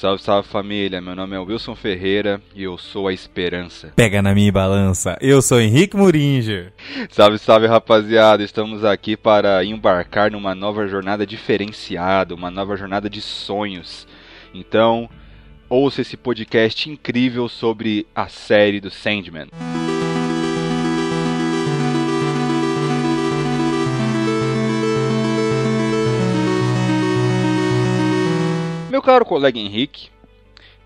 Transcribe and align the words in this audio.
Salve, 0.00 0.22
salve 0.22 0.48
família, 0.48 0.98
meu 0.98 1.14
nome 1.14 1.36
é 1.36 1.38
Wilson 1.38 1.76
Ferreira 1.76 2.40
e 2.54 2.62
eu 2.62 2.78
sou 2.78 3.06
a 3.06 3.12
esperança. 3.12 3.92
Pega 3.94 4.22
na 4.22 4.34
minha 4.34 4.50
balança, 4.50 5.18
eu 5.20 5.42
sou 5.42 5.60
Henrique 5.60 5.94
Muringer. 5.94 6.72
Salve, 7.10 7.36
salve 7.36 7.66
rapaziada, 7.66 8.42
estamos 8.42 8.82
aqui 8.82 9.14
para 9.14 9.62
embarcar 9.62 10.30
numa 10.30 10.54
nova 10.54 10.86
jornada 10.88 11.26
diferenciada, 11.26 12.34
uma 12.34 12.50
nova 12.50 12.78
jornada 12.78 13.10
de 13.10 13.20
sonhos. 13.20 14.08
Então, 14.54 15.06
ouça 15.68 16.00
esse 16.00 16.16
podcast 16.16 16.88
incrível 16.88 17.46
sobre 17.46 18.06
a 18.14 18.26
série 18.26 18.80
do 18.80 18.90
Sandman. 18.90 19.48
Meu 29.00 29.04
caro 29.06 29.24
colega 29.24 29.58
Henrique, 29.58 30.10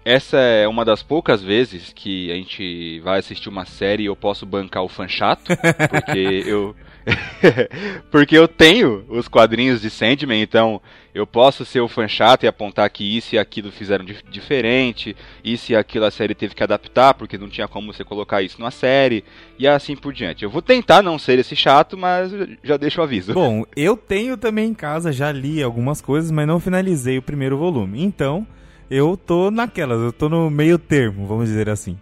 essa 0.04 0.38
é 0.38 0.68
uma 0.68 0.84
das 0.84 1.02
poucas 1.02 1.42
vezes 1.42 1.92
que 1.94 2.30
a 2.30 2.34
gente 2.34 3.00
vai 3.00 3.18
assistir 3.18 3.48
uma 3.48 3.64
série 3.64 4.04
e 4.04 4.06
eu 4.06 4.16
posso 4.16 4.44
bancar 4.44 4.82
o 4.82 4.88
fã 4.88 5.08
chato, 5.08 5.52
porque 5.90 6.44
eu 6.46 6.74
porque 8.10 8.36
eu 8.36 8.48
tenho 8.48 9.04
os 9.08 9.28
quadrinhos 9.28 9.80
de 9.82 9.90
Sandman, 9.90 10.40
então 10.40 10.80
eu 11.14 11.26
posso 11.26 11.64
ser 11.64 11.80
o 11.80 11.88
fã 11.88 12.08
chato 12.08 12.44
e 12.44 12.46
apontar 12.46 12.88
que 12.90 13.04
isso 13.04 13.34
e 13.34 13.38
aquilo 13.38 13.70
fizeram 13.70 14.04
dif 14.04 14.22
diferente, 14.30 15.14
isso 15.44 15.72
e 15.72 15.76
aquilo 15.76 16.06
a 16.06 16.10
série 16.10 16.34
teve 16.34 16.54
que 16.54 16.62
adaptar, 16.62 17.14
porque 17.14 17.38
não 17.38 17.48
tinha 17.48 17.68
como 17.68 17.92
você 17.92 18.04
colocar 18.04 18.42
isso 18.42 18.58
numa 18.58 18.70
série, 18.70 19.22
e 19.58 19.68
assim 19.68 19.94
por 19.94 20.12
diante. 20.12 20.44
Eu 20.44 20.50
vou 20.50 20.62
tentar 20.62 21.02
não 21.02 21.18
ser 21.18 21.38
esse 21.38 21.54
chato, 21.54 21.96
mas 21.96 22.32
já 22.62 22.76
deixo 22.76 23.00
o 23.00 23.04
aviso. 23.04 23.32
Bom, 23.34 23.64
eu 23.76 23.96
tenho 23.96 24.36
também 24.36 24.70
em 24.70 24.74
casa, 24.74 25.12
já 25.12 25.30
li 25.30 25.62
algumas 25.62 26.00
coisas, 26.00 26.30
mas 26.30 26.46
não 26.46 26.58
finalizei 26.58 27.18
o 27.18 27.22
primeiro 27.22 27.58
volume. 27.58 28.02
Então, 28.02 28.46
eu 28.90 29.16
tô 29.16 29.50
naquelas, 29.50 30.00
eu 30.00 30.12
tô 30.12 30.28
no 30.28 30.50
meio 30.50 30.78
termo, 30.78 31.26
vamos 31.26 31.46
dizer 31.46 31.68
assim. 31.68 31.98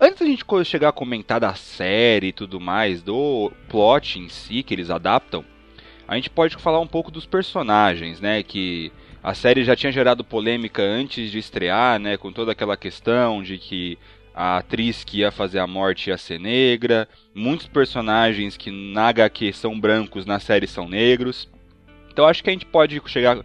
Antes 0.00 0.20
da 0.20 0.26
gente 0.26 0.44
chegar 0.64 0.88
a 0.88 0.92
comentar 0.92 1.38
da 1.38 1.54
série 1.54 2.28
e 2.28 2.32
tudo 2.32 2.60
mais, 2.60 3.02
do 3.02 3.52
plot 3.68 4.18
em 4.18 4.28
si 4.28 4.62
que 4.62 4.74
eles 4.74 4.90
adaptam, 4.90 5.44
a 6.08 6.16
gente 6.16 6.28
pode 6.28 6.56
falar 6.56 6.80
um 6.80 6.86
pouco 6.86 7.10
dos 7.10 7.24
personagens, 7.24 8.20
né? 8.20 8.42
Que 8.42 8.90
a 9.22 9.32
série 9.32 9.62
já 9.62 9.76
tinha 9.76 9.92
gerado 9.92 10.24
polêmica 10.24 10.82
antes 10.82 11.30
de 11.30 11.38
estrear, 11.38 12.00
né? 12.00 12.16
Com 12.16 12.32
toda 12.32 12.50
aquela 12.50 12.76
questão 12.76 13.42
de 13.42 13.58
que 13.58 13.96
a 14.34 14.58
atriz 14.58 15.04
que 15.04 15.18
ia 15.18 15.30
fazer 15.30 15.58
a 15.58 15.66
morte 15.66 16.10
ia 16.10 16.18
ser 16.18 16.40
negra, 16.40 17.08
muitos 17.34 17.68
personagens 17.68 18.56
que 18.56 18.70
na 18.70 19.08
HQ 19.08 19.52
são 19.52 19.78
brancos 19.78 20.26
na 20.26 20.40
série 20.40 20.66
são 20.66 20.88
negros. 20.88 21.48
Então 22.10 22.26
acho 22.26 22.42
que 22.42 22.50
a 22.50 22.52
gente 22.52 22.66
pode 22.66 23.00
chegar 23.06 23.38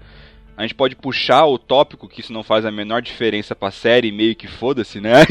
a 0.57 0.63
gente 0.63 0.73
pode 0.73 0.95
puxar 0.95 1.45
o 1.45 1.59
tópico 1.59 2.09
que 2.09 2.19
isso 2.19 2.33
não 2.33 2.43
faz 2.43 2.65
a 2.65 2.71
menor 2.71 2.99
diferença 3.01 3.55
pra 3.55 3.69
série, 3.69 4.11
meio 4.11 4.35
que 4.35 4.47
foda-se, 4.47 4.99
né? 4.99 5.23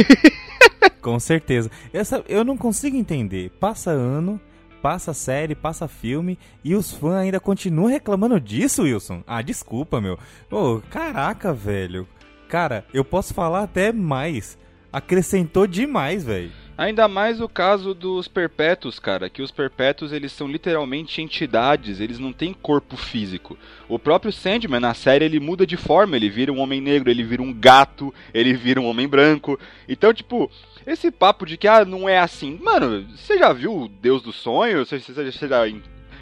Com 1.03 1.19
certeza. 1.19 1.69
Essa, 1.93 2.25
eu 2.29 2.45
não 2.45 2.57
consigo 2.57 2.97
entender. 2.97 3.51
Passa 3.59 3.91
ano, 3.91 4.41
passa 4.81 5.13
série, 5.13 5.57
passa 5.57 5.89
filme 5.89 6.39
e 6.63 6.77
os 6.77 6.93
fãs 6.93 7.15
ainda 7.15 7.41
continuam 7.41 7.89
reclamando 7.89 8.41
disso, 8.41 8.85
Wilson. 8.85 9.25
Ah, 9.27 9.43
desculpa, 9.43 10.01
meu. 10.01 10.17
Ô, 10.49 10.81
caraca, 10.89 11.53
velho. 11.53 12.07
Cara, 12.49 12.85
eu 12.95 13.05
posso 13.05 13.35
falar 13.35 13.65
até 13.65 13.93
mais. 13.93 14.57
Acrescentou 14.97 15.67
demais, 15.67 16.25
velho. 16.25 16.51
Ainda 16.79 17.07
mais 17.07 17.39
o 17.39 17.47
caso 17.47 17.93
dos 17.93 18.29
perpétuos, 18.29 18.99
cara, 18.99 19.29
que 19.29 19.43
os 19.43 19.51
perpétuos 19.51 20.11
eles 20.11 20.33
são 20.33 20.49
literalmente 20.49 21.21
entidades, 21.21 22.01
eles 22.01 22.19
não 22.19 22.33
têm 22.33 22.55
corpo 22.55 22.97
físico. 22.97 23.59
O 23.91 23.99
próprio 23.99 24.33
Sandman 24.33 24.81
na 24.81 24.95
série 24.95 25.27
ele 25.27 25.39
muda 25.39 25.67
de 25.67 25.77
forma, 25.77 26.17
ele 26.17 26.31
vira 26.31 26.51
um 26.51 26.61
homem 26.61 26.81
negro, 26.81 27.11
ele 27.11 27.23
vira 27.23 27.43
um 27.43 27.53
gato, 27.53 28.13
ele 28.33 28.55
vira 28.55 28.81
um 28.81 28.87
homem 28.87 29.07
branco. 29.07 29.61
Então, 29.87 30.15
tipo, 30.15 30.51
esse 30.87 31.11
papo 31.11 31.45
de 31.45 31.59
que 31.59 31.69
ah, 31.69 31.85
não 31.85 32.09
é 32.09 32.19
assim. 32.19 32.59
Mano, 32.63 33.07
você 33.15 33.37
já 33.37 33.53
viu 33.53 33.77
o 33.77 33.89
Deus 33.89 34.23
do 34.23 34.33
Sonho? 34.33 34.79
Você, 34.87 34.99
você, 34.99 35.13
você 35.13 35.47
já 35.47 35.69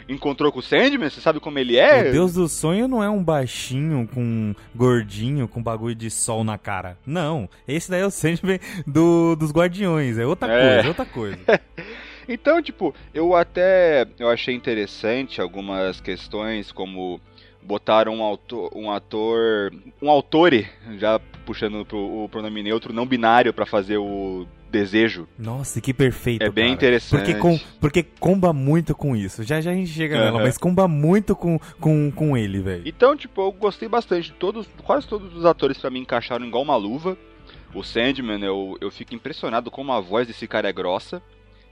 encontrou 0.07 0.51
com 0.51 0.59
o 0.59 0.63
Sandman? 0.63 1.09
Você 1.09 1.21
sabe 1.21 1.39
como 1.39 1.59
ele 1.59 1.77
é? 1.77 2.09
O 2.09 2.11
Deus 2.11 2.33
do 2.33 2.47
Sonho 2.47 2.87
não 2.87 3.03
é 3.03 3.09
um 3.09 3.23
baixinho 3.23 4.07
com 4.13 4.53
gordinho 4.75 5.47
com 5.47 5.61
bagulho 5.61 5.95
de 5.95 6.09
sol 6.09 6.43
na 6.43 6.57
cara. 6.57 6.97
Não, 7.05 7.49
esse 7.67 7.89
daí 7.89 8.01
é 8.01 8.05
o 8.05 8.11
Sandman 8.11 8.59
do, 8.85 9.35
dos 9.35 9.51
Guardiões, 9.51 10.17
é 10.17 10.25
outra 10.25 10.51
é. 10.51 10.59
coisa, 10.59 10.85
é 10.85 10.87
outra 10.87 11.05
coisa. 11.05 11.39
então, 12.27 12.61
tipo, 12.61 12.93
eu 13.13 13.35
até 13.35 14.07
eu 14.19 14.29
achei 14.29 14.53
interessante 14.53 15.41
algumas 15.41 15.99
questões 15.99 16.71
como 16.71 17.19
botaram 17.65 18.15
um 18.15 18.23
autor, 18.23 18.71
um 18.75 18.91
ator, 18.91 19.73
um 20.01 20.09
autore, 20.09 20.67
já 20.97 21.19
puxando 21.45 21.83
pro, 21.85 21.97
o 21.97 22.29
pronome 22.29 22.61
neutro 22.61 22.93
não 22.93 23.05
binário 23.05 23.53
para 23.53 23.65
fazer 23.65 23.97
o 23.97 24.45
desejo. 24.69 25.27
Nossa, 25.37 25.79
que 25.79 25.93
perfeito. 25.93 26.43
É 26.43 26.49
bem 26.49 26.65
cara. 26.65 26.73
interessante. 26.73 27.19
Porque, 27.19 27.35
com, 27.35 27.59
porque 27.79 28.03
comba 28.03 28.53
muito 28.53 28.95
com 28.95 29.15
isso. 29.15 29.43
Já 29.43 29.61
já 29.61 29.71
a 29.71 29.73
gente 29.73 29.91
chega 29.91 30.15
uhum. 30.15 30.23
nela, 30.23 30.39
mas 30.41 30.57
comba 30.57 30.87
muito 30.87 31.35
com, 31.35 31.59
com, 31.79 32.11
com 32.11 32.37
ele, 32.37 32.59
velho. 32.59 32.83
Então, 32.85 33.15
tipo, 33.15 33.41
eu 33.41 33.51
gostei 33.51 33.87
bastante. 33.87 34.33
Todos, 34.33 34.67
quase 34.83 35.07
todos 35.07 35.35
os 35.35 35.45
atores 35.45 35.77
para 35.77 35.89
mim 35.89 35.99
encaixaram 35.99 36.45
igual 36.45 36.63
uma 36.63 36.75
luva. 36.75 37.17
O 37.73 37.83
Sandman, 37.83 38.43
eu, 38.43 38.77
eu 38.79 38.89
fico 38.89 39.13
impressionado 39.13 39.69
como 39.69 39.91
a 39.91 39.99
voz 39.99 40.27
desse 40.27 40.47
cara 40.47 40.69
é 40.69 40.73
grossa. 40.73 41.21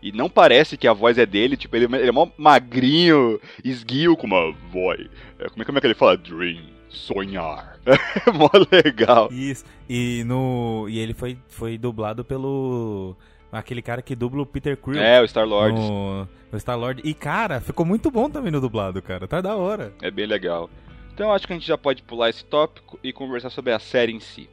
E 0.01 0.11
não 0.11 0.29
parece 0.29 0.75
que 0.75 0.85
a 0.85 0.91
voz 0.91 1.17
é 1.17 1.25
dele, 1.25 1.55
tipo, 1.55 1.73
ele, 1.77 1.85
ele 1.85 2.09
é 2.09 2.11
mó 2.11 2.27
magrinho, 2.37 3.39
esguio 3.63 4.17
com 4.17 4.27
uma 4.27 4.51
voz. 4.69 5.07
É, 5.39 5.47
como 5.47 5.61
é, 5.61 5.65
como 5.65 5.77
é 5.77 5.81
que 5.81 5.87
ele 5.87 5.93
fala? 5.93 6.17
Dream, 6.17 6.61
sonhar. 6.89 7.72
É 7.85 8.31
mó 8.31 8.49
legal. 8.71 9.29
Isso. 9.31 9.65
E 9.89 10.23
no. 10.25 10.87
E 10.89 10.99
ele 10.99 11.13
foi, 11.13 11.37
foi 11.47 11.77
dublado 11.77 12.23
pelo. 12.23 13.15
Aquele 13.51 13.83
cara 13.83 14.01
que 14.01 14.15
dubla 14.15 14.41
o 14.41 14.45
Peter 14.45 14.75
Quill. 14.75 14.99
É, 14.99 15.21
o 15.21 15.27
Star-Lord. 15.27 15.77
No... 15.77 16.27
O 16.51 16.57
Star-Lord. 16.57 17.01
E, 17.05 17.13
cara, 17.13 17.61
ficou 17.61 17.85
muito 17.85 18.09
bom 18.09 18.27
também 18.27 18.51
no 18.51 18.59
dublado, 18.59 18.99
cara. 18.99 19.27
Tá 19.27 19.41
da 19.41 19.55
hora. 19.55 19.93
É 20.01 20.09
bem 20.09 20.25
legal. 20.25 20.69
Então 21.13 21.31
acho 21.31 21.45
que 21.45 21.53
a 21.53 21.55
gente 21.55 21.67
já 21.67 21.77
pode 21.77 22.01
pular 22.01 22.29
esse 22.29 22.43
tópico 22.43 22.99
e 23.03 23.13
conversar 23.13 23.51
sobre 23.51 23.71
a 23.71 23.77
série 23.77 24.11
em 24.11 24.19
si. 24.19 24.49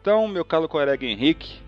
Então, 0.00 0.28
meu 0.28 0.44
caro 0.44 0.68
colega 0.68 1.06
Henrique, 1.06 1.62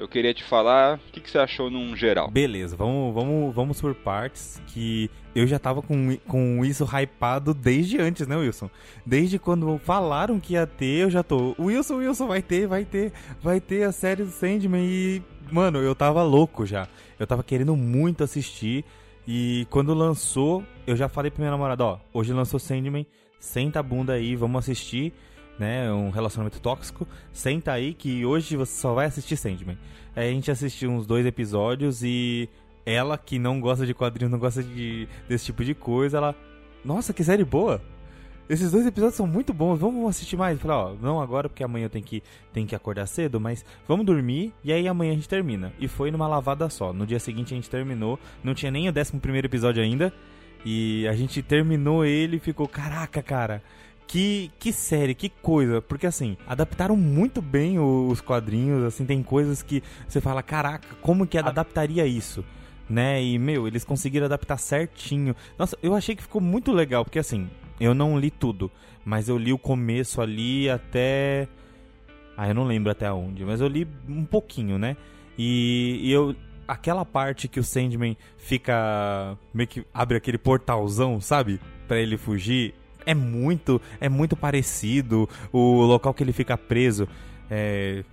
eu 0.00 0.08
queria 0.08 0.32
te 0.32 0.42
falar 0.42 0.96
o 0.96 1.12
que, 1.12 1.20
que, 1.20 1.30
você 1.30 1.38
achou 1.38 1.70
num 1.70 1.94
geral. 1.94 2.30
Beleza, 2.30 2.74
vamos, 2.74 3.14
vamos, 3.14 3.54
vamos 3.54 3.80
por 3.82 3.94
partes 3.94 4.60
que 4.68 5.10
eu 5.34 5.46
já 5.46 5.58
tava 5.58 5.82
com, 5.82 6.16
com 6.26 6.64
isso 6.64 6.84
hypado 6.84 7.52
desde 7.52 8.00
antes, 8.00 8.26
né, 8.26 8.34
Wilson? 8.34 8.70
Desde 9.04 9.38
quando 9.38 9.78
falaram 9.84 10.40
que 10.40 10.54
ia 10.54 10.66
ter, 10.66 11.02
eu 11.02 11.10
já 11.10 11.22
tô. 11.22 11.54
Wilson, 11.58 11.96
Wilson, 11.96 12.26
vai 12.26 12.40
ter, 12.40 12.66
vai 12.66 12.82
ter, 12.86 13.12
vai 13.42 13.60
ter 13.60 13.82
a 13.82 13.92
série 13.92 14.24
do 14.24 14.30
Sandman 14.30 14.82
e. 14.82 15.22
Mano, 15.52 15.78
eu 15.80 15.94
tava 15.94 16.22
louco 16.22 16.64
já. 16.64 16.88
Eu 17.18 17.26
tava 17.26 17.44
querendo 17.44 17.76
muito 17.76 18.24
assistir. 18.24 18.86
E 19.28 19.66
quando 19.68 19.92
lançou, 19.92 20.64
eu 20.86 20.96
já 20.96 21.10
falei 21.10 21.30
pra 21.30 21.42
minha 21.42 21.50
namorada, 21.50 21.84
ó, 21.84 21.98
hoje 22.12 22.32
lançou 22.32 22.58
Sandman, 22.58 23.06
senta 23.38 23.78
a 23.78 23.82
bunda 23.82 24.14
aí, 24.14 24.34
vamos 24.34 24.60
assistir 24.60 25.12
né, 25.60 25.92
um 25.92 26.08
relacionamento 26.08 26.58
tóxico, 26.58 27.06
senta 27.32 27.72
aí 27.72 27.92
que 27.92 28.24
hoje 28.24 28.56
você 28.56 28.72
só 28.80 28.94
vai 28.94 29.06
assistir 29.06 29.36
Sandman. 29.36 29.76
Aí 30.16 30.30
a 30.30 30.32
gente 30.32 30.50
assistiu 30.50 30.90
uns 30.90 31.06
dois 31.06 31.26
episódios 31.26 32.02
e 32.02 32.48
ela, 32.86 33.18
que 33.18 33.38
não 33.38 33.60
gosta 33.60 33.84
de 33.84 33.92
quadrinhos, 33.92 34.32
não 34.32 34.38
gosta 34.38 34.62
de, 34.62 35.06
desse 35.28 35.44
tipo 35.44 35.62
de 35.62 35.74
coisa, 35.74 36.16
ela. 36.16 36.34
Nossa, 36.82 37.12
que 37.12 37.22
série 37.22 37.44
boa! 37.44 37.80
Esses 38.48 38.72
dois 38.72 38.84
episódios 38.84 39.16
são 39.16 39.26
muito 39.26 39.52
bons, 39.52 39.78
vamos 39.78 40.08
assistir 40.08 40.36
mais. 40.36 40.56
Eu 40.56 40.60
falei, 40.60 40.76
ó, 40.76 40.94
não 41.00 41.20
agora 41.20 41.48
porque 41.48 41.62
amanhã 41.62 41.84
eu 41.84 41.90
tenho 41.90 42.04
que, 42.04 42.22
tenho 42.52 42.66
que 42.66 42.74
acordar 42.74 43.06
cedo, 43.06 43.38
mas 43.38 43.64
vamos 43.86 44.04
dormir 44.04 44.52
e 44.64 44.72
aí 44.72 44.88
amanhã 44.88 45.12
a 45.12 45.14
gente 45.14 45.28
termina. 45.28 45.72
E 45.78 45.86
foi 45.86 46.10
numa 46.10 46.26
lavada 46.26 46.68
só. 46.68 46.92
No 46.92 47.06
dia 47.06 47.20
seguinte 47.20 47.52
a 47.52 47.56
gente 47.56 47.70
terminou, 47.70 48.18
não 48.42 48.54
tinha 48.54 48.72
nem 48.72 48.88
o 48.88 48.92
11 48.98 49.18
primeiro 49.18 49.46
episódio 49.46 49.82
ainda. 49.82 50.12
E 50.64 51.06
a 51.06 51.12
gente 51.12 51.42
terminou 51.42 52.04
ele 52.04 52.36
e 52.36 52.40
ficou, 52.40 52.66
caraca, 52.66 53.22
cara, 53.22 53.62
que, 54.10 54.50
que 54.58 54.72
série, 54.72 55.14
que 55.14 55.28
coisa. 55.28 55.80
Porque 55.80 56.04
assim, 56.04 56.36
adaptaram 56.44 56.96
muito 56.96 57.40
bem 57.40 57.78
os 57.78 58.20
quadrinhos, 58.20 58.82
assim, 58.82 59.06
tem 59.06 59.22
coisas 59.22 59.62
que 59.62 59.84
você 60.08 60.20
fala, 60.20 60.42
caraca, 60.42 60.88
como 61.00 61.24
que 61.24 61.38
adaptaria 61.38 62.04
isso? 62.04 62.44
Né? 62.88 63.22
E, 63.22 63.38
meu, 63.38 63.68
eles 63.68 63.84
conseguiram 63.84 64.26
adaptar 64.26 64.56
certinho. 64.56 65.36
Nossa, 65.56 65.78
eu 65.80 65.94
achei 65.94 66.16
que 66.16 66.24
ficou 66.24 66.40
muito 66.40 66.72
legal, 66.72 67.04
porque 67.04 67.20
assim, 67.20 67.48
eu 67.78 67.94
não 67.94 68.18
li 68.18 68.32
tudo, 68.32 68.68
mas 69.04 69.28
eu 69.28 69.38
li 69.38 69.52
o 69.52 69.58
começo 69.58 70.20
ali 70.20 70.68
até. 70.68 71.46
Ah, 72.36 72.48
eu 72.48 72.54
não 72.54 72.64
lembro 72.64 72.90
até 72.90 73.12
onde, 73.12 73.44
mas 73.44 73.60
eu 73.60 73.68
li 73.68 73.86
um 74.08 74.24
pouquinho, 74.24 74.76
né? 74.76 74.96
E, 75.38 76.00
e 76.02 76.10
eu. 76.10 76.34
Aquela 76.66 77.04
parte 77.04 77.46
que 77.46 77.60
o 77.60 77.64
Sandman 77.64 78.16
fica. 78.38 79.38
meio 79.54 79.68
que 79.68 79.84
abre 79.94 80.16
aquele 80.16 80.38
portalzão, 80.38 81.20
sabe? 81.20 81.60
Pra 81.86 81.98
ele 81.98 82.16
fugir 82.16 82.74
é 83.06 83.14
muito, 83.14 83.80
é 84.00 84.08
muito 84.08 84.36
parecido. 84.36 85.28
O 85.52 85.82
local 85.82 86.14
que 86.14 86.22
ele 86.22 86.32
fica 86.32 86.56
preso 86.56 87.08
é, 87.50 88.04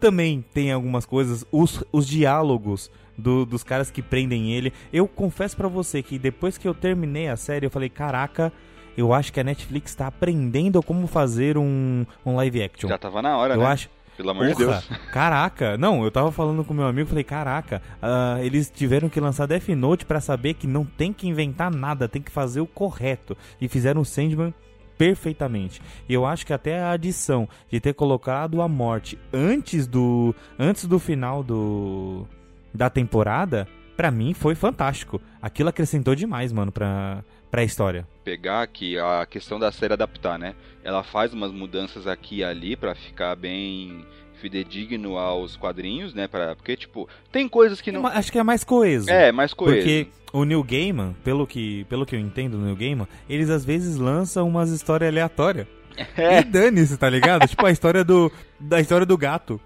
também 0.00 0.44
tem 0.54 0.72
algumas 0.72 1.04
coisas. 1.04 1.44
Os, 1.50 1.84
os 1.92 2.06
diálogos 2.06 2.90
do, 3.16 3.44
dos 3.44 3.62
caras 3.62 3.90
que 3.90 4.02
prendem 4.02 4.52
ele. 4.52 4.72
Eu 4.92 5.08
confesso 5.08 5.56
para 5.56 5.68
você 5.68 6.02
que 6.02 6.18
depois 6.18 6.58
que 6.58 6.68
eu 6.68 6.74
terminei 6.74 7.28
a 7.28 7.36
série, 7.36 7.66
eu 7.66 7.70
falei: 7.70 7.88
caraca. 7.88 8.52
Eu 8.96 9.12
acho 9.12 9.30
que 9.30 9.38
a 9.38 9.44
Netflix 9.44 9.90
está 9.90 10.06
aprendendo 10.06 10.82
como 10.82 11.06
fazer 11.06 11.58
um, 11.58 12.06
um 12.24 12.34
live 12.36 12.62
action. 12.62 12.88
Já 12.88 12.96
tava 12.96 13.20
na 13.20 13.36
hora, 13.36 13.52
eu 13.52 13.60
né? 13.60 13.66
Acho, 13.66 13.90
Pelo 14.16 14.30
amor 14.30 14.48
de 14.48 14.54
Deus. 14.54 14.88
Caraca, 15.12 15.76
não, 15.76 16.04
eu 16.04 16.10
tava 16.10 16.32
falando 16.32 16.64
com 16.64 16.72
meu 16.72 16.86
amigo, 16.86 17.08
falei, 17.08 17.24
caraca, 17.24 17.82
uh, 18.02 18.42
eles 18.42 18.70
tiveram 18.70 19.08
que 19.08 19.20
lançar 19.20 19.46
Death 19.46 19.68
Note 19.68 20.06
para 20.06 20.20
saber 20.20 20.54
que 20.54 20.66
não 20.66 20.84
tem 20.84 21.12
que 21.12 21.28
inventar 21.28 21.70
nada, 21.70 22.08
tem 22.08 22.22
que 22.22 22.30
fazer 22.30 22.60
o 22.60 22.66
correto. 22.66 23.36
E 23.60 23.68
fizeram 23.68 24.00
o 24.00 24.04
Sandman 24.04 24.54
perfeitamente. 24.96 25.80
E 26.08 26.14
eu 26.14 26.24
acho 26.24 26.46
que 26.46 26.52
até 26.52 26.80
a 26.80 26.92
adição 26.92 27.48
de 27.70 27.80
ter 27.80 27.94
colocado 27.94 28.62
a 28.62 28.68
morte 28.68 29.18
antes 29.32 29.86
do 29.86 30.34
antes 30.58 30.86
do 30.86 30.98
final 30.98 31.42
do 31.42 32.26
da 32.72 32.90
temporada, 32.90 33.66
para 33.96 34.10
mim 34.10 34.34
foi 34.34 34.54
fantástico. 34.54 35.20
Aquilo 35.40 35.68
acrescentou 35.68 36.14
demais, 36.14 36.52
mano, 36.52 36.70
pra 36.70 37.24
pra 37.56 37.64
história. 37.64 38.06
Pegar 38.22 38.60
aqui 38.60 38.98
a 38.98 39.24
questão 39.24 39.58
da 39.58 39.72
série 39.72 39.94
adaptar, 39.94 40.38
né? 40.38 40.54
Ela 40.84 41.02
faz 41.02 41.32
umas 41.32 41.50
mudanças 41.50 42.06
aqui 42.06 42.36
e 42.36 42.44
ali 42.44 42.76
para 42.76 42.94
ficar 42.94 43.34
bem 43.34 44.04
fidedigno 44.42 45.16
aos 45.16 45.56
quadrinhos, 45.56 46.12
né? 46.12 46.28
Pra, 46.28 46.54
porque, 46.54 46.76
tipo, 46.76 47.08
tem 47.32 47.48
coisas 47.48 47.80
que 47.80 47.90
não. 47.90 48.06
Acho 48.06 48.30
que 48.30 48.38
é 48.38 48.42
mais 48.42 48.62
coeso. 48.62 49.08
É, 49.08 49.32
mais 49.32 49.54
coeso. 49.54 49.78
Porque 49.78 50.08
o 50.34 50.44
New 50.44 50.62
Gaiman, 50.62 51.16
pelo 51.24 51.46
que, 51.46 51.84
pelo 51.84 52.04
que 52.04 52.14
eu 52.14 52.20
entendo 52.20 52.58
do 52.58 52.64
New 52.66 52.76
Gaiman, 52.76 53.08
eles 53.26 53.48
às 53.48 53.64
vezes 53.64 53.96
lançam 53.96 54.46
umas 54.46 54.68
histórias 54.68 55.08
aleatórias. 55.08 55.66
É. 56.14 56.40
E 56.40 56.44
dane-se, 56.44 56.98
tá 56.98 57.08
ligado? 57.08 57.48
tipo 57.48 57.64
a 57.64 57.70
história 57.70 58.04
do. 58.04 58.30
Da 58.60 58.78
história 58.82 59.06
do 59.06 59.16
gato. 59.16 59.58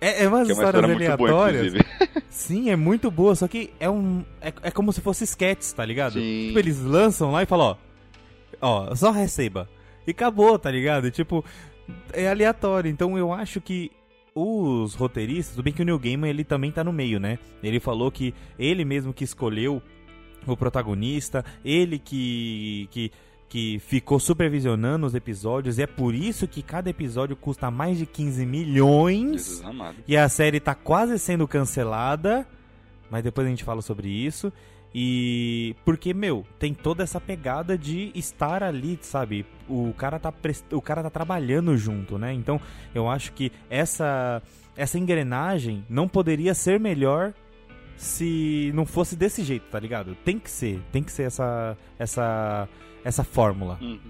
É, 0.00 0.24
é 0.24 0.28
umas 0.28 0.46
que 0.46 0.52
histórias 0.52 0.82
é 0.82 0.86
uma 0.86 0.94
aleatórias. 0.94 1.72
Boa, 1.72 1.84
Sim, 2.28 2.70
é 2.70 2.76
muito 2.76 3.10
boa, 3.10 3.34
só 3.34 3.48
que 3.48 3.70
é 3.80 3.88
um. 3.88 4.24
É, 4.40 4.52
é 4.62 4.70
como 4.70 4.92
se 4.92 5.00
fosse 5.00 5.24
sketches, 5.24 5.72
tá 5.72 5.84
ligado? 5.84 6.14
Sim. 6.14 6.48
Tipo, 6.48 6.58
eles 6.58 6.80
lançam 6.80 7.30
lá 7.32 7.42
e 7.42 7.46
falam, 7.46 7.68
ó. 7.68 7.76
Ó, 8.60 8.94
só 8.94 9.10
receba. 9.10 9.68
E 10.06 10.10
acabou, 10.10 10.58
tá 10.58 10.70
ligado? 10.70 11.10
Tipo, 11.10 11.44
é 12.12 12.28
aleatório. 12.28 12.90
Então 12.90 13.16
eu 13.18 13.32
acho 13.32 13.60
que 13.60 13.90
os 14.34 14.94
roteiristas, 14.94 15.56
tudo 15.56 15.64
bem 15.64 15.72
que 15.72 15.80
o 15.80 15.84
Neil 15.84 15.98
Gaiman 15.98 16.28
ele 16.28 16.44
também 16.44 16.70
tá 16.70 16.84
no 16.84 16.92
meio, 16.92 17.18
né? 17.18 17.38
Ele 17.62 17.80
falou 17.80 18.10
que 18.10 18.34
ele 18.58 18.84
mesmo 18.84 19.12
que 19.12 19.24
escolheu 19.24 19.82
o 20.46 20.56
protagonista, 20.56 21.44
ele 21.64 21.98
que, 21.98 22.86
que 22.90 23.10
que 23.56 23.78
ficou 23.78 24.20
supervisionando 24.20 25.06
os 25.06 25.14
episódios, 25.14 25.78
e 25.78 25.82
é 25.82 25.86
por 25.86 26.14
isso 26.14 26.46
que 26.46 26.60
cada 26.60 26.90
episódio 26.90 27.34
custa 27.34 27.70
mais 27.70 27.96
de 27.96 28.04
15 28.04 28.44
milhões. 28.44 29.62
E 30.06 30.14
a 30.14 30.28
série 30.28 30.60
tá 30.60 30.74
quase 30.74 31.18
sendo 31.18 31.48
cancelada, 31.48 32.46
mas 33.10 33.24
depois 33.24 33.46
a 33.46 33.48
gente 33.48 33.64
fala 33.64 33.80
sobre 33.80 34.10
isso. 34.10 34.52
E 34.94 35.74
porque, 35.86 36.12
meu, 36.12 36.44
tem 36.58 36.74
toda 36.74 37.02
essa 37.02 37.18
pegada 37.18 37.78
de 37.78 38.12
estar 38.14 38.62
ali, 38.62 38.98
sabe? 39.00 39.46
O 39.66 39.94
cara 39.96 40.18
tá 40.18 40.30
o 40.72 40.82
cara 40.82 41.02
tá 41.02 41.08
trabalhando 41.08 41.74
junto, 41.78 42.18
né? 42.18 42.34
Então, 42.34 42.60
eu 42.94 43.08
acho 43.08 43.32
que 43.32 43.50
essa 43.70 44.42
essa 44.76 44.98
engrenagem 44.98 45.82
não 45.88 46.06
poderia 46.06 46.52
ser 46.52 46.78
melhor 46.78 47.32
se 47.96 48.70
não 48.74 48.84
fosse 48.84 49.16
desse 49.16 49.42
jeito, 49.42 49.64
tá 49.70 49.80
ligado? 49.80 50.14
Tem 50.24 50.38
que 50.38 50.50
ser, 50.50 50.80
tem 50.92 51.02
que 51.02 51.10
ser 51.12 51.24
essa 51.24 51.76
essa 51.98 52.68
essa 53.04 53.24
fórmula. 53.24 53.78
Uhum. 53.80 54.00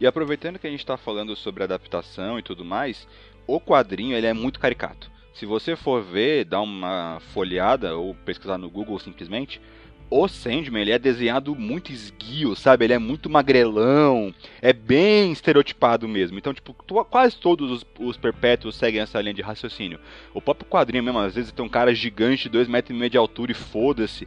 E 0.00 0.06
aproveitando 0.06 0.58
que 0.58 0.66
a 0.66 0.70
gente 0.70 0.80
está 0.80 0.96
falando 0.96 1.34
sobre 1.34 1.64
adaptação 1.64 2.38
e 2.38 2.42
tudo 2.42 2.64
mais, 2.64 3.06
o 3.46 3.60
quadrinho 3.60 4.16
ele 4.16 4.26
é 4.26 4.32
muito 4.32 4.60
caricato. 4.60 5.10
Se 5.34 5.46
você 5.46 5.76
for 5.76 6.02
ver, 6.02 6.44
dar 6.44 6.60
uma 6.60 7.20
folheada 7.32 7.96
ou 7.96 8.14
pesquisar 8.14 8.58
no 8.58 8.70
Google 8.70 8.98
simplesmente, 8.98 9.60
o 10.10 10.26
Sandman 10.26 10.82
ele 10.82 10.92
é 10.92 10.98
desenhado 10.98 11.54
muito 11.54 11.92
esguio, 11.92 12.56
sabe? 12.56 12.84
Ele 12.84 12.94
é 12.94 12.98
muito 12.98 13.28
magrelão, 13.28 14.34
é 14.62 14.72
bem 14.72 15.32
estereotipado 15.32 16.08
mesmo. 16.08 16.38
Então, 16.38 16.54
tipo, 16.54 16.72
quase 17.04 17.36
todos 17.36 17.70
os, 17.70 17.86
os, 17.98 18.16
perpétuos 18.16 18.76
seguem 18.76 19.00
essa 19.00 19.20
linha 19.20 19.34
de 19.34 19.42
raciocínio. 19.42 20.00
O 20.32 20.40
próprio 20.40 20.68
quadrinho 20.68 21.04
mesmo, 21.04 21.18
às 21.18 21.34
vezes 21.34 21.52
tem 21.52 21.64
um 21.64 21.68
cara 21.68 21.94
gigante 21.94 22.48
2,5 22.48 22.68
metros 22.68 22.96
e 22.96 22.98
meio 22.98 23.10
de 23.10 23.18
altura 23.18 23.52
e 23.52 23.54
foda-se. 23.54 24.26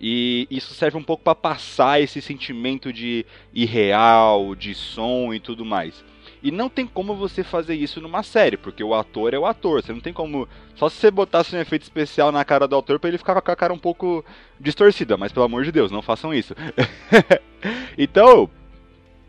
E 0.00 0.48
isso 0.50 0.74
serve 0.74 0.98
um 0.98 1.02
pouco 1.02 1.22
para 1.22 1.34
passar 1.34 2.00
esse 2.00 2.20
sentimento 2.20 2.92
de 2.92 3.24
irreal, 3.54 4.56
de 4.56 4.74
som 4.74 5.32
e 5.32 5.38
tudo 5.38 5.64
mais. 5.64 6.04
E 6.42 6.50
não 6.50 6.68
tem 6.68 6.86
como 6.86 7.14
você 7.14 7.44
fazer 7.44 7.74
isso 7.74 8.00
numa 8.00 8.22
série, 8.22 8.56
porque 8.56 8.82
o 8.82 8.94
ator 8.94 9.32
é 9.32 9.38
o 9.38 9.46
ator. 9.46 9.82
Você 9.82 9.92
não 9.92 10.00
tem 10.00 10.12
como. 10.12 10.48
Só 10.74 10.88
se 10.88 10.96
você 10.96 11.10
botasse 11.10 11.54
um 11.54 11.60
efeito 11.60 11.82
especial 11.82 12.32
na 12.32 12.44
cara 12.44 12.66
do 12.66 12.76
ator 12.76 12.98
pra 12.98 13.08
ele 13.08 13.18
ficar 13.18 13.40
com 13.40 13.50
a 13.50 13.56
cara 13.56 13.72
um 13.72 13.78
pouco 13.78 14.24
distorcida, 14.58 15.16
mas 15.16 15.30
pelo 15.30 15.46
amor 15.46 15.64
de 15.64 15.70
Deus, 15.70 15.92
não 15.92 16.02
façam 16.02 16.34
isso. 16.34 16.54
então, 17.96 18.50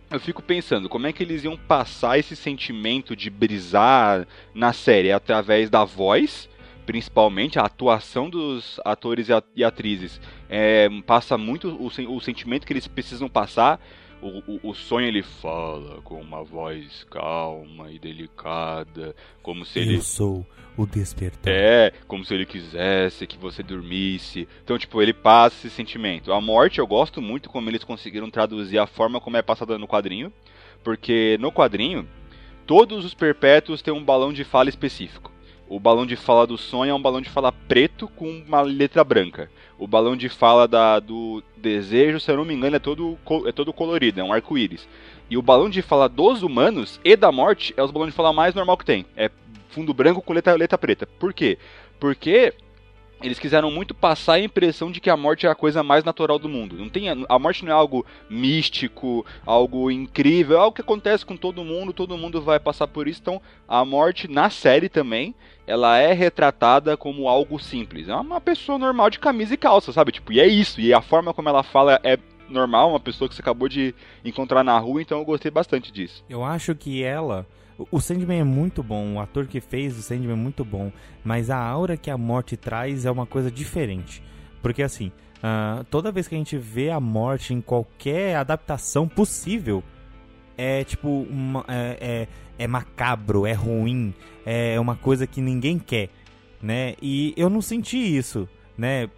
eu 0.09 0.19
fico 0.19 0.41
pensando, 0.41 0.89
como 0.89 1.05
é 1.05 1.13
que 1.13 1.21
eles 1.21 1.43
iam 1.43 1.55
passar 1.55 2.17
esse 2.17 2.35
sentimento 2.35 3.15
de 3.15 3.29
brisar 3.29 4.27
na 4.53 4.73
série 4.73 5.11
através 5.11 5.69
da 5.69 5.83
voz 5.83 6.49
principalmente 6.85 7.57
a 7.57 7.63
atuação 7.63 8.29
dos 8.29 8.79
atores 8.83 9.27
e 9.55 9.63
atrizes 9.63 10.19
é, 10.49 10.87
passa 11.05 11.37
muito 11.37 11.69
o, 11.69 11.87
o, 11.87 12.21
sentimento 12.21 12.65
que 12.65 12.73
eles 12.73 12.87
precisam 12.87 13.27
passar. 13.27 13.79
O, 14.23 14.41
o, 14.47 14.69
o, 14.69 14.73
sonho 14.73 15.05
ele 15.05 15.21
fala 15.21 16.01
com 16.01 16.15
uma 16.15 16.43
voz 16.43 17.05
calma 17.11 17.91
e 17.91 17.99
delicada, 17.99 19.13
como 19.41 19.65
se 19.65 19.79
Eu 19.79 19.83
ele. 19.83 19.95
Eu 19.97 20.01
sou 20.01 20.45
o 20.77 20.85
despertar. 20.85 21.51
É, 21.53 21.91
como 22.07 22.23
se 22.23 22.33
ele 22.33 22.45
quisesse 22.45 23.27
que 23.27 23.37
você 23.37 23.61
dormisse. 23.61 24.47
Então, 24.63 24.77
tipo, 24.77 25.01
ele 25.01 25.13
passa 25.13 25.67
esse 25.67 25.75
sentimento. 25.75 26.31
A 26.31 26.39
morte, 26.39 26.79
eu 26.79 26.87
gosto 26.87 27.21
muito 27.21 27.49
como 27.49 27.69
eles 27.69 27.83
conseguiram 27.83 28.29
traduzir 28.29 28.79
a 28.79 28.87
forma 28.87 29.19
como 29.19 29.35
é 29.35 29.41
passada 29.41 29.77
no 29.77 29.87
quadrinho, 29.87 30.31
porque 30.83 31.37
no 31.41 31.51
quadrinho, 31.51 32.07
todos 32.65 33.03
os 33.03 33.13
perpétuos 33.13 33.81
têm 33.81 33.93
um 33.93 34.03
balão 34.03 34.31
de 34.31 34.45
fala 34.45 34.69
específico. 34.69 35.33
O 35.67 35.79
balão 35.79 36.05
de 36.05 36.15
fala 36.15 36.45
do 36.45 36.57
sonho 36.57 36.91
é 36.91 36.93
um 36.93 37.01
balão 37.01 37.21
de 37.21 37.29
fala 37.29 37.51
preto 37.51 38.07
com 38.07 38.29
uma 38.29 38.61
letra 38.61 39.03
branca. 39.03 39.49
O 39.77 39.87
balão 39.87 40.15
de 40.15 40.29
fala 40.29 40.67
da, 40.67 40.99
do 40.99 41.43
desejo, 41.57 42.19
se 42.19 42.31
eu 42.31 42.37
não 42.37 42.45
me 42.45 42.53
engano, 42.53 42.75
é 42.75 42.79
todo, 42.79 43.17
é 43.45 43.51
todo 43.51 43.73
colorido, 43.73 44.19
é 44.19 44.23
um 44.23 44.31
arco-íris. 44.31 44.87
E 45.29 45.37
o 45.37 45.41
balão 45.41 45.69
de 45.69 45.81
fala 45.81 46.07
dos 46.07 46.43
humanos 46.43 46.99
e 47.03 47.15
da 47.15 47.31
morte 47.31 47.73
é 47.75 47.83
os 47.83 47.91
balões 47.91 48.11
de 48.11 48.15
fala 48.15 48.31
mais 48.31 48.53
normal 48.53 48.77
que 48.77 48.85
tem. 48.85 49.05
É 49.15 49.31
fundo 49.69 49.93
branco 49.93 50.21
com 50.21 50.33
letra, 50.33 50.53
letra 50.53 50.77
preta. 50.77 51.07
Por 51.19 51.33
quê? 51.33 51.57
Porque 51.99 52.53
eles 53.23 53.39
quiseram 53.39 53.71
muito 53.71 53.93
passar 53.95 54.33
a 54.33 54.39
impressão 54.39 54.91
de 54.91 54.99
que 54.99 55.09
a 55.09 55.15
morte 55.15 55.47
é 55.47 55.49
a 55.49 55.55
coisa 55.55 55.81
mais 55.81 56.03
natural 56.03 56.37
do 56.37 56.49
mundo. 56.49 56.77
Não 56.77 56.89
tem, 56.89 57.07
a 57.09 57.39
morte 57.39 57.63
não 57.63 57.71
é 57.71 57.75
algo 57.75 58.05
místico, 58.29 59.25
algo 59.45 59.89
incrível, 59.89 60.57
é 60.57 60.59
algo 60.59 60.75
que 60.75 60.81
acontece 60.81 61.25
com 61.25 61.37
todo 61.37 61.63
mundo, 61.63 61.93
todo 61.93 62.17
mundo 62.17 62.41
vai 62.41 62.59
passar 62.59 62.85
por 62.87 63.07
isso. 63.07 63.21
Então, 63.21 63.41
a 63.65 63.85
morte 63.85 64.27
na 64.27 64.49
série 64.49 64.89
também, 64.89 65.33
ela 65.65 65.97
é 65.97 66.11
retratada 66.11 66.97
como 66.97 67.29
algo 67.29 67.57
simples. 67.57 68.09
É 68.09 68.15
uma 68.15 68.41
pessoa 68.41 68.77
normal 68.77 69.09
de 69.09 69.19
camisa 69.19 69.53
e 69.53 69.57
calça, 69.57 69.93
sabe? 69.93 70.11
Tipo, 70.11 70.33
e 70.33 70.41
é 70.41 70.47
isso. 70.47 70.81
E 70.81 70.93
a 70.93 71.01
forma 71.01 71.33
como 71.33 71.47
ela 71.47 71.63
fala 71.63 71.99
é 72.03 72.19
normal, 72.49 72.89
uma 72.89 72.99
pessoa 72.99 73.29
que 73.29 73.35
você 73.35 73.41
acabou 73.41 73.69
de 73.69 73.95
encontrar 74.23 74.65
na 74.65 74.77
rua, 74.77 75.01
então 75.01 75.17
eu 75.17 75.25
gostei 75.25 75.49
bastante 75.49 75.91
disso. 75.91 76.23
Eu 76.29 76.43
acho 76.43 76.75
que 76.75 77.01
ela 77.01 77.47
o 77.91 77.99
Sandman 77.99 78.39
é 78.39 78.43
muito 78.43 78.83
bom, 78.83 79.15
o 79.15 79.19
ator 79.19 79.47
que 79.47 79.59
fez 79.59 79.97
o 79.97 80.01
Sandman 80.01 80.33
é 80.33 80.35
muito 80.35 80.63
bom, 80.63 80.91
mas 81.23 81.49
a 81.49 81.57
aura 81.57 81.97
que 81.97 82.09
a 82.09 82.17
morte 82.17 82.57
traz 82.57 83.05
é 83.05 83.11
uma 83.11 83.25
coisa 83.25 83.49
diferente. 83.49 84.23
Porque 84.61 84.83
assim, 84.83 85.11
uh, 85.37 85.83
toda 85.85 86.11
vez 86.11 86.27
que 86.27 86.35
a 86.35 86.37
gente 86.37 86.57
vê 86.57 86.89
a 86.89 86.99
morte 86.99 87.53
em 87.53 87.61
qualquer 87.61 88.35
adaptação 88.35 89.07
possível, 89.07 89.83
é 90.57 90.83
tipo 90.83 91.25
uma, 91.29 91.65
é, 91.67 92.27
é, 92.57 92.63
é 92.63 92.67
macabro, 92.67 93.45
é 93.45 93.53
ruim, 93.53 94.13
é 94.45 94.79
uma 94.79 94.95
coisa 94.95 95.25
que 95.25 95.41
ninguém 95.41 95.79
quer, 95.79 96.09
né? 96.61 96.95
E 97.01 97.33
eu 97.35 97.49
não 97.49 97.61
senti 97.61 97.97
isso, 97.97 98.47
né? 98.77 99.09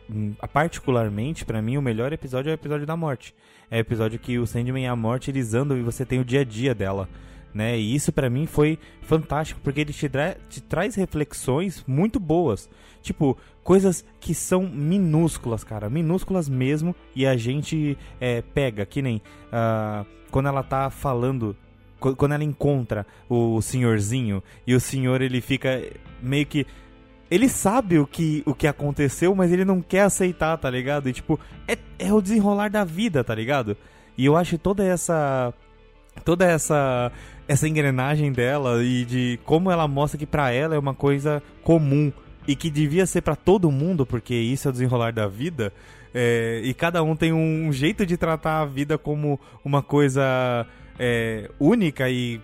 Particularmente, 0.54 1.46
para 1.46 1.62
mim, 1.62 1.78
o 1.78 1.82
melhor 1.82 2.14
episódio 2.14 2.50
é 2.50 2.54
o 2.54 2.56
episódio 2.56 2.86
da 2.86 2.96
morte. 2.96 3.36
É 3.70 3.78
o 3.78 3.80
episódio 3.80 4.20
que 4.20 4.38
o 4.38 4.46
Sandman 4.46 4.84
e 4.84 4.88
a 4.88 4.96
morte 4.96 5.32
eles 5.32 5.54
andam 5.54 5.78
e 5.78 5.82
você 5.82 6.06
tem 6.06 6.20
o 6.20 6.26
dia 6.26 6.42
a 6.42 6.44
dia 6.44 6.74
dela 6.74 7.10
né? 7.56 7.80
E 7.80 7.96
isso 7.96 8.12
para 8.12 8.30
mim 8.30 8.46
foi 8.46 8.78
fantástico, 9.02 9.62
porque 9.64 9.80
ele 9.80 9.94
te, 9.94 10.12
te, 10.50 10.62
traz 10.62 10.96
reflexões 10.96 11.82
muito 11.88 12.20
boas. 12.20 12.70
Tipo, 13.02 13.38
coisas 13.64 14.04
que 14.20 14.36
são 14.36 14.68
minúsculas, 14.68 15.64
cara, 15.64 15.90
minúsculas 15.90 16.50
mesmo, 16.50 16.94
e 17.16 17.26
a 17.26 17.38
gente 17.38 17.98
é, 18.20 18.42
pega, 18.42 18.86
que 18.86 19.02
nem 19.02 19.22
uh, 19.48 20.06
quando 20.30 20.50
ela 20.50 20.64
tá 20.64 20.90
falando, 20.90 21.56
quando 21.98 22.34
ela 22.34 22.44
encontra 22.44 23.08
o 23.30 23.62
senhorzinho, 23.62 24.44
e 24.68 24.76
o 24.76 24.80
senhor 24.80 25.22
ele 25.22 25.40
fica 25.40 25.82
meio 26.22 26.46
que. 26.46 26.68
Ele 27.32 27.50
sabe 27.50 27.98
o 27.98 28.06
que, 28.06 28.44
o 28.46 28.54
que 28.54 28.68
aconteceu, 28.68 29.34
mas 29.34 29.52
ele 29.52 29.66
não 29.66 29.82
quer 29.82 30.02
aceitar, 30.02 30.58
tá 30.58 30.70
ligado? 30.70 31.10
E 31.10 31.14
tipo, 31.14 31.40
é, 31.68 31.78
é 31.98 32.14
o 32.14 32.22
desenrolar 32.22 32.70
da 32.70 32.84
vida, 32.84 33.24
tá 33.24 33.34
ligado? 33.34 33.76
E 34.18 34.26
eu 34.26 34.36
acho 34.36 34.58
toda 34.58 34.84
essa 34.84 35.52
toda 36.24 36.46
essa 36.46 37.12
essa 37.48 37.68
engrenagem 37.68 38.32
dela 38.32 38.84
e 38.84 39.06
de 39.06 39.40
como 39.46 39.70
ela 39.72 39.88
mostra 39.88 40.18
que 40.18 40.26
para 40.26 40.52
ela 40.52 40.76
é 40.76 40.80
uma 40.80 40.94
coisa 40.94 41.42
comum 41.64 42.12
e 42.48 42.56
que 42.56 42.70
devia 42.70 43.06
ser 43.06 43.22
para 43.22 43.36
todo 43.36 43.72
mundo, 43.72 44.06
porque 44.06 44.34
isso 44.36 44.68
é 44.68 44.70
o 44.70 44.72
desenrolar 44.72 45.12
da 45.12 45.28
vida. 45.28 45.72
É, 46.14 46.62
e 46.64 46.74
cada 46.74 47.04
um 47.04 47.16
tem 47.16 47.34
um 47.34 47.72
jeito 47.74 48.06
de 48.06 48.16
tratar 48.18 48.62
a 48.62 48.66
vida 48.66 48.98
como 48.98 49.40
uma 49.64 49.82
coisa 49.82 50.66
é, 50.98 51.50
única 51.60 52.10
e 52.10 52.40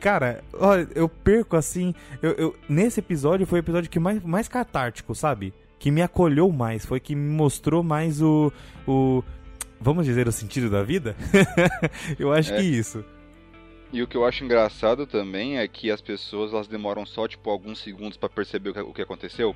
cara, 0.00 0.42
olha, 0.54 0.86
eu 0.94 1.08
perco 1.08 1.56
assim. 1.56 1.94
Eu, 2.22 2.32
eu, 2.32 2.56
nesse 2.68 3.00
episódio 3.00 3.46
foi 3.46 3.58
o 3.58 3.62
episódio 3.62 3.88
que 3.90 3.98
mais, 3.98 4.22
mais 4.22 4.48
catártico, 4.48 5.14
sabe? 5.14 5.52
Que 5.78 5.90
me 5.90 6.02
acolheu 6.02 6.50
mais, 6.50 6.84
foi 6.84 7.00
que 7.00 7.14
me 7.14 7.30
mostrou 7.30 7.82
mais 7.82 8.20
o. 8.22 8.52
o 8.86 9.22
vamos 9.80 10.06
dizer, 10.06 10.26
o 10.28 10.32
sentido 10.32 10.70
da 10.70 10.82
vida? 10.82 11.16
eu 12.18 12.32
acho 12.32 12.52
É. 12.52 12.56
que 12.58 12.62
isso. 12.62 13.04
E 13.94 14.02
o 14.02 14.08
que 14.08 14.16
eu 14.16 14.24
acho 14.24 14.42
engraçado 14.42 15.06
também 15.06 15.58
é 15.58 15.68
que 15.68 15.88
as 15.88 16.00
pessoas 16.00 16.52
elas 16.52 16.66
demoram 16.66 17.06
só 17.06 17.28
tipo 17.28 17.48
alguns 17.48 17.78
segundos 17.78 18.16
pra 18.16 18.28
perceber 18.28 18.70
o 18.70 18.74
que, 18.74 18.80
o 18.80 18.92
que 18.92 19.02
aconteceu. 19.02 19.54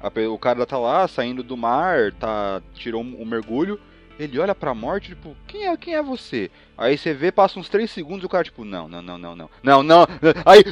A 0.00 0.10
o 0.30 0.38
cara 0.38 0.64
tá 0.64 0.78
lá 0.78 1.06
saindo 1.06 1.42
do 1.42 1.58
mar, 1.58 2.10
tá 2.14 2.62
tirou 2.72 3.02
um, 3.02 3.20
um 3.20 3.26
mergulho, 3.26 3.78
ele 4.18 4.38
olha 4.38 4.54
pra 4.54 4.72
morte, 4.72 5.10
tipo, 5.10 5.36
quem 5.46 5.66
é, 5.66 5.76
quem 5.76 5.94
é 5.94 6.02
você? 6.02 6.50
Aí 6.74 6.96
você 6.96 7.12
vê, 7.12 7.30
passa 7.30 7.60
uns 7.60 7.68
3 7.68 7.90
segundos 7.90 8.22
e 8.22 8.26
o 8.26 8.30
cara 8.30 8.44
tipo, 8.44 8.64
não, 8.64 8.88
não, 8.88 9.02
não, 9.02 9.18
não, 9.18 9.36
não. 9.36 9.50
Não, 9.62 9.82
não. 9.82 10.06
Aí 10.46 10.64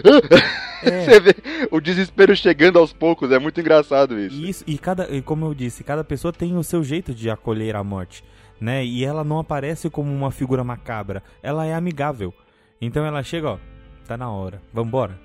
É. 0.83 1.04
você 1.04 1.21
vê 1.21 1.35
o 1.71 1.83
desespero 1.83 2.35
chegando 2.35 2.78
aos 2.78 2.95
poucos, 2.95 3.30
é 3.30 3.38
muito 3.38 3.61
engraçado 3.61 4.18
isso. 4.18 4.42
Isso, 4.42 4.64
e 4.66 4.78
cada, 4.78 5.14
e 5.14 5.21
como 5.21 5.45
eu 5.45 5.52
disse, 5.52 5.85
cada 5.85 6.02
pessoa 6.02 6.33
tem 6.33 6.57
o 6.57 6.64
seu 6.64 6.83
jeito 6.83 7.14
de 7.14 7.28
acolher 7.28 7.76
a 7.76 7.85
morte, 7.85 8.25
né? 8.59 8.83
E 8.83 9.04
ela 9.04 9.23
não 9.23 9.38
aparece 9.38 9.90
como 9.90 10.11
uma 10.11 10.30
figura 10.30 10.64
macabra, 10.64 11.23
ela 11.42 11.66
é 11.66 11.75
amigável. 11.75 12.33
Então 12.81 13.05
ela 13.05 13.23
chega, 13.23 13.51
ó, 13.51 13.59
tá 14.07 14.17
na 14.17 14.31
hora, 14.31 14.63
vambora. 14.73 15.19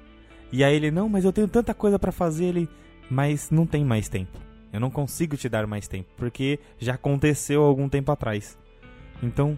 E 0.51 0.63
aí 0.63 0.75
ele, 0.75 0.91
não, 0.91 1.09
mas 1.09 1.25
eu 1.25 1.33
tenho 1.33 1.47
tanta 1.47 1.73
coisa 1.73 1.97
pra 1.97 2.11
fazer, 2.11 2.45
ele, 2.45 2.69
mas 3.09 3.49
não 3.49 3.65
tem 3.65 3.83
mais 3.83 4.07
tempo. 4.07 4.39
Eu 4.71 4.79
não 4.79 4.89
consigo 4.89 5.37
te 5.37 5.47
dar 5.47 5.67
mais 5.67 5.87
tempo, 5.87 6.09
porque 6.17 6.59
já 6.79 6.95
aconteceu 6.95 7.63
algum 7.63 7.87
tempo 7.87 8.11
atrás. 8.11 8.57
Então, 9.21 9.57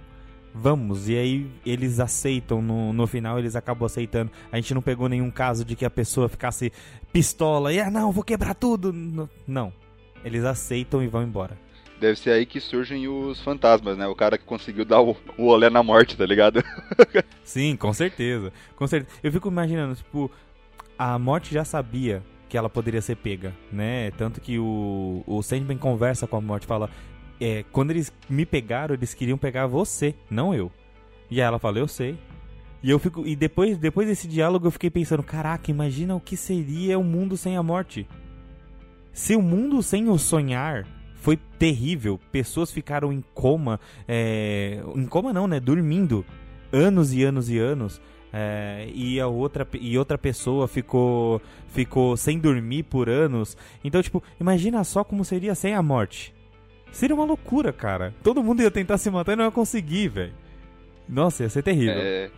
vamos. 0.53 1.09
E 1.09 1.17
aí 1.17 1.51
eles 1.65 1.99
aceitam, 1.99 2.61
no, 2.61 2.93
no 2.93 3.07
final 3.07 3.39
eles 3.39 3.55
acabam 3.55 3.85
aceitando. 3.85 4.31
A 4.51 4.57
gente 4.57 4.73
não 4.73 4.81
pegou 4.81 5.09
nenhum 5.09 5.31
caso 5.31 5.63
de 5.65 5.75
que 5.75 5.85
a 5.85 5.89
pessoa 5.89 6.29
ficasse 6.29 6.71
pistola 7.11 7.73
e, 7.73 7.79
ah, 7.79 7.89
não, 7.89 8.11
vou 8.11 8.23
quebrar 8.23 8.55
tudo. 8.55 8.93
Não. 9.47 9.71
Eles 10.23 10.43
aceitam 10.43 11.03
e 11.03 11.07
vão 11.07 11.23
embora. 11.23 11.57
Deve 11.99 12.19
ser 12.19 12.31
aí 12.31 12.45
que 12.45 12.59
surgem 12.59 13.07
os 13.07 13.41
fantasmas, 13.41 13.97
né? 13.97 14.05
O 14.05 14.15
cara 14.15 14.37
que 14.37 14.43
conseguiu 14.43 14.83
dar 14.83 15.01
o, 15.01 15.15
o 15.37 15.45
olé 15.45 15.69
na 15.69 15.81
morte, 15.81 16.17
tá 16.17 16.25
ligado? 16.25 16.63
Sim, 17.43 17.75
com 17.77 17.93
certeza. 17.93 18.51
Com 18.75 18.85
certeza. 18.85 19.17
Eu 19.23 19.31
fico 19.31 19.47
imaginando, 19.47 19.95
tipo, 19.95 20.29
a 20.97 21.17
morte 21.17 21.53
já 21.53 21.63
sabia 21.63 22.21
que 22.49 22.57
ela 22.57 22.69
poderia 22.69 23.01
ser 23.01 23.15
pega, 23.15 23.53
né? 23.71 24.11
Tanto 24.11 24.41
que 24.41 24.59
o, 24.59 25.23
o 25.25 25.41
Sandman 25.41 25.77
conversa 25.77 26.27
com 26.27 26.35
a 26.35 26.41
morte, 26.41 26.67
fala: 26.67 26.89
é, 27.39 27.63
quando 27.71 27.91
eles 27.91 28.11
me 28.29 28.45
pegaram, 28.45 28.93
eles 28.93 29.13
queriam 29.13 29.37
pegar 29.37 29.67
você, 29.67 30.13
não 30.29 30.53
eu. 30.53 30.71
E 31.29 31.41
aí 31.41 31.47
ela 31.47 31.59
fala: 31.59 31.79
eu 31.79 31.87
sei. 31.87 32.17
E 32.83 32.89
eu 32.89 32.99
fico 32.99 33.25
e 33.25 33.35
depois 33.35 33.77
depois 33.77 34.07
desse 34.07 34.27
diálogo 34.27 34.67
eu 34.67 34.71
fiquei 34.71 34.89
pensando: 34.89 35.23
caraca, 35.23 35.71
imagina 35.71 36.15
o 36.15 36.19
que 36.19 36.37
seria 36.37 36.99
o 36.99 37.03
mundo 37.03 37.35
sem 37.35 37.57
a 37.57 37.63
morte. 37.63 38.07
Se 39.11 39.35
o 39.35 39.41
mundo 39.41 39.81
sem 39.81 40.09
o 40.09 40.17
sonhar 40.17 40.85
foi 41.25 41.37
terrível, 41.57 42.19
pessoas 42.31 42.71
ficaram 42.71 43.11
em 43.11 43.19
coma, 43.33 43.79
é, 44.07 44.79
em 44.95 45.07
coma 45.07 45.33
não, 45.33 45.47
né? 45.47 45.59
Dormindo 45.59 46.23
anos 46.71 47.11
e 47.15 47.23
anos 47.23 47.49
e 47.49 47.57
anos. 47.57 47.99
é, 48.31 48.87
e 48.93 49.19
a 49.19 49.27
outra 49.27 49.67
e 49.73 49.97
outra 49.97 50.19
pessoa 50.19 50.67
ficou 50.67 51.41
ficou 51.69 52.15
sem 52.15 52.37
dormir 52.37 52.83
por 52.83 53.09
anos. 53.09 53.57
Então, 53.83 54.03
tipo, 54.03 54.21
imagina 54.39 54.83
só 54.83 55.03
como 55.03 55.25
seria 55.25 55.55
sem 55.55 55.73
a 55.73 55.81
morte. 55.81 56.31
Seria 56.91 57.15
uma 57.15 57.25
loucura, 57.25 57.73
cara. 57.73 58.13
Todo 58.21 58.43
mundo 58.43 58.61
ia 58.61 58.69
tentar 58.69 58.99
se 58.99 59.09
matar 59.09 59.33
e 59.33 59.35
não 59.35 59.45
ia 59.45 59.51
conseguir, 59.51 60.09
velho. 60.09 60.33
Nossa, 61.09 61.41
ia 61.41 61.49
ser 61.49 61.63
terrível. 61.63 61.95
É, 61.97 62.29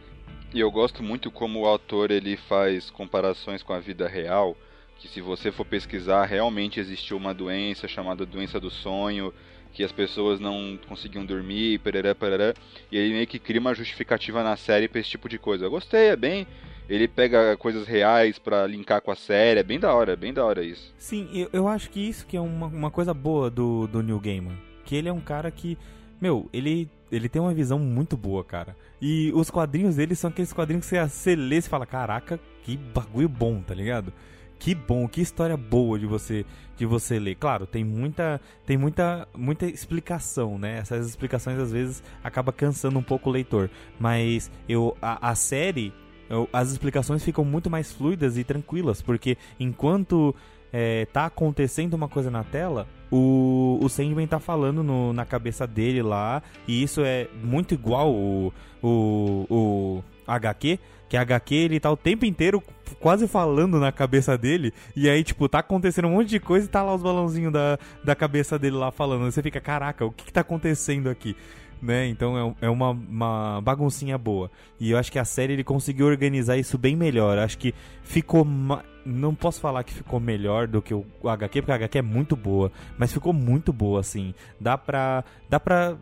e 0.54 0.62
eu 0.62 0.72
gosto 0.72 1.04
muito 1.04 1.30
como 1.30 1.60
o 1.60 1.66
autor 1.66 2.10
ele 2.10 2.38
faz 2.48 2.90
comparações 2.90 3.62
com 3.62 3.74
a 3.74 3.82
vida 3.82 4.08
real, 4.08 4.56
que 5.00 5.08
se 5.08 5.22
você 5.22 5.52
for 5.52 5.66
pesquisar, 5.66 6.26
realmente 6.26 6.80
existiu 6.80 7.18
uma 7.18 7.34
doença 7.34 7.88
chamada 7.88 8.26
doença 8.26 8.60
do 8.60 8.70
sonho, 8.70 9.34
que 9.74 9.84
as 9.84 9.92
pessoas 9.92 10.40
não 10.40 10.80
conseguiam 10.88 11.26
dormir, 11.26 11.80
pereré, 11.80 12.14
pereré, 12.14 12.54
e 12.92 12.98
ele 12.98 13.14
meio 13.14 13.28
que 13.28 13.40
cria 13.40 13.62
uma 13.62 13.74
justificativa 13.74 14.44
na 14.44 14.56
série 14.56 14.88
pra 14.88 15.00
esse 15.00 15.10
tipo 15.10 15.30
de 15.30 15.38
coisa. 15.38 15.66
Eu 15.66 15.72
gostei, 15.72 16.08
é 16.08 16.16
bem... 16.16 16.48
Ele 16.90 17.06
pega 17.06 17.58
coisas 17.58 17.86
reais 17.86 18.40
pra 18.40 18.66
linkar 18.66 19.02
com 19.02 19.12
a 19.12 19.16
série, 19.18 19.60
é 19.60 19.64
bem 19.64 19.78
da 19.78 19.94
hora, 19.94 20.14
é 20.14 20.16
bem 20.16 20.34
da 20.34 20.46
hora 20.46 20.64
isso. 20.64 20.96
Sim, 20.98 21.28
eu, 21.34 21.50
eu 21.52 21.68
acho 21.68 21.90
que 21.90 22.00
isso 22.00 22.26
que 22.26 22.38
é 22.38 22.40
uma, 22.40 22.68
uma 22.68 22.90
coisa 22.90 23.14
boa 23.14 23.50
do, 23.50 23.88
do 23.88 24.02
Neil 24.02 24.22
Gaiman. 24.22 24.58
Que 24.86 24.96
ele 24.96 25.10
é 25.10 25.12
um 25.12 25.20
cara 25.20 25.52
que, 25.52 25.78
meu, 26.22 26.50
ele, 26.54 26.90
ele 27.12 27.28
tem 27.28 27.42
uma 27.42 27.54
visão 27.54 27.78
muito 27.78 28.16
boa, 28.16 28.42
cara. 28.42 28.74
E 29.02 29.34
os 29.36 29.50
quadrinhos 29.50 29.98
dele 29.98 30.16
são 30.16 30.30
aqueles 30.30 30.54
quadrinhos 30.54 30.86
que 30.86 30.96
você, 30.96 31.06
você 31.06 31.36
lê 31.36 31.58
e 31.58 31.62
fala, 31.62 31.86
caraca, 31.86 32.40
que 32.64 32.78
bagulho 32.78 33.28
bom, 33.28 33.62
tá 33.62 33.74
ligado? 33.74 34.14
Que 34.60 34.74
bom, 34.74 35.08
que 35.08 35.22
história 35.22 35.56
boa 35.56 35.98
de 36.00 36.06
você 36.06 36.46
de 36.76 36.86
você 36.86 37.18
ler. 37.20 37.36
Claro, 37.36 37.66
tem 37.66 37.84
muita 37.84 38.40
tem 38.66 38.78
muita 38.78 39.28
muita 39.36 39.66
explicação, 39.66 40.58
né? 40.60 40.78
Essas 40.80 41.08
explicações 41.08 41.58
às 41.60 41.72
vezes 41.72 42.04
acaba 42.24 42.52
cansando 42.52 42.98
um 43.00 43.04
pouco 43.04 43.30
o 43.30 43.34
leitor, 43.34 43.70
mas 44.00 44.52
eu 44.68 44.96
a, 45.02 45.30
a 45.32 45.36
série 45.36 45.94
eu- 46.30 46.50
as 46.52 46.72
explicações 46.72 47.24
ficam 47.24 47.46
muito 47.46 47.70
mais 47.70 47.92
fluidas 47.92 48.38
e 48.38 48.44
tranquilas, 48.44 49.02
porque 49.02 49.38
enquanto 49.60 50.36
é, 50.74 51.06
tá 51.06 51.26
acontecendo 51.28 51.94
uma 51.94 52.10
coisa 52.10 52.30
na 52.30 52.44
tela, 52.44 52.86
o, 53.10 53.80
o 53.82 53.88
Sandman 53.88 54.28
tá 54.28 54.38
falando 54.40 54.84
no- 54.84 55.14
na 55.14 55.26
cabeça 55.26 55.66
dele 55.66 56.02
lá, 56.02 56.44
e 56.68 56.84
isso 56.84 57.02
é 57.06 57.28
muito 57.42 57.74
igual 57.74 58.12
o, 58.14 58.52
o, 58.84 59.46
o 59.50 60.04
HQ, 60.28 60.78
que 61.10 61.16
a 61.18 61.22
HQ 61.22 61.56
ele 61.56 61.80
tá 61.80 61.92
o 61.92 61.98
tempo 61.98 62.26
inteiro 62.26 62.62
quase 63.00 63.28
falando 63.28 63.80
na 63.80 63.92
cabeça 63.92 64.38
dele, 64.38 64.74
e 64.96 65.10
aí, 65.10 65.24
tipo, 65.24 65.48
tá 65.50 65.60
acontecendo 65.60 66.08
um 66.08 66.12
monte 66.12 66.30
de 66.30 66.40
coisa 66.40 66.66
e 66.66 66.70
tá 66.70 66.82
lá 66.82 66.96
os 66.96 67.02
balãozinhos 67.04 67.52
da, 67.54 67.78
da 68.04 68.16
cabeça 68.16 68.58
dele 68.58 68.76
lá 68.78 68.92
falando. 68.92 69.24
Você 69.30 69.42
fica, 69.44 69.60
caraca, 69.62 70.06
o 70.06 70.12
que, 70.12 70.26
que 70.26 70.34
tá 70.34 70.42
acontecendo 70.42 71.10
aqui? 71.10 71.36
Né? 71.80 72.08
Então 72.08 72.56
é, 72.62 72.66
é 72.66 72.70
uma, 72.72 72.90
uma 72.90 73.62
baguncinha 73.62 74.18
boa. 74.18 74.50
E 74.80 74.90
eu 74.92 74.98
acho 74.98 75.12
que 75.12 75.20
a 75.20 75.26
série 75.26 75.54
ele 75.54 75.64
conseguiu 75.64 76.08
organizar 76.08 76.58
isso 76.58 76.76
bem 76.76 76.96
melhor. 76.96 77.38
Acho 77.38 77.56
que 77.60 77.72
ficou. 78.04 78.44
ma- 78.44 78.84
Não 79.06 79.36
posso 79.36 79.62
falar 79.62 79.84
que 79.84 79.94
ficou 79.94 80.20
melhor 80.20 80.66
do 80.68 80.82
que 80.82 80.92
o 80.92 81.06
HQ, 81.24 81.62
porque 81.62 81.72
a 81.72 81.76
HQ 81.76 82.00
é 82.00 82.02
muito 82.02 82.36
boa. 82.36 82.72
Mas 82.98 83.14
ficou 83.14 83.32
muito 83.32 83.72
boa, 83.72 84.00
assim. 84.00 84.34
Dá 84.60 84.76
pra. 84.76 85.24
Dá 85.48 85.60
pra. 85.60 85.96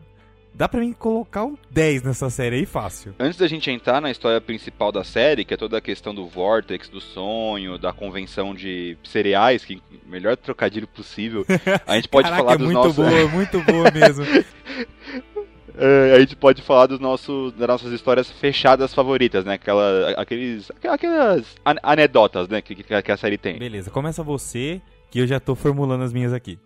Dá 0.58 0.70
pra 0.70 0.80
mim 0.80 0.94
colocar 0.94 1.44
um 1.44 1.58
10 1.70 2.04
nessa 2.04 2.30
série 2.30 2.56
aí 2.56 2.66
fácil. 2.66 3.14
Antes 3.20 3.38
da 3.38 3.46
gente 3.46 3.70
entrar 3.70 4.00
na 4.02 4.10
história 4.10 4.40
principal 4.40 4.90
da 4.90 5.04
série, 5.04 5.44
que 5.44 5.54
é 5.54 5.58
toda 5.58 5.78
a 5.78 5.82
questão 5.82 6.16
do 6.16 6.26
Vortex, 6.28 6.88
do 6.88 7.02
sonho, 7.02 7.78
da 7.78 7.92
convenção 7.92 8.56
de 8.56 8.98
cereais, 9.04 9.66
que 9.66 9.82
melhor 10.08 10.38
trocadilho 10.38 10.88
possível, 10.88 11.46
a 11.86 11.96
gente 11.98 12.08
pode 12.08 12.30
Caraca, 12.30 12.42
falar 12.44 12.54
é 12.54 12.58
dos 12.58 12.66
muito 12.68 12.78
nossos. 12.78 12.96
boa, 12.96 13.28
muito 13.28 13.62
boa 13.62 13.92
mesmo. 13.92 14.24
É, 15.78 16.14
a 16.16 16.20
gente 16.22 16.38
pode 16.38 16.62
falar 16.62 16.86
dos 16.88 17.02
nossos, 17.02 17.52
das 17.52 17.68
nossas 17.68 17.92
histórias 17.92 18.32
fechadas 18.32 18.94
favoritas, 18.94 19.44
né? 19.44 19.56
Aquela, 19.56 20.12
aqueles, 20.12 20.72
aquelas 20.90 21.54
an- 21.66 21.76
anedotas, 21.84 22.48
né? 22.48 22.62
Que, 22.62 22.76
que, 22.76 23.02
que 23.02 23.12
a 23.12 23.18
série 23.18 23.38
tem. 23.38 23.60
Beleza, 23.60 23.92
começa 23.92 24.24
você, 24.24 24.82
que 25.12 25.20
eu 25.20 25.28
já 25.28 25.38
tô 25.38 25.54
formulando 25.54 26.06
as 26.06 26.14
minhas 26.14 26.32
aqui. 26.32 26.58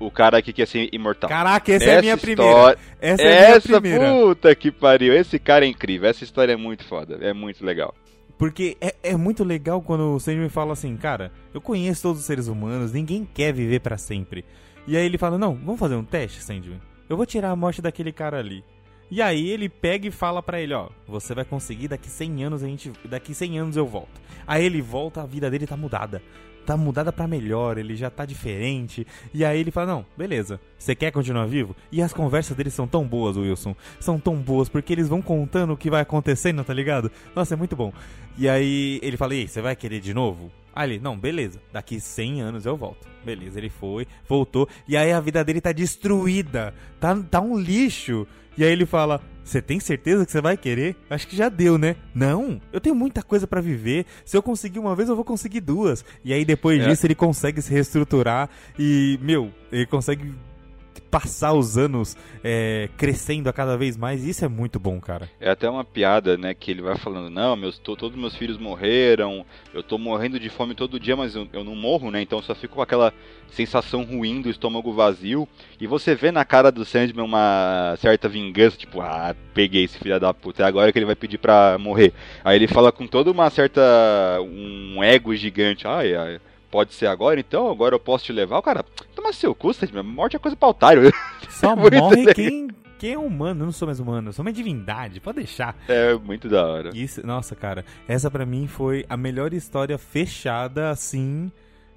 O 0.00 0.10
cara 0.10 0.40
que 0.40 0.52
quer 0.52 0.66
ser 0.66 0.88
imortal. 0.92 1.28
Caraca, 1.28 1.72
essa, 1.72 1.84
é 1.84 1.98
a 1.98 2.00
minha 2.00 2.16
primeira. 2.16 2.50
história- 2.50 2.78
Essa 3.00 3.22
é 3.22 3.26
a 3.26 3.28
minha 3.46 3.56
Essa 3.56 3.80
primeira. 3.80 4.12
puta 4.12 4.54
que 4.54 4.70
pariu. 4.70 5.12
Esse 5.12 5.38
cara 5.38 5.64
é 5.64 5.68
incrível. 5.68 6.08
Essa 6.08 6.22
história 6.22 6.52
é 6.52 6.56
muito 6.56 6.84
foda. 6.84 7.18
É 7.20 7.32
muito 7.32 7.64
legal. 7.64 7.94
Porque 8.38 8.76
é, 8.80 8.94
é 9.02 9.16
muito 9.16 9.42
legal 9.42 9.82
quando 9.82 10.14
o 10.14 10.20
Sandman 10.20 10.48
fala 10.48 10.72
assim, 10.72 10.96
cara, 10.96 11.32
eu 11.52 11.60
conheço 11.60 12.02
todos 12.02 12.20
os 12.20 12.26
seres 12.26 12.46
humanos, 12.46 12.92
ninguém 12.92 13.26
quer 13.34 13.52
viver 13.52 13.80
pra 13.80 13.98
sempre. 13.98 14.44
E 14.86 14.96
aí 14.96 15.04
ele 15.04 15.18
fala, 15.18 15.36
não, 15.36 15.54
vamos 15.56 15.80
fazer 15.80 15.96
um 15.96 16.04
teste, 16.04 16.40
Sandman. 16.40 16.80
Eu 17.08 17.16
vou 17.16 17.26
tirar 17.26 17.50
a 17.50 17.56
morte 17.56 17.82
daquele 17.82 18.12
cara 18.12 18.38
ali. 18.38 18.62
E 19.10 19.20
aí 19.20 19.48
ele 19.50 19.68
pega 19.68 20.06
e 20.06 20.10
fala 20.12 20.40
pra 20.40 20.60
ele, 20.60 20.72
ó, 20.74 20.88
você 21.06 21.34
vai 21.34 21.44
conseguir, 21.44 21.88
daqui 21.88 22.08
100 22.08 22.44
anos 22.44 22.62
a 22.62 22.66
gente, 22.68 22.92
daqui 23.06 23.34
100 23.34 23.58
anos 23.58 23.76
eu 23.76 23.86
volto. 23.86 24.20
Aí 24.46 24.64
ele 24.64 24.80
volta, 24.80 25.22
a 25.22 25.26
vida 25.26 25.50
dele 25.50 25.66
tá 25.66 25.76
mudada. 25.76 26.22
Tá 26.68 26.76
mudada 26.76 27.10
pra 27.10 27.26
melhor, 27.26 27.78
ele 27.78 27.96
já 27.96 28.10
tá 28.10 28.26
diferente. 28.26 29.06
E 29.32 29.42
aí 29.42 29.58
ele 29.58 29.70
fala, 29.70 29.86
não, 29.86 30.06
beleza, 30.14 30.60
você 30.76 30.94
quer 30.94 31.10
continuar 31.10 31.46
vivo? 31.46 31.74
E 31.90 32.02
as 32.02 32.12
conversas 32.12 32.54
deles 32.54 32.74
são 32.74 32.86
tão 32.86 33.06
boas, 33.06 33.38
Wilson. 33.38 33.74
São 33.98 34.20
tão 34.20 34.36
boas, 34.36 34.68
porque 34.68 34.92
eles 34.92 35.08
vão 35.08 35.22
contando 35.22 35.72
o 35.72 35.78
que 35.78 35.88
vai 35.88 36.02
acontecendo, 36.02 36.62
tá 36.62 36.74
ligado? 36.74 37.10
Nossa, 37.34 37.54
é 37.54 37.56
muito 37.56 37.74
bom. 37.74 37.90
E 38.36 38.46
aí 38.46 39.00
ele 39.02 39.16
fala, 39.16 39.34
e 39.34 39.48
você 39.48 39.62
vai 39.62 39.74
querer 39.74 39.98
de 39.98 40.12
novo? 40.12 40.52
Aí 40.74 40.90
ele, 40.90 41.00
não, 41.00 41.18
beleza, 41.18 41.58
daqui 41.72 41.98
100 41.98 42.42
anos 42.42 42.66
eu 42.66 42.76
volto. 42.76 43.08
Beleza, 43.24 43.58
ele 43.58 43.70
foi, 43.70 44.06
voltou, 44.28 44.68
e 44.86 44.94
aí 44.94 45.10
a 45.10 45.20
vida 45.20 45.42
dele 45.42 45.62
tá 45.62 45.72
destruída, 45.72 46.74
tá, 47.00 47.16
tá 47.30 47.40
um 47.40 47.58
lixo. 47.58 48.26
E 48.58 48.62
aí 48.62 48.70
ele 48.70 48.84
fala, 48.84 49.22
você 49.48 49.62
tem 49.62 49.80
certeza 49.80 50.24
que 50.26 50.32
você 50.32 50.40
vai 50.40 50.56
querer? 50.56 50.96
Acho 51.10 51.26
que 51.26 51.36
já 51.36 51.48
deu, 51.48 51.78
né? 51.78 51.96
Não, 52.14 52.60
eu 52.72 52.80
tenho 52.80 52.94
muita 52.94 53.22
coisa 53.22 53.46
pra 53.46 53.60
viver. 53.60 54.06
Se 54.24 54.36
eu 54.36 54.42
conseguir 54.42 54.78
uma 54.78 54.94
vez, 54.94 55.08
eu 55.08 55.16
vou 55.16 55.24
conseguir 55.24 55.60
duas. 55.60 56.04
E 56.24 56.32
aí 56.32 56.44
depois 56.44 56.80
É. 56.82 56.88
disso 56.88 57.06
ele 57.06 57.14
consegue 57.14 57.60
se 57.62 57.72
reestruturar 57.72 58.48
e, 58.78 59.18
meu, 59.22 59.50
ele 59.72 59.86
consegue 59.86 60.34
passar 61.00 61.52
os 61.52 61.76
anos 61.76 62.16
é, 62.42 62.88
crescendo 62.96 63.48
a 63.48 63.52
cada 63.52 63.76
vez 63.76 63.96
mais. 63.96 64.24
Isso 64.24 64.44
é 64.44 64.48
muito 64.48 64.78
bom, 64.78 65.00
cara. 65.00 65.28
É 65.40 65.50
até 65.50 65.68
uma 65.68 65.84
piada, 65.84 66.36
né? 66.36 66.54
Que 66.54 66.70
ele 66.70 66.82
vai 66.82 66.96
falando: 66.96 67.30
Não, 67.30 67.56
meus, 67.56 67.78
to, 67.78 67.96
todos 67.96 68.18
meus 68.18 68.34
filhos 68.36 68.58
morreram, 68.58 69.44
eu 69.72 69.82
tô 69.82 69.98
morrendo 69.98 70.38
de 70.38 70.48
fome 70.48 70.74
todo 70.74 71.00
dia, 71.00 71.16
mas 71.16 71.34
eu, 71.34 71.46
eu 71.52 71.64
não 71.64 71.74
morro, 71.74 72.10
né? 72.10 72.20
Então 72.20 72.42
só 72.42 72.54
fico 72.54 72.76
com 72.76 72.82
aquela 72.82 73.12
sensação 73.50 74.04
ruim 74.04 74.40
do 74.40 74.50
estômago 74.50 74.92
vazio. 74.92 75.48
E 75.80 75.86
você 75.86 76.14
vê 76.14 76.30
na 76.30 76.44
cara 76.44 76.70
do 76.70 76.84
Sandman 76.84 77.24
uma 77.24 77.94
certa 77.98 78.28
vingança, 78.28 78.76
tipo, 78.76 79.00
ah, 79.00 79.34
peguei 79.54 79.84
esse 79.84 79.98
filho 79.98 80.18
da 80.20 80.34
puta, 80.34 80.62
é 80.62 80.66
agora 80.66 80.92
que 80.92 80.98
ele 80.98 81.06
vai 81.06 81.16
pedir 81.16 81.38
pra 81.38 81.76
morrer. 81.78 82.12
Aí 82.44 82.56
ele 82.56 82.68
fala 82.68 82.92
com 82.92 83.06
toda 83.06 83.30
uma 83.30 83.48
certa. 83.50 83.80
um 84.40 85.02
ego 85.02 85.34
gigante, 85.34 85.86
ai, 85.86 86.14
ai 86.14 86.40
pode 86.70 86.94
ser 86.94 87.06
agora, 87.06 87.40
então 87.40 87.70
agora 87.70 87.94
eu 87.94 88.00
posso 88.00 88.24
te 88.24 88.32
levar. 88.32 88.58
O 88.58 88.62
cara, 88.62 88.84
toma 89.14 89.32
seu 89.32 89.54
cu, 89.54 89.72
Sandman, 89.72 90.02
morte 90.02 90.36
é 90.36 90.38
coisa 90.38 90.56
pra 90.56 90.68
otário. 90.68 91.12
Só 91.48 91.74
morre 91.76 92.34
quem, 92.34 92.68
quem 92.98 93.12
é 93.12 93.18
humano, 93.18 93.62
eu 93.62 93.66
não 93.66 93.72
sou 93.72 93.86
mais 93.86 94.00
humano, 94.00 94.28
eu 94.28 94.32
sou 94.32 94.44
uma 94.44 94.52
divindade, 94.52 95.20
pode 95.20 95.38
deixar. 95.38 95.76
É 95.88 96.14
muito 96.14 96.48
da 96.48 96.66
hora. 96.66 96.90
Isso, 96.94 97.26
nossa, 97.26 97.54
cara, 97.54 97.84
essa 98.06 98.30
para 98.30 98.44
mim 98.44 98.66
foi 98.66 99.04
a 99.08 99.16
melhor 99.16 99.52
história 99.52 99.96
fechada 99.96 100.90
assim 100.90 101.50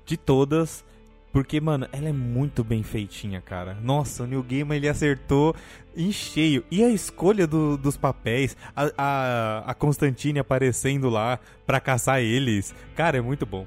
de 0.06 0.18
todas. 0.18 0.84
Porque, 1.32 1.62
mano, 1.62 1.88
ela 1.94 2.10
é 2.10 2.12
muito 2.12 2.62
bem 2.62 2.84
feitinha, 2.84 3.40
cara. 3.40 3.78
Nossa, 3.82 4.24
o 4.24 4.28
New 4.28 4.44
Game 4.44 4.76
ele 4.76 4.90
acertou 4.90 5.56
em 5.96 6.12
cheio. 6.12 6.62
E 6.70 6.84
a 6.84 6.90
escolha 6.90 7.48
do, 7.48 7.78
dos 7.78 7.96
papéis, 7.96 8.58
a, 8.76 8.92
a, 8.98 9.72
a 9.72 9.74
Constantine 9.74 10.40
aparecendo 10.40 11.10
lá 11.10 11.40
pra 11.66 11.80
caçar 11.80 12.20
eles. 12.20 12.76
Cara, 12.98 13.18
é 13.18 13.22
muito 13.22 13.46
bom. 13.46 13.66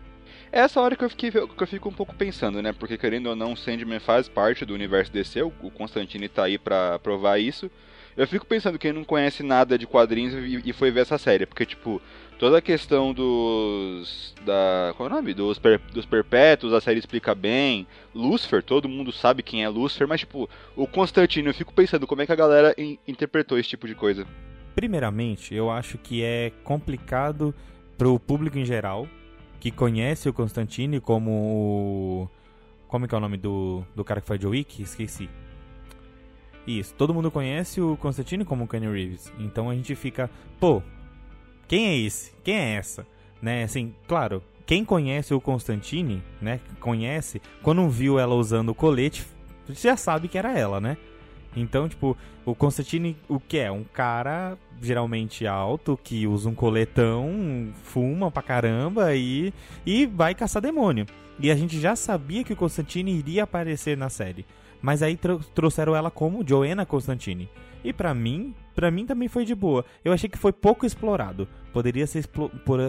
É 0.55 0.61
essa 0.61 0.81
hora 0.81 0.95
que 0.95 1.05
eu, 1.05 1.11
fiquei, 1.11 1.33
que 1.33 1.63
eu 1.63 1.67
fico 1.67 1.89
um 1.89 1.93
pouco 1.93 2.15
pensando, 2.15 2.63
né? 2.63 2.73
Porque 2.73 2.97
querendo 2.97 3.27
ou 3.27 3.35
não, 3.35 3.57
Sandman 3.57 3.99
faz 3.99 4.29
parte 4.29 4.65
do 4.65 4.73
universo 4.73 5.11
DC, 5.11 5.43
o 5.43 5.51
Constantine 5.51 6.29
tá 6.29 6.45
aí 6.45 6.59
pra 6.59 6.97
provar 7.01 7.41
isso. 7.41 7.69
Eu 8.17 8.25
fico 8.29 8.47
pensando 8.47 8.79
quem 8.79 8.93
não 8.93 9.03
conhece 9.03 9.43
nada 9.43 9.77
de 9.77 9.85
quadrinhos 9.85 10.33
e, 10.65 10.73
foi 10.73 10.93
ver 10.93 11.01
essa 11.01 11.19
série, 11.19 11.45
porque 11.45 11.67
tipo, 11.67 12.01
toda 12.39 12.59
a 12.59 12.63
questão 12.63 13.13
dos. 13.13 14.33
da. 14.47 14.95
qual 14.97 15.09
é 15.09 15.13
o 15.13 15.15
nome? 15.17 15.35
Dos, 15.35 15.59
per, 15.59 15.81
dos 15.93 16.07
perpétuos, 16.07 16.73
a 16.73 16.81
série 16.81 17.01
explica 17.01 17.35
bem. 17.35 17.85
Lucifer, 18.15 18.63
todo 18.63 18.89
mundo 18.89 19.11
sabe 19.11 19.43
quem 19.43 19.65
é 19.65 19.69
Lucifer, 19.69 20.07
mas 20.07 20.21
tipo, 20.21 20.49
o 20.77 20.87
Constantino, 20.87 21.49
eu 21.49 21.55
fico 21.55 21.75
pensando 21.75 22.07
como 22.07 22.23
é 22.23 22.27
que 22.27 22.33
a 22.33 22.37
galera 22.37 22.73
in, 22.79 22.97
interpretou 23.09 23.59
esse 23.59 23.71
tipo 23.71 23.89
de 23.89 23.97
coisa. 23.97 24.25
Primeiramente, 24.77 25.53
eu 25.53 25.69
acho 25.69 25.99
que 25.99 26.23
é 26.23 26.53
complicado 26.63 27.53
pro 27.99 28.21
público 28.21 28.57
em 28.57 28.65
geral, 28.65 29.09
que 29.64 29.71
conhece 29.71 30.28
o 30.28 30.33
Constantine 30.35 31.00
como 31.00 31.30
o. 31.30 32.28
Como 32.87 33.06
é 33.06 33.09
é 33.11 33.16
o 33.16 33.21
nome 33.21 33.38
do, 33.38 33.83
do 33.97 34.04
cara 34.04 34.21
que 34.21 34.26
faz 34.26 34.38
Joe 34.38 34.50
Wick? 34.50 34.83
Esqueci. 34.83 35.26
Isso, 36.66 36.92
todo 36.92 37.14
mundo 37.14 37.30
conhece 37.30 37.80
o 37.80 37.97
Constantine 37.97 38.44
como 38.44 38.64
o 38.64 38.68
Kenny 38.68 38.87
Reeves. 38.87 39.33
Então 39.38 39.71
a 39.71 39.75
gente 39.75 39.94
fica, 39.94 40.30
pô, 40.61 40.83
quem 41.66 41.87
é 41.87 41.97
esse? 41.97 42.35
Quem 42.44 42.54
é 42.54 42.75
essa? 42.75 43.06
Né, 43.40 43.62
assim, 43.62 43.94
claro, 44.06 44.42
quem 44.66 44.85
conhece 44.85 45.33
o 45.33 45.40
Constantine, 45.40 46.23
né, 46.42 46.61
conhece, 46.78 47.40
quando 47.62 47.88
viu 47.88 48.18
ela 48.18 48.35
usando 48.35 48.68
o 48.68 48.75
colete, 48.75 49.26
já 49.71 49.97
sabe 49.97 50.28
que 50.28 50.37
era 50.37 50.52
ela, 50.52 50.78
né? 50.78 50.99
Então, 51.57 51.89
tipo, 51.89 52.17
o 52.45 52.55
Constantine, 52.55 53.17
o 53.29 53.39
que 53.39 53.59
é? 53.59 53.71
Um 53.71 53.85
cara 53.85 54.59
geralmente 54.83 55.47
alto, 55.47 55.99
que 56.03 56.27
usa 56.27 56.49
um 56.49 56.55
coletão, 56.55 57.73
fuma 57.83 58.31
pra 58.31 58.43
caramba 58.43 59.14
e, 59.14 59.53
e 59.87 60.07
vai 60.07 60.35
caçar 60.35 60.61
demônio. 60.61 61.07
E 61.38 61.51
a 61.51 61.57
gente 61.57 61.81
já 61.81 61.97
sabia 61.97 62.45
que 62.45 62.53
o 62.53 62.57
Constantine 62.57 63.17
iria 63.17 63.45
aparecer 63.45 63.97
na 63.97 64.09
série. 64.09 64.47
Mas 64.81 65.03
aí 65.03 65.17
tr 65.17 65.37
trouxeram 65.55 65.97
ela 65.97 66.11
como 66.11 66.47
Joanna 66.47 66.85
Constantine. 66.85 67.49
E 67.83 67.93
para 67.93 68.14
mim, 68.14 68.55
para 68.75 68.90
mim 68.90 69.07
também 69.07 69.29
foi 69.29 69.45
de 69.45 69.55
boa. 69.55 69.85
Eu 70.05 70.12
achei 70.12 70.29
que 70.29 70.38
foi 70.38 70.53
pouco 70.53 70.87
explorado. 70.87 71.49
Poderia 71.73 72.07
ser, 72.07 72.27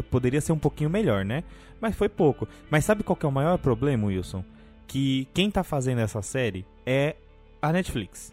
poderia 0.10 0.42
ser 0.42 0.52
um 0.52 0.60
pouquinho 0.60 0.90
melhor, 0.90 1.24
né? 1.26 1.44
Mas 1.82 1.96
foi 1.96 2.10
pouco. 2.10 2.48
Mas 2.70 2.86
sabe 2.86 3.04
qual 3.04 3.18
é 3.22 3.28
o 3.28 3.32
maior 3.32 3.58
problema, 3.58 4.08
Wilson? 4.08 4.44
Que 4.88 5.28
quem 5.34 5.50
tá 5.50 5.64
fazendo 5.64 6.00
essa 6.00 6.22
série 6.22 6.66
é 6.86 7.16
a 7.62 7.72
Netflix. 7.72 8.32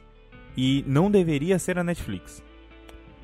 E 0.57 0.85
não 0.87 1.11
deveria 1.11 1.59
ser 1.59 1.79
a 1.79 1.85
Netflix. 1.85 2.43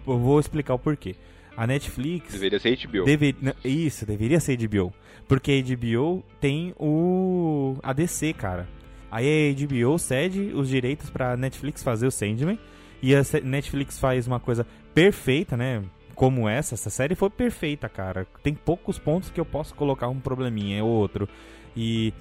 Eu 0.06 0.18
vou 0.18 0.40
explicar 0.40 0.74
o 0.74 0.78
porquê. 0.78 1.14
A 1.56 1.66
Netflix. 1.66 2.32
Deveria 2.32 2.58
ser 2.58 2.78
HBO. 2.86 3.04
Deve, 3.04 3.36
isso, 3.64 4.06
deveria 4.06 4.40
ser 4.40 4.56
HBO. 4.56 4.92
Porque 5.26 5.52
a 5.52 5.76
HBO 5.76 6.24
tem 6.40 6.74
o. 6.78 7.76
a 7.82 7.92
DC, 7.92 8.32
cara. 8.32 8.68
Aí 9.10 9.50
a 9.50 9.66
HBO 9.66 9.98
cede 9.98 10.52
os 10.54 10.68
direitos 10.68 11.10
pra 11.10 11.36
Netflix 11.36 11.82
fazer 11.82 12.06
o 12.06 12.10
Sandman. 12.10 12.58
E 13.02 13.14
a 13.14 13.22
Netflix 13.42 13.98
faz 13.98 14.26
uma 14.26 14.40
coisa 14.40 14.66
perfeita, 14.94 15.56
né? 15.56 15.82
Como 16.14 16.48
essa, 16.48 16.74
essa 16.74 16.90
série 16.90 17.14
foi 17.14 17.30
perfeita, 17.30 17.88
cara. 17.88 18.26
Tem 18.42 18.54
poucos 18.54 18.98
pontos 18.98 19.30
que 19.30 19.40
eu 19.40 19.44
posso 19.44 19.74
colocar 19.74 20.08
um 20.08 20.20
probleminha 20.20 20.84
ou 20.84 20.90
outro. 20.90 21.28
E. 21.76 22.12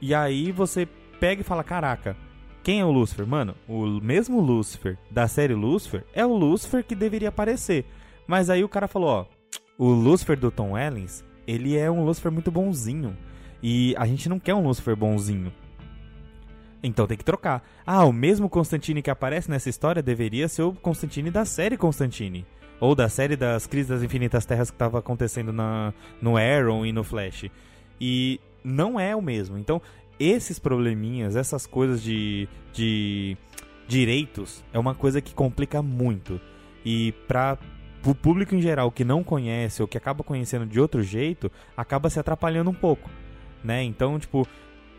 E 0.00 0.14
aí 0.14 0.50
você 0.50 0.88
pega 1.18 1.42
e 1.42 1.44
fala: 1.44 1.62
caraca, 1.62 2.16
quem 2.62 2.80
é 2.80 2.84
o 2.84 2.90
Lucifer? 2.90 3.26
Mano, 3.26 3.54
o 3.68 3.86
mesmo 4.00 4.40
Lucifer 4.40 4.98
da 5.10 5.26
série 5.26 5.54
Lucifer 5.54 6.04
é 6.12 6.24
o 6.24 6.34
Lucifer 6.34 6.84
que 6.84 6.94
deveria 6.94 7.30
aparecer. 7.30 7.84
Mas 8.26 8.50
aí 8.50 8.62
o 8.62 8.68
cara 8.68 8.86
falou, 8.86 9.08
ó, 9.08 9.26
o 9.78 9.88
Lucifer 9.88 10.38
do 10.38 10.50
Tom 10.50 10.76
Ellens, 10.76 11.24
ele 11.46 11.76
é 11.76 11.90
um 11.90 12.04
Lucifer 12.04 12.30
muito 12.30 12.50
bonzinho. 12.50 13.16
E 13.62 13.94
a 13.96 14.06
gente 14.06 14.28
não 14.28 14.38
quer 14.38 14.54
um 14.54 14.62
Lucifer 14.62 14.94
bonzinho. 14.94 15.52
Então 16.82 17.06
tem 17.06 17.16
que 17.16 17.24
trocar. 17.24 17.62
Ah, 17.86 18.04
o 18.04 18.12
mesmo 18.12 18.48
Constantine 18.48 19.02
que 19.02 19.10
aparece 19.10 19.50
nessa 19.50 19.68
história 19.68 20.02
deveria 20.02 20.48
ser 20.48 20.62
o 20.62 20.72
Constantine 20.72 21.30
da 21.30 21.44
série 21.44 21.76
Constantine. 21.76 22.46
Ou 22.78 22.94
da 22.94 23.08
série 23.08 23.36
das 23.36 23.66
Crises 23.66 23.88
das 23.88 24.02
Infinitas 24.02 24.46
Terras 24.46 24.70
que 24.70 24.74
estava 24.74 24.98
acontecendo 24.98 25.52
na, 25.52 25.92
no 26.20 26.36
Arrow 26.36 26.86
e 26.86 26.92
no 26.92 27.04
Flash. 27.04 27.50
E 28.00 28.40
não 28.64 28.98
é 28.98 29.14
o 29.14 29.20
mesmo. 29.20 29.58
Então 29.58 29.82
esses 30.20 30.58
probleminhas, 30.58 31.34
essas 31.34 31.66
coisas 31.66 32.02
de, 32.02 32.46
de 32.74 33.36
direitos, 33.88 34.62
é 34.72 34.78
uma 34.78 34.94
coisa 34.94 35.22
que 35.22 35.34
complica 35.34 35.80
muito. 35.80 36.38
E 36.84 37.12
para 37.26 37.58
o 38.04 38.14
público 38.14 38.54
em 38.54 38.60
geral 38.60 38.92
que 38.92 39.04
não 39.04 39.24
conhece 39.24 39.80
ou 39.80 39.88
que 39.88 39.96
acaba 39.96 40.22
conhecendo 40.22 40.66
de 40.66 40.78
outro 40.78 41.02
jeito, 41.02 41.50
acaba 41.74 42.10
se 42.10 42.20
atrapalhando 42.20 42.70
um 42.70 42.74
pouco, 42.74 43.10
né? 43.64 43.82
Então, 43.82 44.18
tipo, 44.18 44.46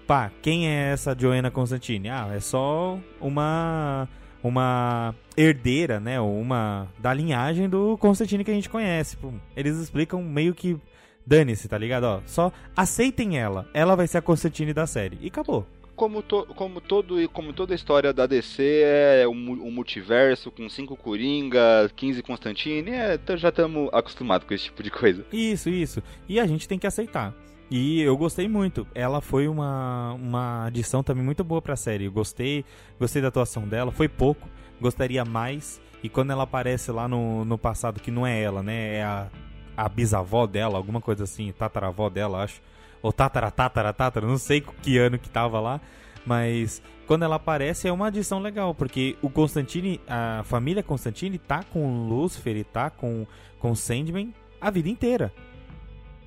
pá, 0.08 0.32
quem 0.42 0.68
é 0.68 0.92
essa 0.92 1.16
Joanna 1.18 1.52
Constantine? 1.52 2.10
Ah, 2.10 2.30
é 2.34 2.40
só 2.40 3.00
uma 3.20 4.10
uma 4.44 5.14
herdeira, 5.38 6.00
né, 6.00 6.20
ou 6.20 6.40
uma 6.40 6.88
da 6.98 7.14
linhagem 7.14 7.70
do 7.70 7.96
Constantine 8.00 8.44
que 8.44 8.50
a 8.50 8.54
gente 8.56 8.70
conhece. 8.70 9.16
Eles 9.56 9.78
explicam 9.78 10.24
meio 10.24 10.56
que 10.56 10.80
Dane-se, 11.26 11.68
tá 11.68 11.78
ligado? 11.78 12.04
Ó, 12.06 12.22
só 12.26 12.52
aceitem 12.76 13.38
ela. 13.38 13.68
Ela 13.74 13.96
vai 13.96 14.08
ser 14.08 14.18
a 14.18 14.22
Constantine 14.22 14.74
da 14.74 14.88
série. 14.88 15.18
E 15.22 15.28
acabou. 15.28 15.66
Como, 15.96 16.24
to, 16.24 16.48
como, 16.56 16.82
todo, 16.82 17.30
como 17.30 17.54
toda 17.54 17.74
a 17.74 17.76
história 17.76 18.12
da 18.12 18.26
DC 18.26 18.64
é 18.64 19.28
um, 19.28 19.52
um 19.52 19.72
multiverso 19.72 20.50
com 20.50 20.68
cinco 20.68 20.96
Coringa, 20.96 21.92
15 21.96 22.24
Constantine, 22.24 22.90
é, 22.90 23.20
já 23.36 23.50
estamos 23.50 23.88
acostumados 23.94 24.48
com 24.48 24.54
esse 24.54 24.64
tipo 24.66 24.82
de 24.82 24.90
coisa. 24.90 25.24
Isso, 25.32 25.70
isso. 25.70 26.02
E 26.28 26.40
a 26.40 26.48
gente 26.48 26.68
tem 26.68 26.80
que 26.80 26.88
aceitar. 26.88 27.36
E 27.70 28.02
eu 28.02 28.18
gostei 28.18 28.50
muito. 28.50 28.86
Ela 28.94 29.22
foi 29.22 29.48
uma, 29.48 30.14
uma 30.14 30.66
adição 30.66 31.04
também 31.04 31.24
muito 31.24 31.44
boa 31.44 31.62
pra 31.62 31.76
série. 31.76 32.06
Eu 32.06 32.12
gostei, 32.12 32.66
gostei 33.00 33.22
da 33.22 33.30
atuação 33.30 33.68
dela. 33.68 33.92
Foi 33.92 34.10
pouco, 34.10 34.50
gostaria 34.80 35.24
mais. 35.24 35.80
E 36.04 36.10
quando 36.10 36.32
ela 36.32 36.44
aparece 36.44 36.92
lá 36.92 37.08
no, 37.08 37.46
no 37.46 37.58
passado, 37.58 38.02
que 38.02 38.12
não 38.12 38.26
é 38.28 38.42
ela, 38.42 38.62
né? 38.64 38.96
É 38.96 39.04
a 39.04 39.28
a 39.76 39.88
bisavó 39.90 40.46
dela, 40.46 40.78
alguma 40.78 41.02
coisa 41.02 41.24
assim, 41.24 41.52
tataravó 41.52 42.10
dela, 42.10 42.44
acho. 42.44 42.62
Ou 43.02 43.12
tatara, 43.12 43.50
tatara, 43.50 43.94
tatara, 43.94 44.28
não 44.28 44.38
sei 44.38 44.62
que 44.62 44.98
ano 44.98 45.18
que 45.18 45.30
tava 45.30 45.60
lá. 45.60 45.82
Mas 46.26 46.82
quando 47.08 47.24
ela 47.24 47.36
aparece 47.36 47.88
é 47.88 47.92
uma 47.92 48.08
adição 48.08 48.40
legal, 48.40 48.76
porque 48.76 49.18
o 49.22 49.30
Constantine, 49.30 50.00
a 50.08 50.44
família 50.46 50.84
Constantine 50.84 51.38
tá 51.38 51.64
com 51.64 52.08
Lucifer 52.08 52.56
e 52.56 52.64
tá 52.64 52.90
com, 52.90 53.26
com 53.60 53.74
Sandman 53.74 54.34
a 54.60 54.70
vida 54.70 54.88
inteira. 54.88 55.34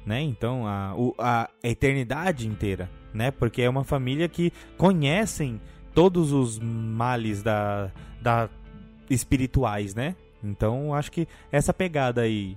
Né? 0.05 0.21
Então, 0.21 0.67
a, 0.67 0.95
a 1.19 1.49
eternidade 1.63 2.47
inteira, 2.47 2.91
né? 3.15 3.31
Porque 3.31 3.63
é 3.63 3.71
uma 3.71 3.85
família 3.85 4.29
que 4.29 4.53
conhecem 4.77 5.59
todos 5.95 6.33
os 6.33 6.59
males 6.59 7.43
da, 7.43 7.91
da 8.21 8.51
espirituais, 9.09 9.95
né? 9.95 10.15
Então, 10.43 10.93
acho 10.93 11.11
que 11.11 11.27
essa 11.51 11.73
pegada 11.73 12.21
aí 12.21 12.55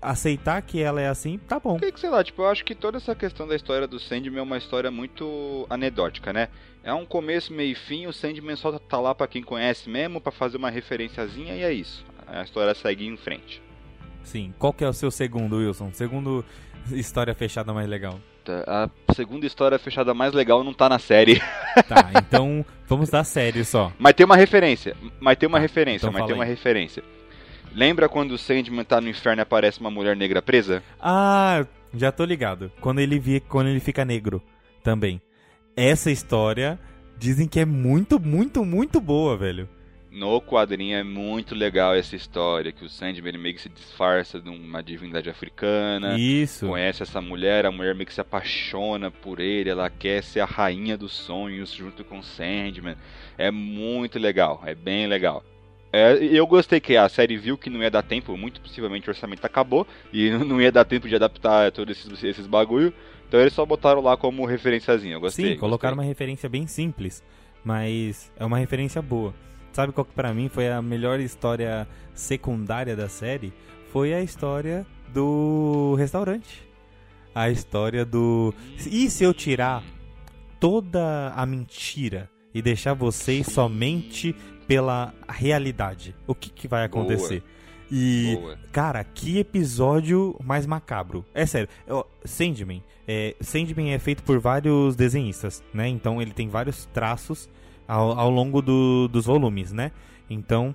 aceitar 0.00 0.60
que 0.62 0.80
ela 0.82 1.00
é 1.00 1.08
assim, 1.08 1.38
tá 1.38 1.58
bom. 1.58 1.78
Que, 1.78 1.92
sei 1.98 2.10
lá, 2.10 2.22
tipo, 2.22 2.42
eu 2.42 2.48
acho 2.48 2.64
que 2.64 2.74
toda 2.74 2.98
essa 2.98 3.14
questão 3.14 3.46
da 3.48 3.56
história 3.56 3.86
do 3.86 3.98
Sandman 3.98 4.38
é 4.40 4.42
uma 4.42 4.58
história 4.58 4.90
muito 4.90 5.66
anedótica, 5.70 6.32
né? 6.32 6.48
É 6.82 6.92
um 6.92 7.04
começo, 7.06 7.52
meio 7.52 7.72
e 7.72 7.74
fim, 7.74 8.06
o 8.06 8.12
Sandman 8.12 8.56
só 8.56 8.78
tá 8.78 8.98
lá 9.00 9.14
para 9.14 9.26
quem 9.26 9.42
conhece 9.42 9.88
mesmo, 9.88 10.20
para 10.20 10.32
fazer 10.32 10.56
uma 10.56 10.70
referenciazinha 10.70 11.54
e 11.54 11.62
é 11.62 11.72
isso. 11.72 12.04
A 12.26 12.42
história 12.42 12.74
segue 12.74 13.06
em 13.06 13.16
frente. 13.16 13.62
Sim. 14.22 14.52
Qual 14.58 14.72
que 14.72 14.84
é 14.84 14.88
o 14.88 14.92
seu 14.92 15.10
segundo, 15.10 15.56
Wilson? 15.56 15.90
Segundo 15.92 16.44
história 16.92 17.34
fechada 17.34 17.72
mais 17.72 17.88
legal? 17.88 18.18
Puta, 18.38 18.64
a 18.66 19.12
segunda 19.14 19.46
história 19.46 19.78
fechada 19.78 20.14
mais 20.14 20.32
legal 20.32 20.62
não 20.64 20.72
tá 20.72 20.88
na 20.88 20.98
série. 20.98 21.40
Tá, 21.88 22.10
então 22.16 22.66
vamos 22.88 23.10
dar 23.10 23.22
série 23.22 23.64
só. 23.64 23.92
Mas 23.96 24.12
tem 24.14 24.26
uma 24.26 24.36
referência. 24.36 24.96
Mas 25.20 25.38
tem 25.38 25.48
uma 25.48 25.58
Tá, 25.58 25.62
referência, 25.62 26.06
então 26.06 26.12
mas 26.12 26.22
tem 26.22 26.28
fala 26.30 26.38
uma 26.38 26.44
aí. 26.44 26.50
referência. 26.50 27.02
Lembra 27.74 28.08
quando 28.08 28.32
o 28.32 28.38
Sandman 28.38 28.84
tá 28.84 29.00
no 29.00 29.08
inferno 29.08 29.40
e 29.40 29.44
aparece 29.44 29.80
uma 29.80 29.90
mulher 29.90 30.16
negra 30.16 30.42
presa? 30.42 30.82
Ah, 31.00 31.64
já 31.94 32.10
tô 32.10 32.24
ligado. 32.24 32.70
Quando 32.80 33.00
ele 33.00 33.18
vi, 33.18 33.40
quando 33.40 33.68
ele 33.68 33.80
fica 33.80 34.04
negro 34.04 34.42
também. 34.82 35.20
Essa 35.76 36.10
história 36.10 36.78
dizem 37.16 37.46
que 37.46 37.60
é 37.60 37.64
muito, 37.64 38.18
muito, 38.18 38.64
muito 38.64 39.00
boa, 39.00 39.36
velho. 39.36 39.68
No 40.10 40.40
quadrinho 40.42 40.96
é 40.96 41.04
muito 41.04 41.54
legal 41.54 41.94
essa 41.94 42.16
história, 42.16 42.72
que 42.72 42.84
o 42.84 42.88
Sandman 42.88 43.38
meio 43.38 43.54
que 43.54 43.60
se 43.60 43.68
disfarça 43.68 44.40
de 44.40 44.50
uma 44.50 44.82
divindade 44.82 45.30
africana. 45.30 46.18
Isso. 46.18 46.66
Conhece 46.66 47.04
essa 47.04 47.20
mulher, 47.20 47.64
a 47.64 47.70
mulher 47.70 47.94
meio 47.94 48.06
que 48.06 48.14
se 48.14 48.20
apaixona 48.20 49.08
por 49.08 49.38
ele, 49.38 49.70
ela 49.70 49.88
quer 49.88 50.24
ser 50.24 50.40
a 50.40 50.46
rainha 50.46 50.98
dos 50.98 51.12
sonhos 51.12 51.70
junto 51.70 52.02
com 52.02 52.18
o 52.18 52.24
Sandman. 52.24 52.96
É 53.38 53.52
muito 53.52 54.18
legal, 54.18 54.60
é 54.66 54.74
bem 54.74 55.06
legal. 55.06 55.44
É, 55.92 56.16
eu 56.22 56.46
gostei 56.46 56.78
que 56.78 56.96
a 56.96 57.08
série 57.08 57.36
viu 57.36 57.58
que 57.58 57.68
não 57.68 57.82
ia 57.82 57.90
dar 57.90 58.02
tempo, 58.02 58.36
muito 58.36 58.60
possivelmente 58.60 59.08
o 59.08 59.10
orçamento 59.10 59.44
acabou 59.44 59.86
e 60.12 60.30
não 60.38 60.60
ia 60.60 60.70
dar 60.70 60.84
tempo 60.84 61.08
de 61.08 61.14
adaptar 61.16 61.72
todos 61.72 61.98
esses, 61.98 62.24
esses 62.24 62.46
bagulho. 62.46 62.92
Então 63.28 63.40
eles 63.40 63.52
só 63.52 63.64
botaram 63.64 64.00
lá 64.00 64.16
como 64.16 64.44
referenciazinho. 64.44 65.14
Eu 65.14 65.20
gostei. 65.20 65.52
Sim, 65.52 65.56
colocaram 65.56 65.94
uma 65.94 66.02
gostei. 66.02 66.10
referência 66.10 66.48
bem 66.48 66.66
simples, 66.66 67.22
mas 67.64 68.30
é 68.36 68.44
uma 68.44 68.58
referência 68.58 69.00
boa. 69.02 69.34
Sabe 69.72 69.92
qual 69.92 70.04
que 70.04 70.12
pra 70.12 70.34
mim 70.34 70.48
foi 70.48 70.68
a 70.68 70.82
melhor 70.82 71.20
história 71.20 71.86
secundária 72.12 72.96
da 72.96 73.08
série? 73.08 73.52
Foi 73.92 74.12
a 74.12 74.20
história 74.20 74.86
do 75.12 75.94
restaurante. 75.96 76.68
A 77.34 77.50
história 77.50 78.04
do. 78.04 78.52
E 78.90 79.08
se 79.08 79.22
eu 79.22 79.32
tirar 79.32 79.82
toda 80.58 81.32
a 81.34 81.46
mentira 81.46 82.28
e 82.52 82.60
deixar 82.60 82.94
vocês 82.94 83.46
somente 83.46 84.34
pela 84.70 85.12
realidade? 85.28 86.14
O 86.28 86.34
que, 86.34 86.48
que 86.48 86.68
vai 86.68 86.84
acontecer? 86.84 87.42
E 87.90 88.36
Boa. 88.40 88.56
Cara, 88.70 89.02
que 89.02 89.36
episódio 89.38 90.36
mais 90.44 90.64
macabro. 90.64 91.24
É 91.34 91.44
sério, 91.44 91.68
Sandman. 92.24 92.80
É, 93.08 93.34
Sandman 93.40 93.92
é 93.92 93.98
feito 93.98 94.22
por 94.22 94.38
vários 94.38 94.94
desenhistas, 94.94 95.60
né? 95.74 95.88
Então 95.88 96.22
ele 96.22 96.30
tem 96.30 96.48
vários 96.48 96.86
traços 96.86 97.50
ao, 97.88 98.16
ao 98.16 98.30
longo 98.30 98.62
do- 98.62 99.08
dos 99.08 99.26
volumes, 99.26 99.72
né? 99.72 99.90
Então 100.30 100.72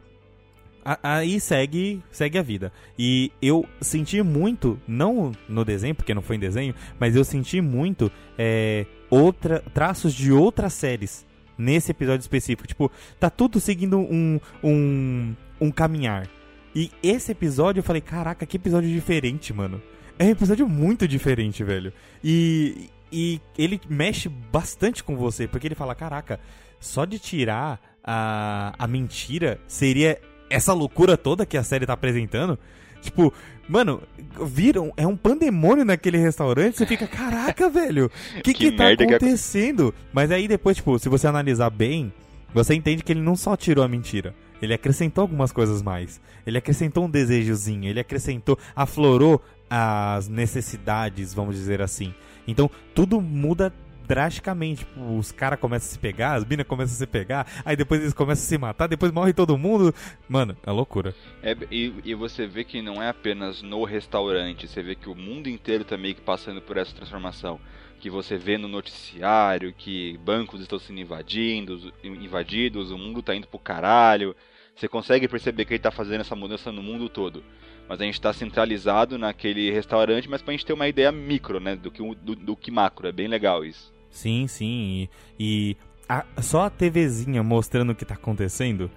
aí 1.01 1.39
segue 1.39 2.03
segue 2.11 2.37
a 2.37 2.41
vida. 2.41 2.73
E 2.99 3.31
eu 3.41 3.65
senti 3.79 4.21
muito, 4.21 4.77
não 4.85 5.31
no 5.47 5.63
desenho, 5.63 5.95
porque 5.95 6.13
não 6.13 6.21
foi 6.21 6.35
em 6.35 6.39
desenho, 6.39 6.75
mas 6.99 7.15
eu 7.15 7.23
senti 7.23 7.61
muito 7.61 8.11
é, 8.37 8.85
outra, 9.09 9.63
traços 9.73 10.13
de 10.13 10.33
outras 10.33 10.73
séries 10.73 11.25
nesse 11.57 11.91
episódio 11.91 12.21
específico. 12.21 12.67
Tipo, 12.67 12.91
tá 13.19 13.29
tudo 13.29 13.59
seguindo 13.59 13.97
um, 13.97 14.39
um, 14.63 15.35
um 15.59 15.71
caminhar. 15.71 16.27
E 16.75 16.91
esse 17.01 17.31
episódio 17.31 17.79
eu 17.79 17.83
falei, 17.83 18.01
caraca, 18.01 18.45
que 18.45 18.57
episódio 18.57 18.89
diferente, 18.89 19.53
mano. 19.53 19.81
É 20.19 20.25
um 20.25 20.29
episódio 20.29 20.67
muito 20.67 21.07
diferente, 21.07 21.63
velho. 21.63 21.93
E, 22.23 22.89
e 23.11 23.39
ele 23.57 23.79
mexe 23.89 24.27
bastante 24.27 25.03
com 25.03 25.15
você, 25.15 25.47
porque 25.47 25.67
ele 25.67 25.75
fala, 25.75 25.95
caraca, 25.95 26.39
só 26.79 27.05
de 27.05 27.17
tirar 27.17 27.79
a, 28.03 28.73
a 28.77 28.87
mentira 28.87 29.59
seria 29.67 30.19
essa 30.49 30.73
loucura 30.73 31.17
toda 31.17 31.45
que 31.45 31.57
a 31.57 31.63
série 31.63 31.85
tá 31.85 31.93
apresentando. 31.93 32.59
Tipo, 33.05 33.31
mano, 33.69 34.01
viram, 34.45 34.91
é 34.97 35.05
um 35.05 35.15
pandemônio 35.15 35.85
naquele 35.85 36.17
restaurante, 36.17 36.77
você 36.77 36.85
fica, 36.85 37.07
caraca, 37.07 37.69
velho, 37.69 38.05
o 38.05 38.41
que, 38.41 38.53
Que 38.53 38.53
que, 38.53 38.71
tá 38.71 38.85
merda 38.85 39.05
que 39.05 39.13
acontecendo? 39.13 39.93
Mas 40.11 40.31
aí 40.31 40.47
depois, 40.47 40.77
tipo, 40.77 40.97
se 40.97 41.07
você 41.07 41.27
analisar 41.27 41.69
bem, 41.69 42.11
você 42.53 42.73
entende 42.73 43.03
que 43.03 43.11
ele 43.11 43.21
não 43.21 43.35
só 43.35 43.55
tirou 43.55 43.83
a 43.83 43.87
mentira. 43.87 44.33
Ele 44.61 44.73
acrescentou 44.73 45.21
algumas 45.21 45.51
coisas 45.51 45.81
mais. 45.81 46.21
Ele 46.47 46.57
acrescentou 46.57 47.05
um 47.05 47.09
desejozinho. 47.09 47.89
Ele 47.89 47.99
acrescentou, 47.99 48.57
aflorou 48.75 49.41
as 49.69 50.27
necessidades, 50.29 51.33
vamos 51.33 51.55
dizer 51.55 51.81
assim. 51.81 52.13
Então, 52.47 52.69
tudo 52.93 53.19
muda 53.19 53.73
drasticamente. 54.05 54.85
Tipo, 54.85 55.17
os 55.17 55.31
caras 55.31 55.59
começam 55.59 55.87
a 55.87 55.91
se 55.91 55.99
pegar, 55.99 56.33
as 56.33 56.45
minas 56.45 56.65
começam 56.65 56.95
a 56.95 56.97
se 56.97 57.07
pegar, 57.07 57.47
aí 57.63 57.75
depois 57.75 58.01
eles 58.01 58.13
começam 58.13 58.43
a 58.43 58.47
se 58.47 58.57
matar, 58.57 58.87
depois 58.87 59.11
morre 59.11 59.33
todo 59.33 59.57
mundo. 59.57 59.93
Mano, 60.27 60.55
é 60.65 60.71
loucura. 60.71 61.13
É, 61.41 61.55
e, 61.71 61.93
e 62.03 62.15
você 62.15 62.47
vê 62.47 62.63
que 62.63 62.81
não 62.81 63.01
é 63.01 63.09
apenas 63.09 63.61
no 63.61 63.83
restaurante, 63.83 64.67
você 64.67 64.81
vê 64.81 64.95
que 64.95 65.09
o 65.09 65.15
mundo 65.15 65.47
inteiro 65.47 65.83
tá 65.83 65.97
meio 65.97 66.15
que 66.15 66.21
passando 66.21 66.61
por 66.61 66.77
essa 66.77 66.95
transformação. 66.95 67.59
Que 67.99 68.09
você 68.09 68.37
vê 68.37 68.57
no 68.57 68.67
noticiário 68.67 69.73
que 69.73 70.17
bancos 70.17 70.61
estão 70.61 70.77
sendo 70.77 70.99
invadidos, 70.99 71.91
invadidos, 72.03 72.91
o 72.91 72.97
mundo 72.97 73.21
tá 73.21 73.33
indo 73.33 73.47
pro 73.47 73.57
caralho. 73.57 74.35
Você 74.75 74.87
consegue 74.87 75.27
perceber 75.27 75.65
que 75.65 75.73
ele 75.73 75.79
tá 75.79 75.91
fazendo 75.91 76.21
essa 76.21 76.35
mudança 76.35 76.71
no 76.71 76.83
mundo 76.83 77.07
todo. 77.07 77.43
Mas 77.87 78.01
a 78.01 78.03
gente 78.03 78.19
tá 78.19 78.33
centralizado 78.33 79.17
naquele 79.17 79.71
restaurante, 79.71 80.29
mas 80.29 80.41
pra 80.41 80.51
gente 80.51 80.65
ter 80.65 80.73
uma 80.73 80.87
ideia 80.87 81.11
micro, 81.11 81.59
né? 81.59 81.75
Do 81.75 81.89
que, 81.89 82.01
do, 82.15 82.35
do 82.35 82.55
que 82.55 82.71
macro. 82.71 83.07
É 83.07 83.11
bem 83.11 83.27
legal 83.27 83.63
isso. 83.63 83.94
Sim, 84.15 84.47
sim. 84.47 85.07
E, 85.37 85.71
e 85.71 85.77
a- 86.07 86.25
só 86.41 86.63
a 86.65 86.69
TVzinha 86.69 87.43
mostrando 87.43 87.91
o 87.91 87.95
que 87.95 88.05
tá 88.05 88.13
acontecendo 88.15 88.89